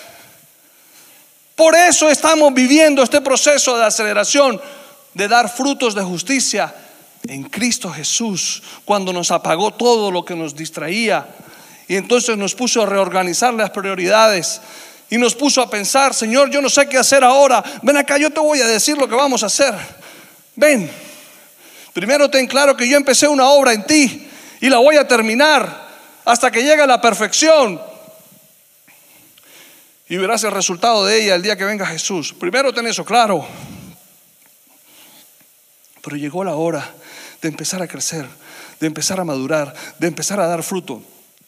Por 1.55 1.75
eso 1.75 2.09
estamos 2.09 2.55
viviendo 2.55 3.03
este 3.03 3.21
proceso 3.21 3.77
de 3.77 3.85
aceleración, 3.85 4.59
de 5.15 5.29
dar 5.29 5.49
frutos 5.49 5.95
de 5.95 6.03
justicia 6.03 6.75
en 7.27 7.45
Cristo 7.45 7.91
Jesús, 7.91 8.63
cuando 8.85 9.13
nos 9.13 9.31
apagó 9.31 9.71
todo 9.73 10.11
lo 10.11 10.25
que 10.25 10.35
nos 10.35 10.55
distraía. 10.55 11.27
Y 11.89 11.97
entonces 11.97 12.37
nos 12.37 12.55
puso 12.55 12.83
a 12.83 12.87
reorganizar 12.87 13.55
las 13.55 13.71
prioridades 13.71 14.61
y 15.11 15.19
nos 15.19 15.35
puso 15.35 15.63
a 15.63 15.71
pensar, 15.71 16.15
Señor, 16.15 16.51
yo 16.51 16.61
no 16.61 16.69
sé 16.69 16.89
qué 16.89 16.99
hacer 16.99 17.25
ahora. 17.25 17.63
Ven 17.83 17.97
acá, 17.97 18.19
yo 18.19 18.31
te 18.31 18.41
voy 18.41 18.61
a 18.61 18.67
decir 18.67 18.97
lo 18.99 19.09
que 19.09 19.15
vamos 19.15 19.43
a 19.43 19.47
hacer. 19.47 19.75
Ven. 20.57 20.91
Primero 21.93 22.29
ten 22.29 22.47
claro 22.47 22.77
que 22.77 22.89
yo 22.89 22.97
empecé 22.97 23.29
una 23.29 23.49
obra 23.49 23.73
en 23.73 23.85
ti 23.85 24.29
y 24.61 24.69
la 24.69 24.79
voy 24.79 24.97
a 24.97 25.07
terminar 25.07 25.89
hasta 26.25 26.51
que 26.51 26.63
llegue 26.63 26.83
a 26.83 26.87
la 26.87 27.01
perfección. 27.01 27.81
Y 30.09 30.17
verás 30.17 30.43
el 30.45 30.51
resultado 30.51 31.07
de 31.07 31.23
ella 31.23 31.35
el 31.37 31.43
día 31.43 31.57
que 31.57 31.65
venga 31.65 31.87
Jesús. 31.87 32.35
Primero 32.39 32.73
ten 32.73 32.87
eso 32.87 33.05
claro. 33.05 33.47
Pero 36.05 36.17
llegó 36.17 36.45
la 36.45 36.55
hora 36.55 36.95
de 37.41 37.49
empezar 37.49 37.81
a 37.81 37.89
crecer, 37.89 38.29
de 38.79 38.87
empezar 38.87 39.19
a 39.19 39.25
madurar, 39.25 39.75
de 39.99 40.07
empezar 40.07 40.39
a 40.39 40.47
dar 40.47 40.63
fruto. 40.63 41.03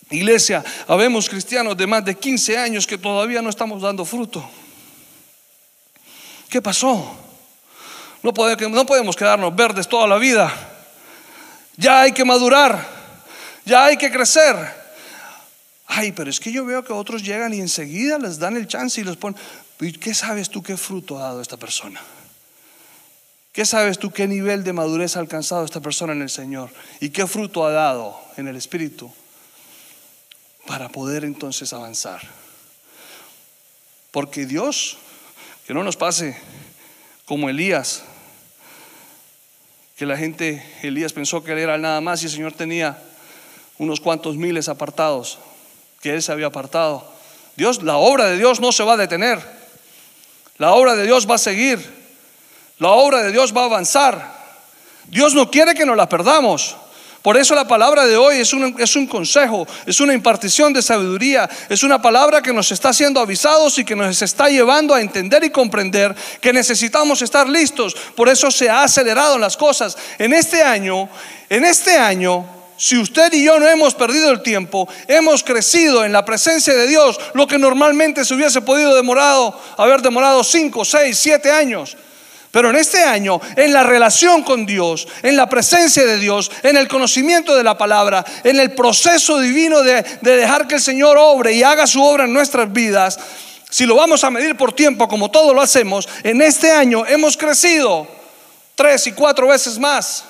Iglesia, 0.08 0.64
habemos 0.88 1.28
cristianos 1.28 1.76
de 1.76 1.86
más 1.86 2.02
de 2.06 2.14
15 2.14 2.56
años 2.56 2.86
que 2.86 2.96
todavía 2.96 3.42
no 3.42 3.50
estamos 3.50 3.82
dando 3.82 4.06
fruto. 4.06 4.48
¿Qué 6.48 6.62
pasó? 6.62 7.18
No 8.22 8.32
podemos, 8.32 9.14
quedarnos 9.14 9.54
verdes 9.54 9.86
toda 9.86 10.06
la 10.06 10.16
vida. 10.16 10.50
Ya 11.76 12.00
hay 12.00 12.12
que 12.12 12.24
madurar. 12.24 12.82
Ya 13.66 13.84
hay 13.84 13.98
que 13.98 14.10
crecer. 14.10 14.56
Ay, 15.86 16.12
pero 16.12 16.30
es 16.30 16.40
que 16.40 16.50
yo 16.50 16.64
veo 16.64 16.82
que 16.82 16.94
otros 16.94 17.22
llegan 17.22 17.52
y 17.52 17.60
enseguida 17.60 18.18
les 18.18 18.38
dan 18.38 18.56
el 18.56 18.66
chance 18.66 19.00
y 19.00 19.04
les 19.04 19.16
ponen. 19.16 19.38
¿Qué 20.00 20.14
sabes 20.14 20.48
tú 20.48 20.62
qué 20.62 20.78
fruto 20.78 21.18
ha 21.18 21.24
dado 21.24 21.42
esta 21.42 21.58
persona? 21.58 22.00
¿Qué 23.56 23.64
sabes 23.64 23.98
tú 23.98 24.10
qué 24.10 24.28
nivel 24.28 24.64
de 24.64 24.74
madurez 24.74 25.16
ha 25.16 25.20
alcanzado 25.20 25.64
esta 25.64 25.80
persona 25.80 26.12
en 26.12 26.20
el 26.20 26.28
Señor? 26.28 26.68
¿Y 27.00 27.08
qué 27.08 27.26
fruto 27.26 27.64
ha 27.64 27.70
dado 27.70 28.20
en 28.36 28.48
el 28.48 28.56
Espíritu? 28.56 29.10
Para 30.66 30.90
poder 30.90 31.24
entonces 31.24 31.72
avanzar. 31.72 32.20
Porque 34.10 34.44
Dios, 34.44 34.98
que 35.66 35.72
no 35.72 35.82
nos 35.82 35.96
pase 35.96 36.36
como 37.24 37.48
Elías, 37.48 38.02
que 39.96 40.04
la 40.04 40.18
gente, 40.18 40.62
Elías 40.82 41.14
pensó 41.14 41.42
que 41.42 41.52
él 41.52 41.58
era 41.60 41.78
nada 41.78 42.02
más 42.02 42.20
y 42.22 42.26
el 42.26 42.32
Señor 42.32 42.52
tenía 42.52 43.02
unos 43.78 44.00
cuantos 44.00 44.36
miles 44.36 44.68
apartados, 44.68 45.38
que 46.02 46.12
él 46.12 46.22
se 46.22 46.30
había 46.30 46.48
apartado. 46.48 47.10
Dios, 47.56 47.82
la 47.82 47.96
obra 47.96 48.26
de 48.26 48.36
Dios 48.36 48.60
no 48.60 48.70
se 48.70 48.84
va 48.84 48.92
a 48.92 48.98
detener. 48.98 49.40
La 50.58 50.74
obra 50.74 50.94
de 50.94 51.04
Dios 51.04 51.26
va 51.26 51.36
a 51.36 51.38
seguir. 51.38 51.95
La 52.78 52.90
obra 52.90 53.22
de 53.22 53.32
Dios 53.32 53.56
va 53.56 53.62
a 53.62 53.66
avanzar. 53.66 54.36
Dios 55.06 55.34
no 55.34 55.50
quiere 55.50 55.74
que 55.74 55.86
nos 55.86 55.96
la 55.96 56.08
perdamos. 56.08 56.76
Por 57.22 57.36
eso 57.36 57.54
la 57.56 57.66
palabra 57.66 58.06
de 58.06 58.16
hoy 58.16 58.36
es 58.36 58.52
un, 58.52 58.76
es 58.78 58.94
un 58.94 59.06
consejo, 59.06 59.66
es 59.84 59.98
una 59.98 60.14
impartición 60.14 60.72
de 60.72 60.80
sabiduría, 60.80 61.50
es 61.68 61.82
una 61.82 62.00
palabra 62.00 62.40
que 62.40 62.52
nos 62.52 62.70
está 62.70 62.90
haciendo 62.90 63.18
avisados 63.18 63.78
y 63.78 63.84
que 63.84 63.96
nos 63.96 64.22
está 64.22 64.48
llevando 64.48 64.94
a 64.94 65.00
entender 65.00 65.42
y 65.42 65.50
comprender 65.50 66.14
que 66.40 66.52
necesitamos 66.52 67.22
estar 67.22 67.48
listos. 67.48 67.96
Por 68.14 68.28
eso 68.28 68.50
se 68.52 68.70
ha 68.70 68.84
acelerado 68.84 69.38
las 69.38 69.56
cosas. 69.56 69.96
En 70.18 70.32
este 70.32 70.62
año, 70.62 71.08
en 71.48 71.64
este 71.64 71.96
año, 71.96 72.46
si 72.76 72.96
usted 72.96 73.32
y 73.32 73.42
yo 73.42 73.58
no 73.58 73.66
hemos 73.66 73.94
perdido 73.94 74.30
el 74.30 74.42
tiempo, 74.42 74.88
hemos 75.08 75.42
crecido 75.42 76.04
en 76.04 76.12
la 76.12 76.24
presencia 76.24 76.74
de 76.74 76.86
Dios, 76.86 77.18
lo 77.34 77.48
que 77.48 77.58
normalmente 77.58 78.24
se 78.24 78.34
hubiese 78.34 78.60
podido 78.60 78.94
demorado, 78.94 79.60
haber 79.78 80.00
demorado 80.00 80.44
5, 80.44 80.84
6, 80.84 81.18
7 81.18 81.50
años. 81.50 81.96
Pero 82.50 82.70
en 82.70 82.76
este 82.76 83.04
año, 83.04 83.40
en 83.56 83.72
la 83.72 83.82
relación 83.82 84.42
con 84.42 84.64
Dios, 84.66 85.06
en 85.22 85.36
la 85.36 85.48
presencia 85.48 86.04
de 86.04 86.18
Dios, 86.18 86.50
en 86.62 86.76
el 86.76 86.88
conocimiento 86.88 87.54
de 87.54 87.62
la 87.62 87.76
palabra, 87.76 88.24
en 88.44 88.58
el 88.58 88.72
proceso 88.72 89.38
divino 89.40 89.82
de, 89.82 90.02
dejar 90.22 90.66
que 90.66 90.76
el 90.76 90.80
Señor 90.80 91.18
obre 91.18 91.52
y 91.52 91.62
haga 91.62 91.86
su 91.86 92.02
obra 92.02 92.24
en 92.24 92.32
nuestras 92.32 92.72
vidas, 92.72 93.18
si 93.68 93.84
lo 93.84 93.96
vamos 93.96 94.24
a 94.24 94.30
medir 94.30 94.56
por 94.56 94.72
tiempo 94.72 95.08
como 95.08 95.30
todo 95.30 95.52
lo 95.52 95.60
hacemos, 95.60 96.08
en 96.22 96.40
este 96.40 96.70
año 96.70 97.04
hemos 97.06 97.36
crecido 97.36 98.06
tres 98.74 99.06
y 99.06 99.12
cuatro 99.12 99.48
veces 99.48 99.78
más. 99.78 100.24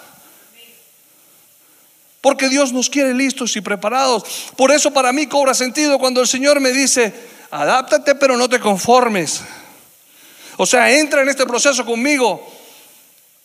Porque 2.20 2.48
Dios 2.48 2.72
nos 2.72 2.90
quiere 2.90 3.14
listos 3.14 3.54
y 3.54 3.60
preparados. 3.60 4.24
Por 4.56 4.72
eso 4.72 4.90
para 4.90 5.12
mí 5.12 5.26
cobra 5.26 5.54
sentido 5.54 5.98
cuando 5.98 6.20
el 6.20 6.26
Señor 6.26 6.58
me 6.58 6.72
dice, 6.72 7.14
adáptate 7.52 8.14
pero 8.16 8.36
no 8.36 8.48
te 8.48 8.58
conformes. 8.58 9.42
O 10.56 10.66
sea, 10.66 10.90
entra 10.90 11.22
en 11.22 11.28
este 11.28 11.46
proceso 11.46 11.84
conmigo. 11.84 12.46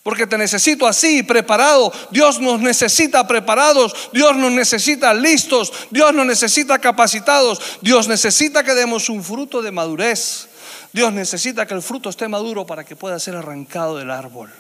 Porque 0.04 0.26
te 0.26 0.38
necesito 0.38 0.88
así, 0.88 1.22
preparado. 1.22 1.94
Dios 2.10 2.40
nos 2.40 2.60
necesita 2.60 3.28
preparados. 3.28 4.10
Dios 4.12 4.36
nos 4.36 4.52
necesita 4.52 5.14
listos. 5.14 5.72
Dios 5.92 6.14
nos 6.14 6.26
necesita 6.26 6.80
capacitados. 6.80 7.62
Dios 7.82 8.08
necesita 8.08 8.64
que 8.64 8.74
demos 8.74 9.10
un 9.10 9.24
fruto 9.24 9.62
de 9.62 9.72
madurez. 9.72 10.48
Dios 10.92 11.14
necesita 11.14 11.66
que 11.68 11.76
el 11.76 11.82
fruto 11.82 12.10
esté 12.10 12.28
maduro 12.28 12.66
para 12.66 12.84
que 12.84 12.96
pueda 12.96 13.20
ser 13.20 13.36
arrancado 13.36 13.98
del 13.98 14.10
árbol. 14.10 14.52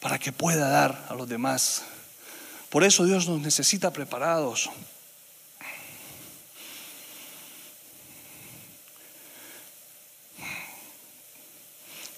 Para 0.00 0.18
que 0.18 0.32
pueda 0.32 0.68
dar 0.68 1.06
a 1.10 1.14
los 1.14 1.28
demás. 1.28 1.82
Por 2.70 2.84
eso 2.84 3.04
Dios 3.04 3.28
nos 3.28 3.40
necesita 3.40 3.92
preparados. 3.92 4.70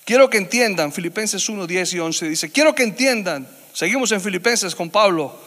Quiero 0.04 0.28
que 0.28 0.38
entiendan, 0.38 0.92
Filipenses 0.92 1.48
1, 1.48 1.66
10 1.66 1.92
y 1.92 1.98
11 2.00 2.28
dice, 2.28 2.50
quiero 2.50 2.74
que 2.74 2.82
entiendan, 2.82 3.46
seguimos 3.72 4.10
en 4.10 4.20
Filipenses 4.20 4.74
con 4.74 4.90
Pablo, 4.90 5.38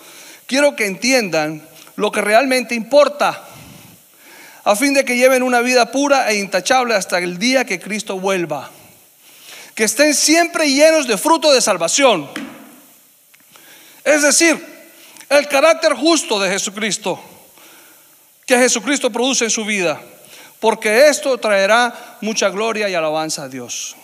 quiero 0.48 0.76
que 0.76 0.86
entiendan 0.86 1.62
lo 1.98 2.12
que 2.12 2.22
realmente 2.22 2.74
importa, 2.74 3.44
a 4.64 4.76
fin 4.76 4.94
de 4.94 5.04
que 5.04 5.18
lleven 5.18 5.44
una 5.44 5.62
vida 5.62 5.92
pura 5.92 6.32
e 6.32 6.40
intachable 6.40 6.96
hasta 6.96 7.20
el 7.20 7.38
día 7.38 7.66
que 7.66 7.80
Cristo 7.80 8.20
vuelva. 8.20 8.72
Que 9.76 9.84
estén 9.84 10.16
siempre 10.16 10.72
llenos 10.72 11.06
de 11.06 11.18
fruto 11.18 11.52
de 11.52 11.62
salvación. 11.62 12.30
Es 14.04 14.24
decir, 14.24 14.58
el 15.30 15.48
carácter 15.48 15.94
justo 15.94 16.40
de 16.40 16.50
Jesucristo, 16.50 17.22
que 18.46 18.58
Jesucristo 18.58 19.12
produce 19.12 19.44
en 19.44 19.52
su 19.52 19.66
vida, 19.66 20.02
porque 20.60 21.10
esto 21.10 21.38
traerá 21.38 22.18
mucha 22.22 22.50
gloria 22.50 22.90
y 22.90 22.96
alabanza 22.96 23.44
a 23.44 23.50
Dios. 23.50 23.96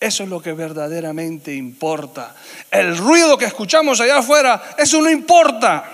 Eso 0.00 0.22
es 0.22 0.28
lo 0.28 0.40
que 0.40 0.52
verdaderamente 0.52 1.52
importa. 1.54 2.34
El 2.70 2.96
ruido 2.96 3.36
que 3.36 3.46
escuchamos 3.46 4.00
allá 4.00 4.18
afuera, 4.18 4.76
eso 4.78 5.02
no 5.02 5.10
importa. 5.10 5.90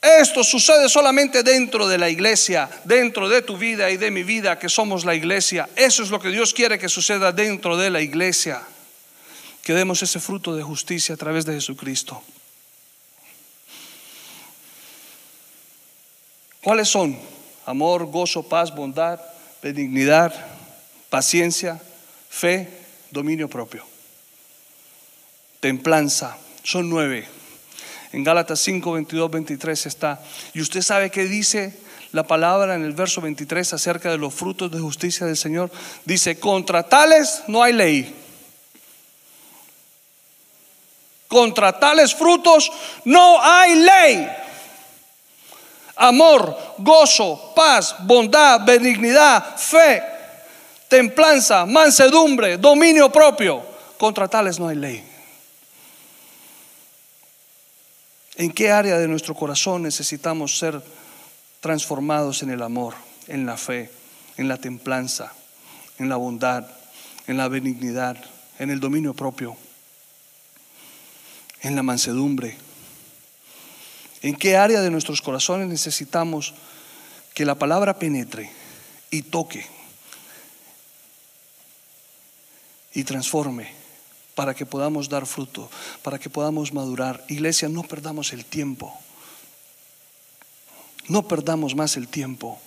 Esto 0.00 0.44
sucede 0.44 0.88
solamente 0.88 1.42
dentro 1.42 1.88
de 1.88 1.98
la 1.98 2.08
iglesia, 2.08 2.70
dentro 2.84 3.28
de 3.28 3.42
tu 3.42 3.58
vida 3.58 3.90
y 3.90 3.96
de 3.96 4.12
mi 4.12 4.22
vida, 4.22 4.56
que 4.56 4.68
somos 4.68 5.04
la 5.04 5.16
iglesia. 5.16 5.68
Eso 5.74 6.04
es 6.04 6.10
lo 6.10 6.20
que 6.20 6.28
Dios 6.28 6.54
quiere 6.54 6.78
que 6.78 6.88
suceda 6.88 7.32
dentro 7.32 7.76
de 7.76 7.90
la 7.90 8.00
iglesia. 8.00 8.62
Que 9.62 9.74
demos 9.74 10.00
ese 10.02 10.20
fruto 10.20 10.54
de 10.54 10.62
justicia 10.62 11.16
a 11.16 11.18
través 11.18 11.44
de 11.44 11.54
Jesucristo. 11.54 12.22
¿Cuáles 16.62 16.88
son? 16.88 17.18
Amor, 17.66 18.06
gozo, 18.06 18.48
paz, 18.48 18.72
bondad, 18.72 19.20
benignidad, 19.60 20.32
paciencia, 21.10 21.80
fe, 22.28 22.68
dominio 23.10 23.48
propio. 23.48 23.84
Templanza, 25.60 26.36
son 26.62 26.88
nueve. 26.88 27.26
En 28.12 28.24
Gálatas 28.24 28.60
5, 28.60 28.92
22, 28.92 29.30
23 29.30 29.86
está. 29.86 30.22
Y 30.54 30.60
usted 30.60 30.82
sabe 30.82 31.10
qué 31.10 31.24
dice 31.24 31.78
la 32.12 32.26
palabra 32.26 32.74
en 32.74 32.84
el 32.84 32.92
verso 32.92 33.20
23 33.20 33.74
acerca 33.74 34.10
de 34.10 34.18
los 34.18 34.32
frutos 34.34 34.70
de 34.70 34.78
justicia 34.78 35.26
del 35.26 35.36
Señor. 35.36 35.70
Dice, 36.04 36.38
contra 36.38 36.82
tales 36.82 37.42
no 37.48 37.62
hay 37.62 37.72
ley. 37.72 38.14
Contra 41.28 41.78
tales 41.78 42.14
frutos 42.14 42.70
no 43.04 43.42
hay 43.42 43.74
ley. 43.74 44.28
Amor, 45.96 46.56
gozo, 46.78 47.52
paz, 47.54 47.96
bondad, 48.00 48.60
benignidad, 48.64 49.56
fe, 49.58 50.02
templanza, 50.88 51.66
mansedumbre, 51.66 52.56
dominio 52.56 53.12
propio. 53.12 53.62
Contra 53.98 54.28
tales 54.28 54.58
no 54.58 54.68
hay 54.68 54.76
ley. 54.76 55.04
¿En 58.36 58.52
qué 58.52 58.70
área 58.70 58.98
de 58.98 59.08
nuestro 59.08 59.34
corazón 59.34 59.82
necesitamos 59.82 60.58
ser 60.58 60.80
transformados 61.60 62.42
en 62.42 62.50
el 62.50 62.62
amor, 62.62 62.94
en 63.26 63.46
la 63.46 63.56
fe, 63.56 63.90
en 64.36 64.46
la 64.46 64.56
templanza, 64.56 65.32
en 65.98 66.08
la 66.08 66.16
bondad, 66.16 66.64
en 67.26 67.36
la 67.36 67.48
benignidad, 67.48 68.16
en 68.60 68.70
el 68.70 68.78
dominio 68.78 69.12
propio, 69.12 69.56
en 71.62 71.74
la 71.74 71.82
mansedumbre? 71.82 72.56
¿En 74.22 74.36
qué 74.36 74.56
área 74.56 74.80
de 74.80 74.90
nuestros 74.90 75.20
corazones 75.20 75.66
necesitamos 75.66 76.54
que 77.34 77.44
la 77.44 77.56
palabra 77.56 77.98
penetre 77.98 78.50
y 79.10 79.22
toque 79.22 79.77
y 82.94 83.04
transforme 83.04 83.72
para 84.34 84.54
que 84.54 84.66
podamos 84.66 85.08
dar 85.08 85.26
fruto, 85.26 85.68
para 86.02 86.18
que 86.18 86.30
podamos 86.30 86.72
madurar. 86.72 87.24
Iglesia, 87.28 87.68
no 87.68 87.82
perdamos 87.82 88.32
el 88.32 88.44
tiempo. 88.44 88.96
No 91.08 91.26
perdamos 91.26 91.74
más 91.74 91.96
el 91.96 92.06
tiempo. 92.06 92.60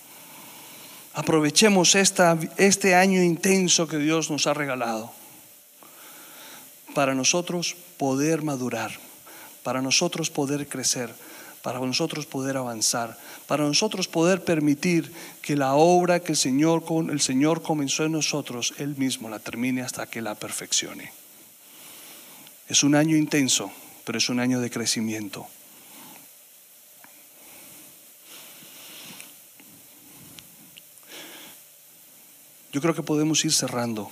Aprovechemos 1.14 1.94
esta, 1.94 2.38
este 2.56 2.94
año 2.94 3.22
intenso 3.22 3.88
que 3.88 3.98
Dios 3.98 4.30
nos 4.30 4.46
ha 4.46 4.54
regalado 4.54 5.12
para 6.94 7.14
nosotros 7.14 7.76
poder 7.96 8.42
madurar, 8.42 8.92
para 9.62 9.80
nosotros 9.80 10.30
poder 10.30 10.68
crecer, 10.68 11.14
para 11.62 11.78
nosotros 11.78 12.26
poder 12.26 12.56
avanzar, 12.56 13.16
para 13.46 13.64
nosotros 13.64 14.08
poder 14.08 14.44
permitir 14.44 15.12
que 15.40 15.56
la 15.56 15.74
obra 15.74 16.20
que 16.20 16.32
el 16.32 16.38
Señor, 16.38 16.84
el 17.08 17.20
Señor 17.20 17.62
comenzó 17.62 18.04
en 18.04 18.12
nosotros, 18.12 18.74
Él 18.78 18.96
mismo 18.96 19.28
la 19.28 19.38
termine 19.38 19.82
hasta 19.82 20.06
que 20.06 20.20
la 20.20 20.34
perfeccione. 20.34 21.12
Es 22.68 22.82
un 22.82 22.94
año 22.94 23.16
intenso, 23.16 23.70
pero 24.04 24.18
es 24.18 24.28
un 24.28 24.40
año 24.40 24.60
de 24.60 24.70
crecimiento. 24.70 25.46
Yo 32.72 32.80
creo 32.80 32.94
que 32.94 33.02
podemos 33.02 33.44
ir 33.44 33.52
cerrando. 33.52 34.10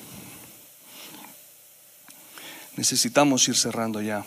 Necesitamos 2.76 3.48
ir 3.48 3.57
cerrando 3.57 4.03
ya. 4.03 4.24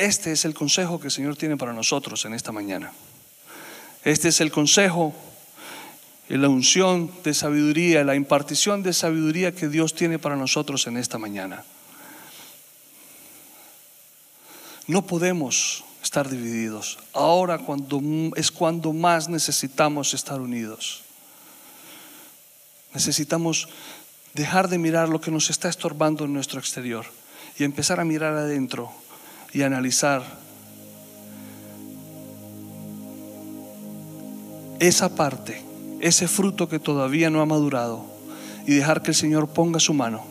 Este 0.00 0.32
es 0.32 0.46
el 0.46 0.54
consejo 0.54 0.98
que 0.98 1.08
el 1.08 1.10
Señor 1.10 1.36
tiene 1.36 1.58
para 1.58 1.74
nosotros 1.74 2.24
en 2.24 2.32
esta 2.32 2.52
mañana. 2.52 2.90
Este 4.02 4.28
es 4.28 4.40
el 4.40 4.50
consejo 4.50 5.14
la 6.26 6.48
unción 6.48 7.10
de 7.22 7.34
sabiduría, 7.34 8.02
la 8.02 8.14
impartición 8.14 8.82
de 8.82 8.94
sabiduría 8.94 9.52
que 9.52 9.68
Dios 9.68 9.94
tiene 9.94 10.18
para 10.18 10.36
nosotros 10.36 10.86
en 10.86 10.96
esta 10.96 11.18
mañana. 11.18 11.64
No 14.86 15.06
podemos 15.06 15.84
estar 16.02 16.30
divididos. 16.30 16.98
Ahora 17.12 17.58
cuando, 17.58 18.00
es 18.36 18.50
cuando 18.50 18.94
más 18.94 19.28
necesitamos 19.28 20.14
estar 20.14 20.40
unidos. 20.40 21.02
Necesitamos 22.94 23.68
dejar 24.32 24.70
de 24.70 24.78
mirar 24.78 25.10
lo 25.10 25.20
que 25.20 25.30
nos 25.30 25.50
está 25.50 25.68
estorbando 25.68 26.24
en 26.24 26.32
nuestro 26.32 26.58
exterior 26.58 27.04
y 27.58 27.64
empezar 27.64 28.00
a 28.00 28.04
mirar 28.06 28.32
adentro 28.32 28.90
y 29.52 29.62
analizar 29.62 30.22
esa 34.78 35.14
parte 35.14 35.70
ese 36.00 36.28
fruto 36.28 36.68
que 36.68 36.78
todavía 36.78 37.30
no 37.30 37.40
ha 37.40 37.46
madurado 37.46 38.04
y 38.66 38.74
dejar 38.74 39.02
que 39.02 39.10
el 39.10 39.14
Señor 39.14 39.48
ponga 39.48 39.80
su 39.80 39.94
mano 39.94 40.24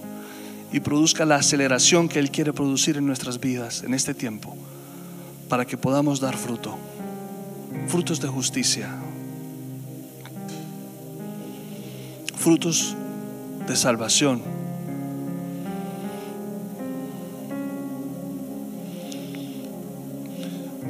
y 0.72 0.80
produzca 0.80 1.26
la 1.26 1.36
aceleración 1.36 2.10
que 2.10 2.20
Él 2.20 2.32
quiere 2.32 2.54
producir 2.54 2.98
en 2.98 3.06
nuestras 3.06 3.40
vidas 3.40 3.84
en 3.84 3.94
este 3.94 4.14
tiempo 4.14 4.56
para 5.48 5.66
que 5.66 5.78
podamos 5.78 6.20
dar 6.20 6.36
fruto, 6.36 6.78
frutos 7.88 8.20
de 8.20 8.28
justicia, 8.28 8.90
frutos 12.36 12.96
de 13.68 13.76
salvación. 13.76 14.59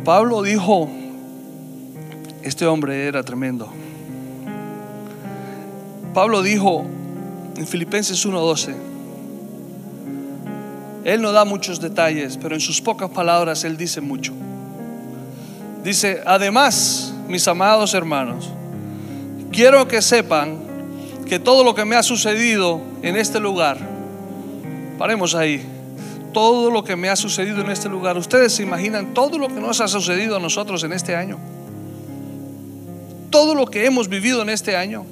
Pablo 0.10 0.42
dijo, 0.42 0.90
este 2.42 2.66
hombre 2.66 3.06
era 3.06 3.22
tremendo. 3.22 3.72
Pablo 6.16 6.42
dijo 6.42 6.84
en 7.56 7.68
Filipenses 7.68 8.26
1:12, 8.26 8.74
Él 11.04 11.22
no 11.22 11.32
da 11.32 11.46
muchos 11.46 11.80
detalles, 11.80 12.40
pero 12.42 12.56
en 12.56 12.60
sus 12.60 12.82
pocas 12.82 13.12
palabras 13.12 13.64
Él 13.64 13.78
dice 13.78 14.02
mucho. 14.02 14.34
Dice, 15.84 16.24
además, 16.26 17.14
mis 17.28 17.48
amados 17.48 17.94
hermanos, 17.94 18.50
quiero 19.52 19.88
que 19.88 20.02
sepan 20.02 20.58
que 21.28 21.38
todo 21.38 21.64
lo 21.64 21.76
que 21.76 21.86
me 21.86 21.96
ha 21.96 22.02
sucedido 22.02 22.82
en 23.04 23.16
este 23.16 23.40
lugar, 23.40 23.78
paremos 24.98 25.36
ahí, 25.36 25.64
todo 26.34 26.72
lo 26.72 26.84
que 26.84 26.96
me 26.96 27.10
ha 27.10 27.16
sucedido 27.16 27.62
en 27.62 27.70
este 27.70 27.90
lugar, 27.90 28.18
ustedes 28.18 28.54
se 28.54 28.64
imaginan 28.64 29.14
todo 29.14 29.38
lo 29.38 29.48
que 29.48 29.60
nos 29.60 29.82
ha 29.82 29.88
sucedido 29.88 30.36
a 30.36 30.40
nosotros 30.40 30.84
en 30.84 30.94
este 30.94 31.16
año, 31.16 31.38
todo 33.30 33.56
lo 33.56 33.66
que 33.68 33.86
hemos 33.86 34.08
vivido 34.08 34.42
en 34.42 34.50
este 34.50 34.76
año. 34.76 35.06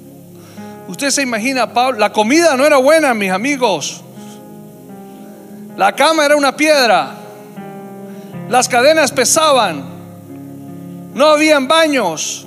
Usted 0.88 1.10
se 1.10 1.22
imagina, 1.22 1.72
Pablo, 1.72 1.98
la 1.98 2.12
comida 2.12 2.56
no 2.56 2.64
era 2.64 2.78
buena, 2.78 3.12
mis 3.12 3.30
amigos. 3.30 4.02
La 5.76 5.94
cama 5.94 6.24
era 6.24 6.34
una 6.34 6.56
piedra. 6.56 7.14
Las 8.48 8.68
cadenas 8.68 9.12
pesaban. 9.12 9.84
No 11.14 11.26
habían 11.26 11.68
baños. 11.68 12.46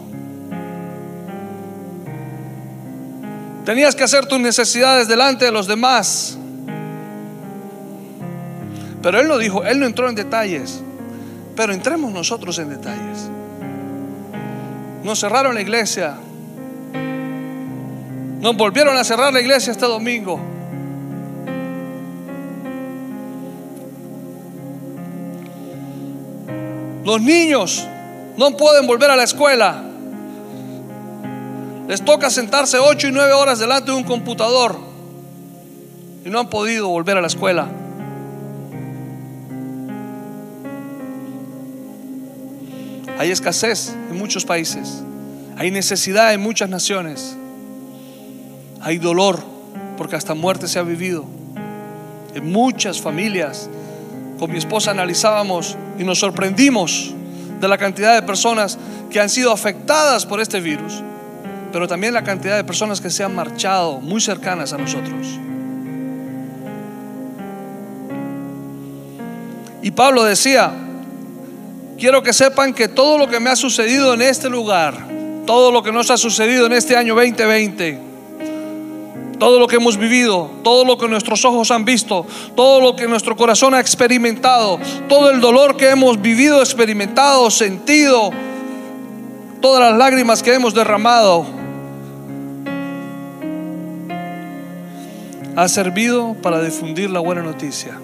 Tenías 3.63 3.95
que 3.95 4.03
hacer 4.03 4.25
tus 4.25 4.39
necesidades 4.39 5.07
delante 5.07 5.45
de 5.45 5.51
los 5.51 5.67
demás. 5.67 6.37
Pero 9.01 9.19
él 9.19 9.27
no 9.27 9.37
dijo, 9.37 9.63
él 9.63 9.79
no 9.79 9.85
entró 9.85 10.09
en 10.09 10.15
detalles. 10.15 10.81
Pero 11.55 11.73
entremos 11.73 12.11
nosotros 12.11 12.57
en 12.59 12.69
detalles. 12.69 13.29
Nos 15.03 15.19
cerraron 15.19 15.55
la 15.55 15.61
iglesia. 15.61 16.15
Nos 18.39 18.55
volvieron 18.55 18.97
a 18.97 19.03
cerrar 19.03 19.33
la 19.33 19.41
iglesia 19.41 19.71
este 19.71 19.85
domingo. 19.85 20.39
Los 27.03 27.21
niños 27.21 27.87
no 28.37 28.55
pueden 28.55 28.85
volver 28.85 29.09
a 29.09 29.15
la 29.15 29.23
escuela. 29.23 29.83
Les 31.87 32.03
toca 32.05 32.29
sentarse 32.29 32.77
ocho 32.77 33.07
y 33.07 33.11
nueve 33.11 33.33
horas 33.33 33.59
delante 33.59 33.91
de 33.91 33.97
un 33.97 34.03
computador 34.03 34.77
y 36.23 36.29
no 36.29 36.39
han 36.39 36.49
podido 36.49 36.87
volver 36.87 37.17
a 37.17 37.21
la 37.21 37.27
escuela. 37.27 37.67
Hay 43.17 43.31
escasez 43.31 43.93
en 44.09 44.17
muchos 44.17 44.45
países. 44.45 45.03
Hay 45.57 45.71
necesidad 45.71 46.33
en 46.33 46.41
muchas 46.41 46.69
naciones 46.69 47.37
hay 48.81 48.97
dolor, 48.97 49.39
porque 49.97 50.15
hasta 50.15 50.33
muerte 50.33 50.67
se 50.67 50.79
ha 50.79 50.83
vivido. 50.83 51.25
En 52.33 52.51
muchas 52.51 52.99
familias, 52.99 53.69
con 54.39 54.51
mi 54.51 54.57
esposa 54.57 54.91
analizábamos 54.91 55.77
y 55.99 56.03
nos 56.03 56.19
sorprendimos 56.19 57.13
de 57.59 57.67
la 57.67 57.77
cantidad 57.77 58.15
de 58.15 58.23
personas 58.23 58.77
que 59.11 59.19
han 59.19 59.29
sido 59.29 59.51
afectadas 59.51 60.25
por 60.25 60.41
este 60.41 60.59
virus, 60.59 61.03
pero 61.71 61.87
también 61.87 62.13
la 62.13 62.23
cantidad 62.23 62.57
de 62.57 62.63
personas 62.63 62.99
que 62.99 63.11
se 63.11 63.23
han 63.23 63.35
marchado 63.35 63.99
muy 63.99 64.19
cercanas 64.19 64.73
a 64.73 64.77
nosotros. 64.77 65.27
Y 69.83 69.91
Pablo 69.91 70.23
decía, 70.23 70.71
quiero 72.01 72.23
que 72.23 72.33
sepan 72.33 72.73
que 72.73 72.87
todo 72.87 73.19
lo 73.19 73.27
que 73.27 73.39
me 73.39 73.51
ha 73.51 73.55
sucedido 73.55 74.15
en 74.15 74.23
este 74.23 74.49
lugar, 74.49 74.95
todo 75.45 75.71
lo 75.71 75.83
que 75.83 75.91
nos 75.91 76.09
ha 76.09 76.17
sucedido 76.17 76.65
en 76.65 76.73
este 76.73 76.97
año 76.97 77.13
2020, 77.13 77.99
todo 79.37 79.59
lo 79.59 79.67
que 79.67 79.75
hemos 79.75 79.97
vivido, 79.97 80.49
todo 80.63 80.83
lo 80.83 80.97
que 80.97 81.07
nuestros 81.07 81.45
ojos 81.45 81.69
han 81.69 81.85
visto, 81.85 82.25
todo 82.55 82.81
lo 82.81 82.95
que 82.95 83.07
nuestro 83.07 83.37
corazón 83.37 83.75
ha 83.75 83.79
experimentado, 83.79 84.79
todo 85.07 85.29
el 85.29 85.39
dolor 85.41 85.77
que 85.77 85.91
hemos 85.91 86.19
vivido, 86.19 86.59
experimentado, 86.61 87.51
sentido, 87.51 88.31
todas 89.61 89.91
las 89.91 89.95
lágrimas 89.95 90.41
que 90.41 90.55
hemos 90.55 90.73
derramado. 90.73 91.45
Ha 95.55 95.67
servido 95.67 96.33
para 96.41 96.63
difundir 96.63 97.11
la 97.11 97.19
buena 97.19 97.43
noticia. 97.43 97.99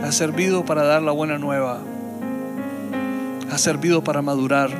Ha 0.00 0.12
servido 0.12 0.64
para 0.64 0.84
dar 0.84 1.02
la 1.02 1.10
buena 1.10 1.38
nueva. 1.38 1.80
Ha 3.52 3.58
servido 3.58 4.02
para 4.02 4.22
madurar. 4.22 4.70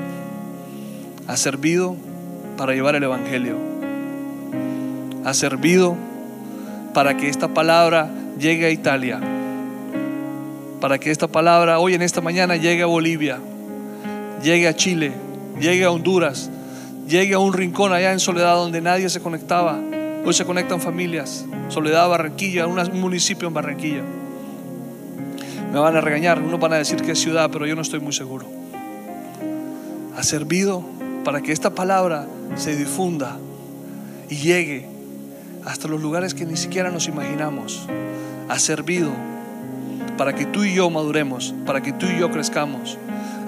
Ha 1.26 1.36
servido 1.36 1.94
para 2.56 2.72
llevar 2.72 2.94
el 2.94 3.02
Evangelio. 3.02 3.58
Ha 5.26 5.34
servido 5.34 5.94
para 6.94 7.14
que 7.18 7.28
esta 7.28 7.48
palabra 7.48 8.08
llegue 8.38 8.64
a 8.64 8.70
Italia. 8.70 9.20
Para 10.80 10.96
que 10.98 11.10
esta 11.10 11.28
palabra 11.28 11.80
hoy 11.80 11.92
en 11.92 12.00
esta 12.00 12.22
mañana 12.22 12.56
llegue 12.56 12.82
a 12.82 12.86
Bolivia. 12.86 13.40
Llegue 14.42 14.66
a 14.66 14.74
Chile. 14.74 15.12
Llegue 15.60 15.84
a 15.84 15.90
Honduras. 15.90 16.48
Llegue 17.06 17.34
a 17.34 17.40
un 17.40 17.52
rincón 17.52 17.92
allá 17.92 18.10
en 18.10 18.20
Soledad 18.20 18.54
donde 18.54 18.80
nadie 18.80 19.10
se 19.10 19.20
conectaba. 19.20 19.78
Hoy 20.24 20.32
se 20.32 20.46
conectan 20.46 20.80
familias. 20.80 21.44
Soledad, 21.68 22.08
Barranquilla, 22.08 22.66
un 22.66 22.80
municipio 22.98 23.48
en 23.48 23.52
Barranquilla. 23.52 24.02
Me 25.70 25.78
van 25.78 25.94
a 25.94 26.00
regañar, 26.00 26.40
unos 26.40 26.58
van 26.58 26.72
a 26.72 26.76
decir 26.76 27.02
que 27.02 27.12
es 27.12 27.18
ciudad, 27.18 27.50
pero 27.52 27.66
yo 27.66 27.76
no 27.76 27.82
estoy 27.82 28.00
muy 28.00 28.14
seguro. 28.14 28.61
Ha 30.16 30.22
servido 30.22 30.84
para 31.24 31.40
que 31.40 31.52
esta 31.52 31.70
palabra 31.70 32.26
se 32.56 32.76
difunda 32.76 33.38
y 34.28 34.36
llegue 34.36 34.86
hasta 35.64 35.88
los 35.88 36.00
lugares 36.00 36.34
que 36.34 36.44
ni 36.44 36.56
siquiera 36.56 36.90
nos 36.90 37.08
imaginamos. 37.08 37.86
Ha 38.48 38.58
servido 38.58 39.10
para 40.18 40.34
que 40.34 40.44
tú 40.44 40.64
y 40.64 40.74
yo 40.74 40.90
maduremos, 40.90 41.54
para 41.64 41.80
que 41.80 41.92
tú 41.92 42.06
y 42.06 42.18
yo 42.18 42.30
crezcamos. 42.30 42.98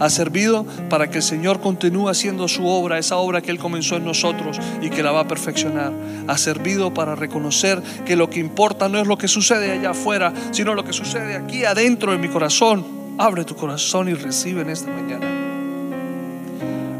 Ha 0.01 0.11
servido 0.11 0.67
para 0.89 1.09
que 1.09 1.19
el 1.19 1.23
Señor 1.23 1.61
continúe 1.61 2.09
haciendo 2.09 2.49
su 2.49 2.67
obra, 2.67 2.99
esa 2.99 3.17
obra 3.17 3.43
que 3.43 3.51
Él 3.51 3.59
comenzó 3.59 3.97
en 3.97 4.05
nosotros 4.05 4.59
y 4.83 4.91
que 4.91 5.03
la 5.03 5.13
va 5.13 5.21
a 5.21 5.29
perfeccionar. 5.29 5.93
Ha 6.27 6.39
servido 6.39 6.93
para 6.93 7.15
reconocer 7.15 7.81
que 8.05 8.17
lo 8.17 8.29
que 8.29 8.41
importa 8.41 8.89
no 8.89 8.99
es 8.99 9.07
lo 9.07 9.19
que 9.19 9.29
sucede 9.29 9.71
allá 9.71 9.91
afuera, 9.91 10.33
sino 10.51 10.75
lo 10.75 10.85
que 10.85 10.93
sucede 10.93 11.37
aquí 11.37 11.65
adentro 11.65 12.13
de 12.13 12.19
mi 12.19 12.29
corazón. 12.29 12.85
Abre 13.19 13.45
tu 13.45 13.55
corazón 13.55 14.09
y 14.09 14.15
recibe 14.15 14.63
en 14.63 14.71
esta 14.71 14.91
mañana 14.91 15.34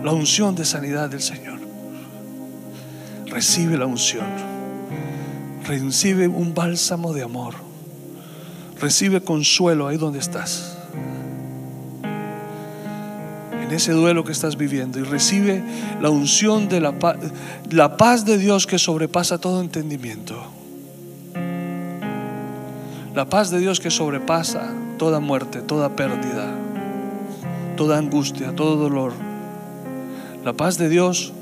la 0.05 0.13
unción 0.13 0.55
de 0.55 0.67
sanidad 0.67 1.09
del 1.09 1.23
Señor. 1.23 1.59
Recibe 3.27 3.79
la 3.79 3.87
unción. 3.87 4.27
Recibe 5.67 6.29
un 6.29 6.53
bálsamo 6.53 7.15
de 7.15 7.23
amor. 7.23 7.55
Recibe 8.79 9.23
consuelo 9.23 9.89
ahí 9.89 9.97
donde 9.97 10.19
estás. 10.19 10.77
En 13.63 13.73
ese 13.73 13.93
duelo 13.93 14.25
que 14.25 14.33
estás 14.33 14.59
viviendo. 14.59 14.99
Y 14.99 15.05
recibe 15.05 15.65
la 16.03 16.11
unción 16.11 16.69
de 16.69 16.83
la 16.83 16.99
paz, 16.99 17.17
la 17.71 17.97
paz 17.97 18.27
de 18.27 18.37
Dios 18.37 18.67
que 18.67 18.79
sobrepasa 18.79 19.39
todo 19.39 19.63
entendimiento. 19.63 20.39
La 23.15 23.25
paz 23.31 23.51
de 23.51 23.59
Dios 23.59 23.81
que 23.81 23.91
sobrepasa 23.91 24.71
toda 24.99 25.19
muerte, 25.19 25.63
toda 25.63 25.97
pérdida, 25.97 26.55
toda 27.79 27.97
angustia, 27.97 28.55
todo 28.55 28.77
dolor. 28.77 29.34
La 30.45 30.53
paz 30.53 30.77
de 30.77 30.91
Dios 30.91 31.33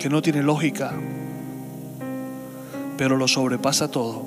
que 0.00 0.08
no 0.08 0.20
tiene 0.20 0.42
lógica, 0.42 0.92
pero 2.98 3.16
lo 3.16 3.28
sobrepasa 3.28 3.88
todo. 3.88 4.26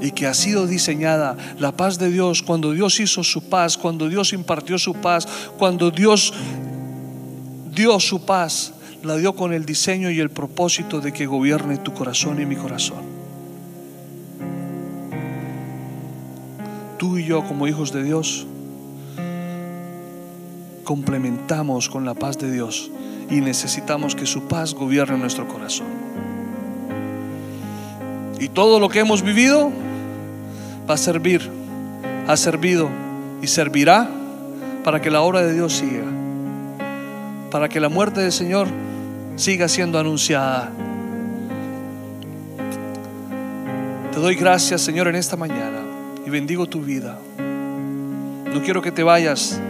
Y 0.00 0.10
que 0.12 0.26
ha 0.26 0.32
sido 0.32 0.66
diseñada 0.66 1.36
la 1.58 1.72
paz 1.72 1.98
de 1.98 2.10
Dios 2.10 2.42
cuando 2.42 2.72
Dios 2.72 2.98
hizo 2.98 3.22
su 3.22 3.50
paz, 3.50 3.76
cuando 3.76 4.08
Dios 4.08 4.32
impartió 4.32 4.78
su 4.78 4.94
paz, 4.94 5.28
cuando 5.58 5.90
Dios 5.90 6.32
dio 7.74 8.00
su 8.00 8.24
paz, 8.24 8.72
la 9.02 9.16
dio 9.16 9.34
con 9.34 9.52
el 9.52 9.66
diseño 9.66 10.10
y 10.10 10.18
el 10.18 10.30
propósito 10.30 11.02
de 11.02 11.12
que 11.12 11.26
gobierne 11.26 11.76
tu 11.76 11.92
corazón 11.92 12.40
y 12.40 12.46
mi 12.46 12.56
corazón. 12.56 13.02
Tú 16.96 17.18
y 17.18 17.26
yo 17.26 17.44
como 17.44 17.68
hijos 17.68 17.92
de 17.92 18.02
Dios 18.02 18.46
complementamos 20.84 21.88
con 21.88 22.04
la 22.04 22.14
paz 22.14 22.38
de 22.38 22.52
Dios 22.52 22.90
y 23.30 23.40
necesitamos 23.40 24.14
que 24.14 24.26
su 24.26 24.44
paz 24.44 24.74
gobierne 24.74 25.18
nuestro 25.18 25.48
corazón. 25.48 25.86
Y 28.38 28.48
todo 28.48 28.78
lo 28.78 28.88
que 28.88 29.00
hemos 29.00 29.22
vivido 29.22 29.72
va 30.88 30.94
a 30.94 30.98
servir, 30.98 31.50
ha 32.28 32.36
servido 32.36 32.88
y 33.42 33.46
servirá 33.46 34.08
para 34.84 35.00
que 35.00 35.10
la 35.10 35.22
obra 35.22 35.40
de 35.42 35.54
Dios 35.54 35.72
siga, 35.72 36.04
para 37.50 37.68
que 37.68 37.80
la 37.80 37.88
muerte 37.88 38.20
del 38.20 38.32
Señor 38.32 38.68
siga 39.36 39.68
siendo 39.68 39.98
anunciada. 39.98 40.70
Te 44.12 44.20
doy 44.20 44.36
gracias, 44.36 44.82
Señor, 44.82 45.08
en 45.08 45.16
esta 45.16 45.36
mañana 45.36 45.80
y 46.24 46.30
bendigo 46.30 46.66
tu 46.66 46.80
vida. 46.80 47.18
No 47.38 48.62
quiero 48.62 48.80
que 48.80 48.92
te 48.92 49.02
vayas, 49.02 49.60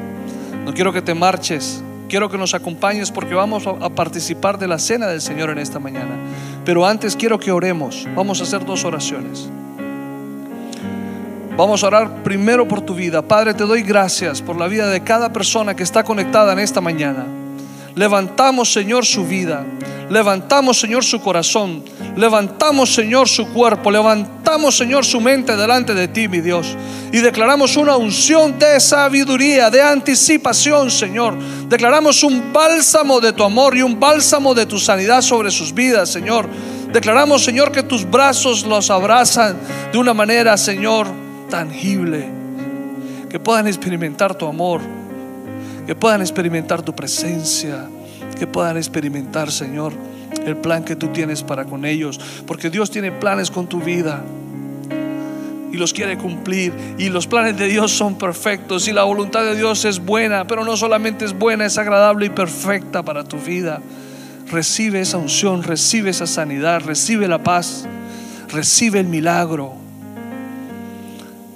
no 0.65 0.73
quiero 0.73 0.93
que 0.93 1.03
te 1.03 1.15
marches, 1.15 1.83
quiero 2.09 2.31
que 2.31 2.39
nos 2.39 2.55
acompañes 2.55 3.11
porque 3.11 3.35
vamos 3.35 3.67
a 3.67 3.91
participar 3.91 4.59
de 4.59 4.69
la 4.69 4.79
cena 4.79 5.07
del 5.07 5.21
Señor 5.21 5.51
en 5.51 5.59
esta 5.59 5.79
mañana. 5.79 6.17
Pero 6.65 6.87
antes 6.87 7.17
quiero 7.17 7.39
que 7.39 7.53
oremos. 7.53 8.07
Vamos 8.15 8.41
a 8.41 8.45
hacer 8.45 8.65
dos 8.65 8.85
oraciones. 8.85 9.49
Vamos 11.57 11.85
a 11.85 11.87
orar 11.87 12.23
primero 12.25 12.67
por 12.67 12.81
tu 12.81 12.95
vida. 12.95 13.23
Padre, 13.23 13.55
te 13.55 13.65
doy 13.65 13.83
gracias 13.83 14.43
por 14.43 14.57
la 14.57 14.67
vida 14.67 14.89
de 14.89 15.03
cada 15.03 15.33
persona 15.33 15.77
que 15.77 15.85
está 15.85 16.03
conectada 16.03 16.53
en 16.53 16.59
esta 16.59 16.81
mañana. 16.81 17.27
Levantamos, 17.95 18.72
Señor, 18.72 19.07
su 19.07 19.24
vida. 19.26 19.64
Levantamos, 20.11 20.78
Señor, 20.78 21.05
su 21.05 21.20
corazón. 21.20 21.84
Levantamos, 22.16 22.92
Señor, 22.92 23.28
su 23.28 23.49
cuerpo. 23.53 23.90
Levantamos, 23.90 24.76
Señor, 24.76 25.05
su 25.05 25.20
mente 25.20 25.57
delante 25.57 25.95
de 25.95 26.09
ti, 26.09 26.28
mi 26.28 26.40
Dios. 26.40 26.76
Y 27.12 27.18
declaramos 27.18 27.76
una 27.76 27.97
unción 27.97 28.59
de 28.59 28.80
sabiduría, 28.80 29.70
de 29.70 29.80
anticipación, 29.80 30.90
Señor. 30.90 31.36
Declaramos 31.68 32.22
un 32.22 32.53
bálsamo 32.53 33.20
de 33.20 33.32
tu 33.32 33.45
amor 33.45 33.76
y 33.76 33.82
un 33.82 33.99
bálsamo 33.99 34.55
de 34.55 34.66
tu 34.66 34.78
sanidad 34.78 35.22
sobre 35.22 35.51
sus 35.51 35.72
vidas, 35.72 36.11
Señor. 36.11 36.49
Declaramos, 36.92 37.42
Señor, 37.42 37.72
que 37.72 37.82
tus 37.82 38.09
brazos 38.09 38.64
los 38.64 38.90
abrazan 38.90 39.57
de 39.92 39.99
una 39.99 40.14
manera, 40.14 40.57
Señor, 40.57 41.07
tangible. 41.49 42.28
Que 43.30 43.38
puedan 43.38 43.66
experimentar 43.66 44.34
tu 44.34 44.47
amor. 44.47 45.03
Que 45.87 45.95
puedan 45.95 46.20
experimentar 46.20 46.82
tu 46.82 46.95
presencia. 46.95 47.89
Que 48.39 48.47
puedan 48.47 48.76
experimentar, 48.76 49.51
Señor, 49.51 49.93
el 50.47 50.57
plan 50.57 50.85
que 50.85 50.97
tú 50.97 51.09
tienes 51.09 51.43
para 51.43 51.64
con 51.64 51.85
ellos. 51.85 52.20
Porque 52.47 52.70
Dios 52.70 52.91
tiene 52.91 53.12
planes 53.12 53.51
con 53.51 53.68
tu 53.68 53.80
vida 53.80 54.24
y 55.74 55.76
los 55.76 55.93
quiere 55.93 56.16
cumplir. 56.16 56.72
Y 56.99 57.09
los 57.09 57.26
planes 57.26 57.59
de 57.59 57.66
Dios 57.66 57.91
son 57.91 58.16
perfectos 58.16 58.87
y 58.87 58.93
la 58.93 59.03
voluntad 59.03 59.43
de 59.43 59.57
Dios 59.57 59.85
es 59.85 59.99
buena, 59.99 60.47
pero 60.47 60.64
no 60.64 60.76
solamente 60.76 61.24
es 61.24 61.37
buena, 61.37 61.66
es 61.66 61.78
agradable 61.78 62.26
y 62.26 62.30
perfecta 62.30 63.03
para 63.03 63.24
tu 63.24 63.39
vida. 63.39 63.80
Recibe 64.51 65.01
esa 65.01 65.18
unción, 65.18 65.64
recibe 65.64 66.11
esa 66.11 66.28
sanidad, 66.28 66.82
recibe 66.85 67.26
la 67.26 67.43
paz, 67.43 67.87
recibe 68.53 69.01
el 69.01 69.09
milagro. 69.09 69.84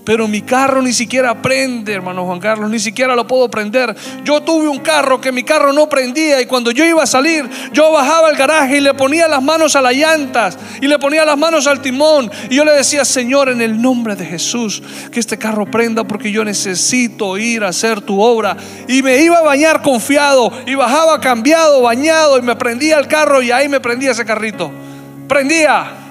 Pero 0.08 0.26
mi 0.26 0.40
carro 0.40 0.80
ni 0.80 0.94
siquiera 0.94 1.34
prende, 1.42 1.92
hermano 1.92 2.24
Juan 2.24 2.40
Carlos, 2.40 2.70
ni 2.70 2.78
siquiera 2.78 3.14
lo 3.14 3.26
puedo 3.26 3.50
prender. 3.50 3.94
Yo 4.24 4.40
tuve 4.40 4.66
un 4.66 4.78
carro 4.78 5.20
que 5.20 5.30
mi 5.30 5.42
carro 5.42 5.70
no 5.74 5.86
prendía 5.86 6.40
y 6.40 6.46
cuando 6.46 6.70
yo 6.70 6.82
iba 6.82 7.02
a 7.02 7.06
salir, 7.06 7.46
yo 7.74 7.92
bajaba 7.92 8.28
al 8.28 8.36
garaje 8.36 8.78
y 8.78 8.80
le 8.80 8.94
ponía 8.94 9.28
las 9.28 9.42
manos 9.42 9.76
a 9.76 9.82
las 9.82 9.92
llantas 9.92 10.56
y 10.80 10.86
le 10.86 10.98
ponía 10.98 11.26
las 11.26 11.36
manos 11.36 11.66
al 11.66 11.82
timón 11.82 12.30
y 12.48 12.54
yo 12.54 12.64
le 12.64 12.72
decía, 12.72 13.04
Señor, 13.04 13.50
en 13.50 13.60
el 13.60 13.82
nombre 13.82 14.16
de 14.16 14.24
Jesús, 14.24 14.82
que 15.12 15.20
este 15.20 15.36
carro 15.36 15.66
prenda 15.66 16.04
porque 16.04 16.32
yo 16.32 16.42
necesito 16.42 17.36
ir 17.36 17.62
a 17.62 17.68
hacer 17.68 18.00
tu 18.00 18.18
obra. 18.18 18.56
Y 18.88 19.02
me 19.02 19.20
iba 19.20 19.36
a 19.36 19.42
bañar 19.42 19.82
confiado 19.82 20.50
y 20.64 20.74
bajaba 20.74 21.20
cambiado, 21.20 21.82
bañado 21.82 22.38
y 22.38 22.40
me 22.40 22.56
prendía 22.56 22.98
el 22.98 23.08
carro 23.08 23.42
y 23.42 23.50
ahí 23.50 23.68
me 23.68 23.80
prendía 23.80 24.12
ese 24.12 24.24
carrito. 24.24 24.72
Prendía. 25.28 26.07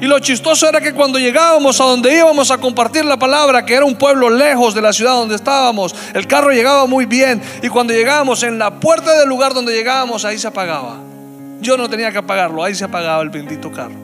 Y 0.00 0.04
lo 0.04 0.18
chistoso 0.18 0.68
era 0.68 0.80
que 0.80 0.92
cuando 0.92 1.18
llegábamos 1.18 1.80
a 1.80 1.84
donde 1.84 2.14
íbamos 2.14 2.50
a 2.50 2.58
compartir 2.58 3.04
la 3.04 3.18
palabra, 3.18 3.64
que 3.64 3.74
era 3.74 3.84
un 3.84 3.96
pueblo 3.96 4.28
lejos 4.28 4.74
de 4.74 4.82
la 4.82 4.92
ciudad 4.92 5.12
donde 5.12 5.36
estábamos, 5.36 5.94
el 6.12 6.26
carro 6.26 6.50
llegaba 6.50 6.86
muy 6.86 7.06
bien. 7.06 7.40
Y 7.62 7.68
cuando 7.68 7.94
llegábamos 7.94 8.42
en 8.42 8.58
la 8.58 8.78
puerta 8.78 9.18
del 9.18 9.28
lugar 9.28 9.54
donde 9.54 9.72
llegábamos, 9.72 10.26
ahí 10.26 10.38
se 10.38 10.48
apagaba. 10.48 10.98
Yo 11.60 11.78
no 11.78 11.88
tenía 11.88 12.12
que 12.12 12.18
apagarlo, 12.18 12.62
ahí 12.62 12.74
se 12.74 12.84
apagaba 12.84 13.22
el 13.22 13.30
bendito 13.30 13.72
carro. 13.72 13.94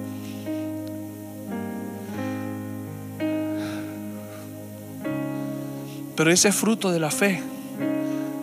Pero 6.17 6.31
ese 6.31 6.53
fruto 6.53 6.91
de 6.91 7.01
la 7.01 7.11
fe 7.11 7.43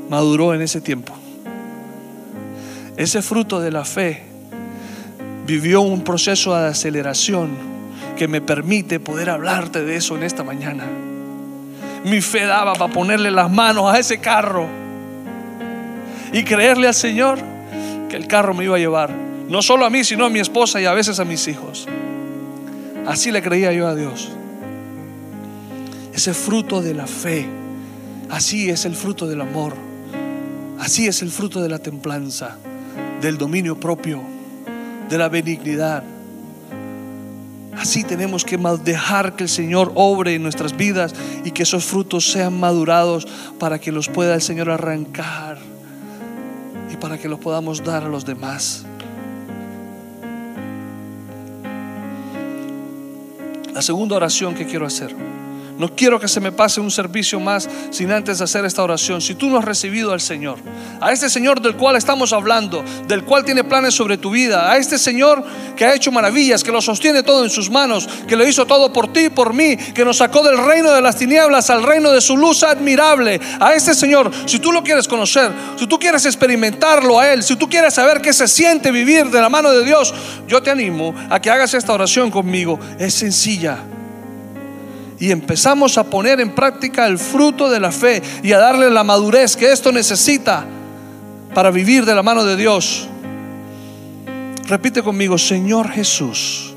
maduró 0.09 0.53
en 0.53 0.61
ese 0.61 0.81
tiempo. 0.81 1.13
Ese 2.95 3.23
fruto 3.23 3.59
de 3.59 3.71
la 3.71 3.85
fe 3.85 4.28
vivió 5.49 5.81
un 5.81 6.03
proceso 6.03 6.55
de 6.55 6.67
aceleración 6.67 7.49
que 8.15 8.27
me 8.27 8.39
permite 8.39 8.99
poder 8.99 9.31
hablarte 9.31 9.83
de 9.83 9.95
eso 9.95 10.15
en 10.15 10.21
esta 10.21 10.43
mañana. 10.43 10.83
Mi 12.05 12.21
fe 12.21 12.45
daba 12.45 12.73
para 12.73 12.93
ponerle 12.93 13.31
las 13.31 13.49
manos 13.49 13.91
a 13.91 13.97
ese 13.97 14.19
carro 14.19 14.67
y 16.31 16.43
creerle 16.43 16.87
al 16.87 16.93
Señor 16.93 17.39
que 18.09 18.15
el 18.15 18.27
carro 18.27 18.53
me 18.53 18.65
iba 18.65 18.75
a 18.75 18.79
llevar. 18.79 19.09
No 19.49 19.63
solo 19.63 19.85
a 19.85 19.89
mí, 19.89 20.03
sino 20.03 20.25
a 20.25 20.29
mi 20.29 20.37
esposa 20.37 20.79
y 20.79 20.85
a 20.85 20.93
veces 20.93 21.19
a 21.19 21.25
mis 21.25 21.47
hijos. 21.47 21.87
Así 23.07 23.31
le 23.31 23.41
creía 23.41 23.73
yo 23.73 23.87
a 23.87 23.95
Dios. 23.95 24.29
Ese 26.13 26.35
fruto 26.35 26.79
de 26.83 26.93
la 26.93 27.07
fe. 27.07 27.47
Así 28.29 28.69
es 28.69 28.85
el 28.85 28.93
fruto 28.93 29.25
del 29.25 29.41
amor. 29.41 29.73
Así 30.79 31.07
es 31.07 31.23
el 31.23 31.31
fruto 31.31 31.59
de 31.59 31.69
la 31.69 31.79
templanza, 31.79 32.57
del 33.19 33.39
dominio 33.39 33.79
propio, 33.79 34.21
de 35.09 35.17
la 35.17 35.29
benignidad. 35.29 36.03
Así 37.77 38.03
tenemos 38.03 38.43
que 38.43 38.57
dejar 38.83 39.35
que 39.35 39.43
el 39.43 39.49
Señor 39.49 39.93
obre 39.95 40.35
en 40.35 40.43
nuestras 40.43 40.75
vidas 40.75 41.13
y 41.45 41.51
que 41.51 41.63
esos 41.63 41.85
frutos 41.85 42.29
sean 42.29 42.59
madurados 42.59 43.25
para 43.57 43.79
que 43.79 43.91
los 43.91 44.09
pueda 44.09 44.35
el 44.35 44.41
Señor 44.41 44.69
arrancar 44.69 45.57
y 46.91 46.97
para 46.97 47.17
que 47.17 47.29
los 47.29 47.39
podamos 47.39 47.83
dar 47.83 48.03
a 48.03 48.09
los 48.09 48.25
demás. 48.25 48.85
La 53.73 53.81
segunda 53.81 54.17
oración 54.17 54.55
que 54.55 54.65
quiero 54.65 54.85
hacer. 54.85 55.15
No 55.79 55.95
quiero 55.95 56.19
que 56.19 56.27
se 56.27 56.41
me 56.41 56.51
pase 56.51 56.81
un 56.81 56.91
servicio 56.91 57.39
más 57.39 57.69
sin 57.89 58.11
antes 58.11 58.41
hacer 58.41 58.65
esta 58.65 58.83
oración. 58.83 59.21
Si 59.21 59.33
tú 59.33 59.49
no 59.49 59.57
has 59.57 59.63
recibido 59.63 60.11
al 60.11 60.19
Señor, 60.19 60.59
a 60.99 61.13
este 61.13 61.29
Señor 61.29 61.61
del 61.61 61.77
cual 61.77 61.95
estamos 61.95 62.33
hablando, 62.33 62.83
del 63.07 63.23
cual 63.23 63.45
tiene 63.45 63.63
planes 63.63 63.93
sobre 63.93 64.17
tu 64.17 64.29
vida, 64.29 64.69
a 64.69 64.75
este 64.75 64.99
Señor 64.99 65.41
que 65.77 65.85
ha 65.85 65.95
hecho 65.95 66.11
maravillas, 66.11 66.65
que 66.65 66.73
lo 66.73 66.81
sostiene 66.81 67.23
todo 67.23 67.45
en 67.45 67.49
sus 67.49 67.69
manos, 67.69 68.09
que 68.27 68.35
lo 68.35 68.45
hizo 68.45 68.65
todo 68.65 68.91
por 68.91 69.13
ti 69.13 69.27
y 69.27 69.29
por 69.29 69.53
mí, 69.53 69.77
que 69.77 70.03
nos 70.03 70.17
sacó 70.17 70.43
del 70.43 70.57
reino 70.57 70.91
de 70.91 71.01
las 71.01 71.15
tinieblas 71.15 71.69
al 71.69 71.83
reino 71.83 72.11
de 72.11 72.19
su 72.19 72.35
luz 72.35 72.63
admirable, 72.63 73.39
a 73.61 73.73
este 73.73 73.93
Señor, 73.93 74.29
si 74.47 74.59
tú 74.59 74.73
lo 74.73 74.83
quieres 74.83 75.07
conocer, 75.07 75.49
si 75.77 75.87
tú 75.87 75.97
quieres 75.97 76.25
experimentarlo 76.25 77.21
a 77.21 77.31
Él, 77.31 77.41
si 77.41 77.55
tú 77.55 77.69
quieres 77.69 77.93
saber 77.93 78.21
qué 78.21 78.33
se 78.33 78.49
siente 78.49 78.91
vivir 78.91 79.27
de 79.27 79.39
la 79.39 79.47
mano 79.47 79.71
de 79.71 79.85
Dios, 79.85 80.13
yo 80.45 80.61
te 80.61 80.71
animo 80.71 81.15
a 81.29 81.39
que 81.39 81.49
hagas 81.49 81.73
esta 81.73 81.93
oración 81.93 82.29
conmigo. 82.31 82.77
Es 82.99 83.13
sencilla 83.13 83.79
y 85.19 85.31
empezamos 85.31 85.97
a 85.97 86.05
poner 86.05 86.39
en 86.39 86.55
práctica 86.55 87.05
el 87.05 87.19
fruto 87.19 87.69
de 87.69 87.79
la 87.79 87.91
fe 87.91 88.21
y 88.41 88.53
a 88.53 88.57
darle 88.57 88.89
la 88.89 89.03
madurez 89.03 89.57
que 89.57 89.71
esto 89.71 89.91
necesita 89.91 90.65
para 91.53 91.71
vivir 91.71 92.05
de 92.05 92.15
la 92.15 92.23
mano 92.23 92.45
de 92.45 92.55
Dios. 92.55 93.07
Repite 94.67 95.03
conmigo, 95.03 95.37
Señor 95.37 95.89
Jesús, 95.89 96.73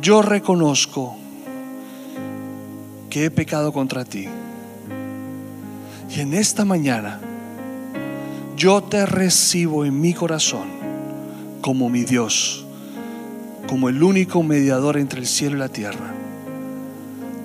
yo 0.00 0.22
reconozco 0.22 1.16
que 3.08 3.26
he 3.26 3.30
pecado 3.30 3.72
contra 3.72 4.04
ti. 4.04 4.28
Y 6.10 6.20
en 6.20 6.34
esta 6.34 6.64
mañana 6.64 7.20
yo 8.56 8.82
te 8.82 9.06
recibo 9.06 9.84
en 9.84 10.00
mi 10.00 10.14
corazón 10.14 10.66
como 11.60 11.88
mi 11.88 12.04
Dios 12.04 12.65
como 13.66 13.88
el 13.88 14.02
único 14.02 14.42
mediador 14.42 14.96
entre 14.96 15.20
el 15.20 15.26
cielo 15.26 15.56
y 15.56 15.58
la 15.58 15.68
tierra. 15.68 16.14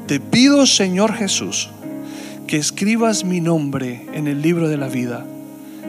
Te 0.08 0.20
pido, 0.20 0.66
Señor 0.66 1.14
Jesús, 1.14 1.70
que 2.48 2.58
escribas 2.58 3.24
mi 3.24 3.40
nombre 3.40 4.08
en 4.14 4.28
el 4.28 4.42
libro 4.42 4.68
de 4.68 4.78
la 4.78 4.88
vida 4.88 5.26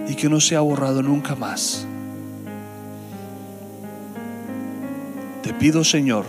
y 0.09 0.14
que 0.14 0.28
no 0.28 0.41
sea 0.41 0.61
borrado 0.61 1.03
nunca 1.03 1.35
más. 1.35 1.87
Te 5.43 5.53
pido, 5.53 5.83
Señor, 5.83 6.24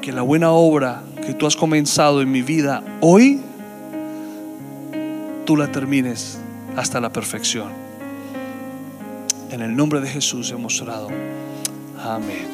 que 0.00 0.12
la 0.12 0.22
buena 0.22 0.50
obra 0.50 1.02
que 1.26 1.34
tú 1.34 1.46
has 1.46 1.56
comenzado 1.56 2.22
en 2.22 2.30
mi 2.30 2.42
vida 2.42 2.82
hoy, 3.00 3.40
tú 5.44 5.56
la 5.56 5.70
termines 5.70 6.38
hasta 6.76 7.00
la 7.00 7.12
perfección. 7.12 7.68
En 9.50 9.62
el 9.62 9.76
nombre 9.76 10.00
de 10.00 10.08
Jesús 10.08 10.50
hemos 10.50 10.80
orado. 10.80 11.08
Amén. 12.02 12.53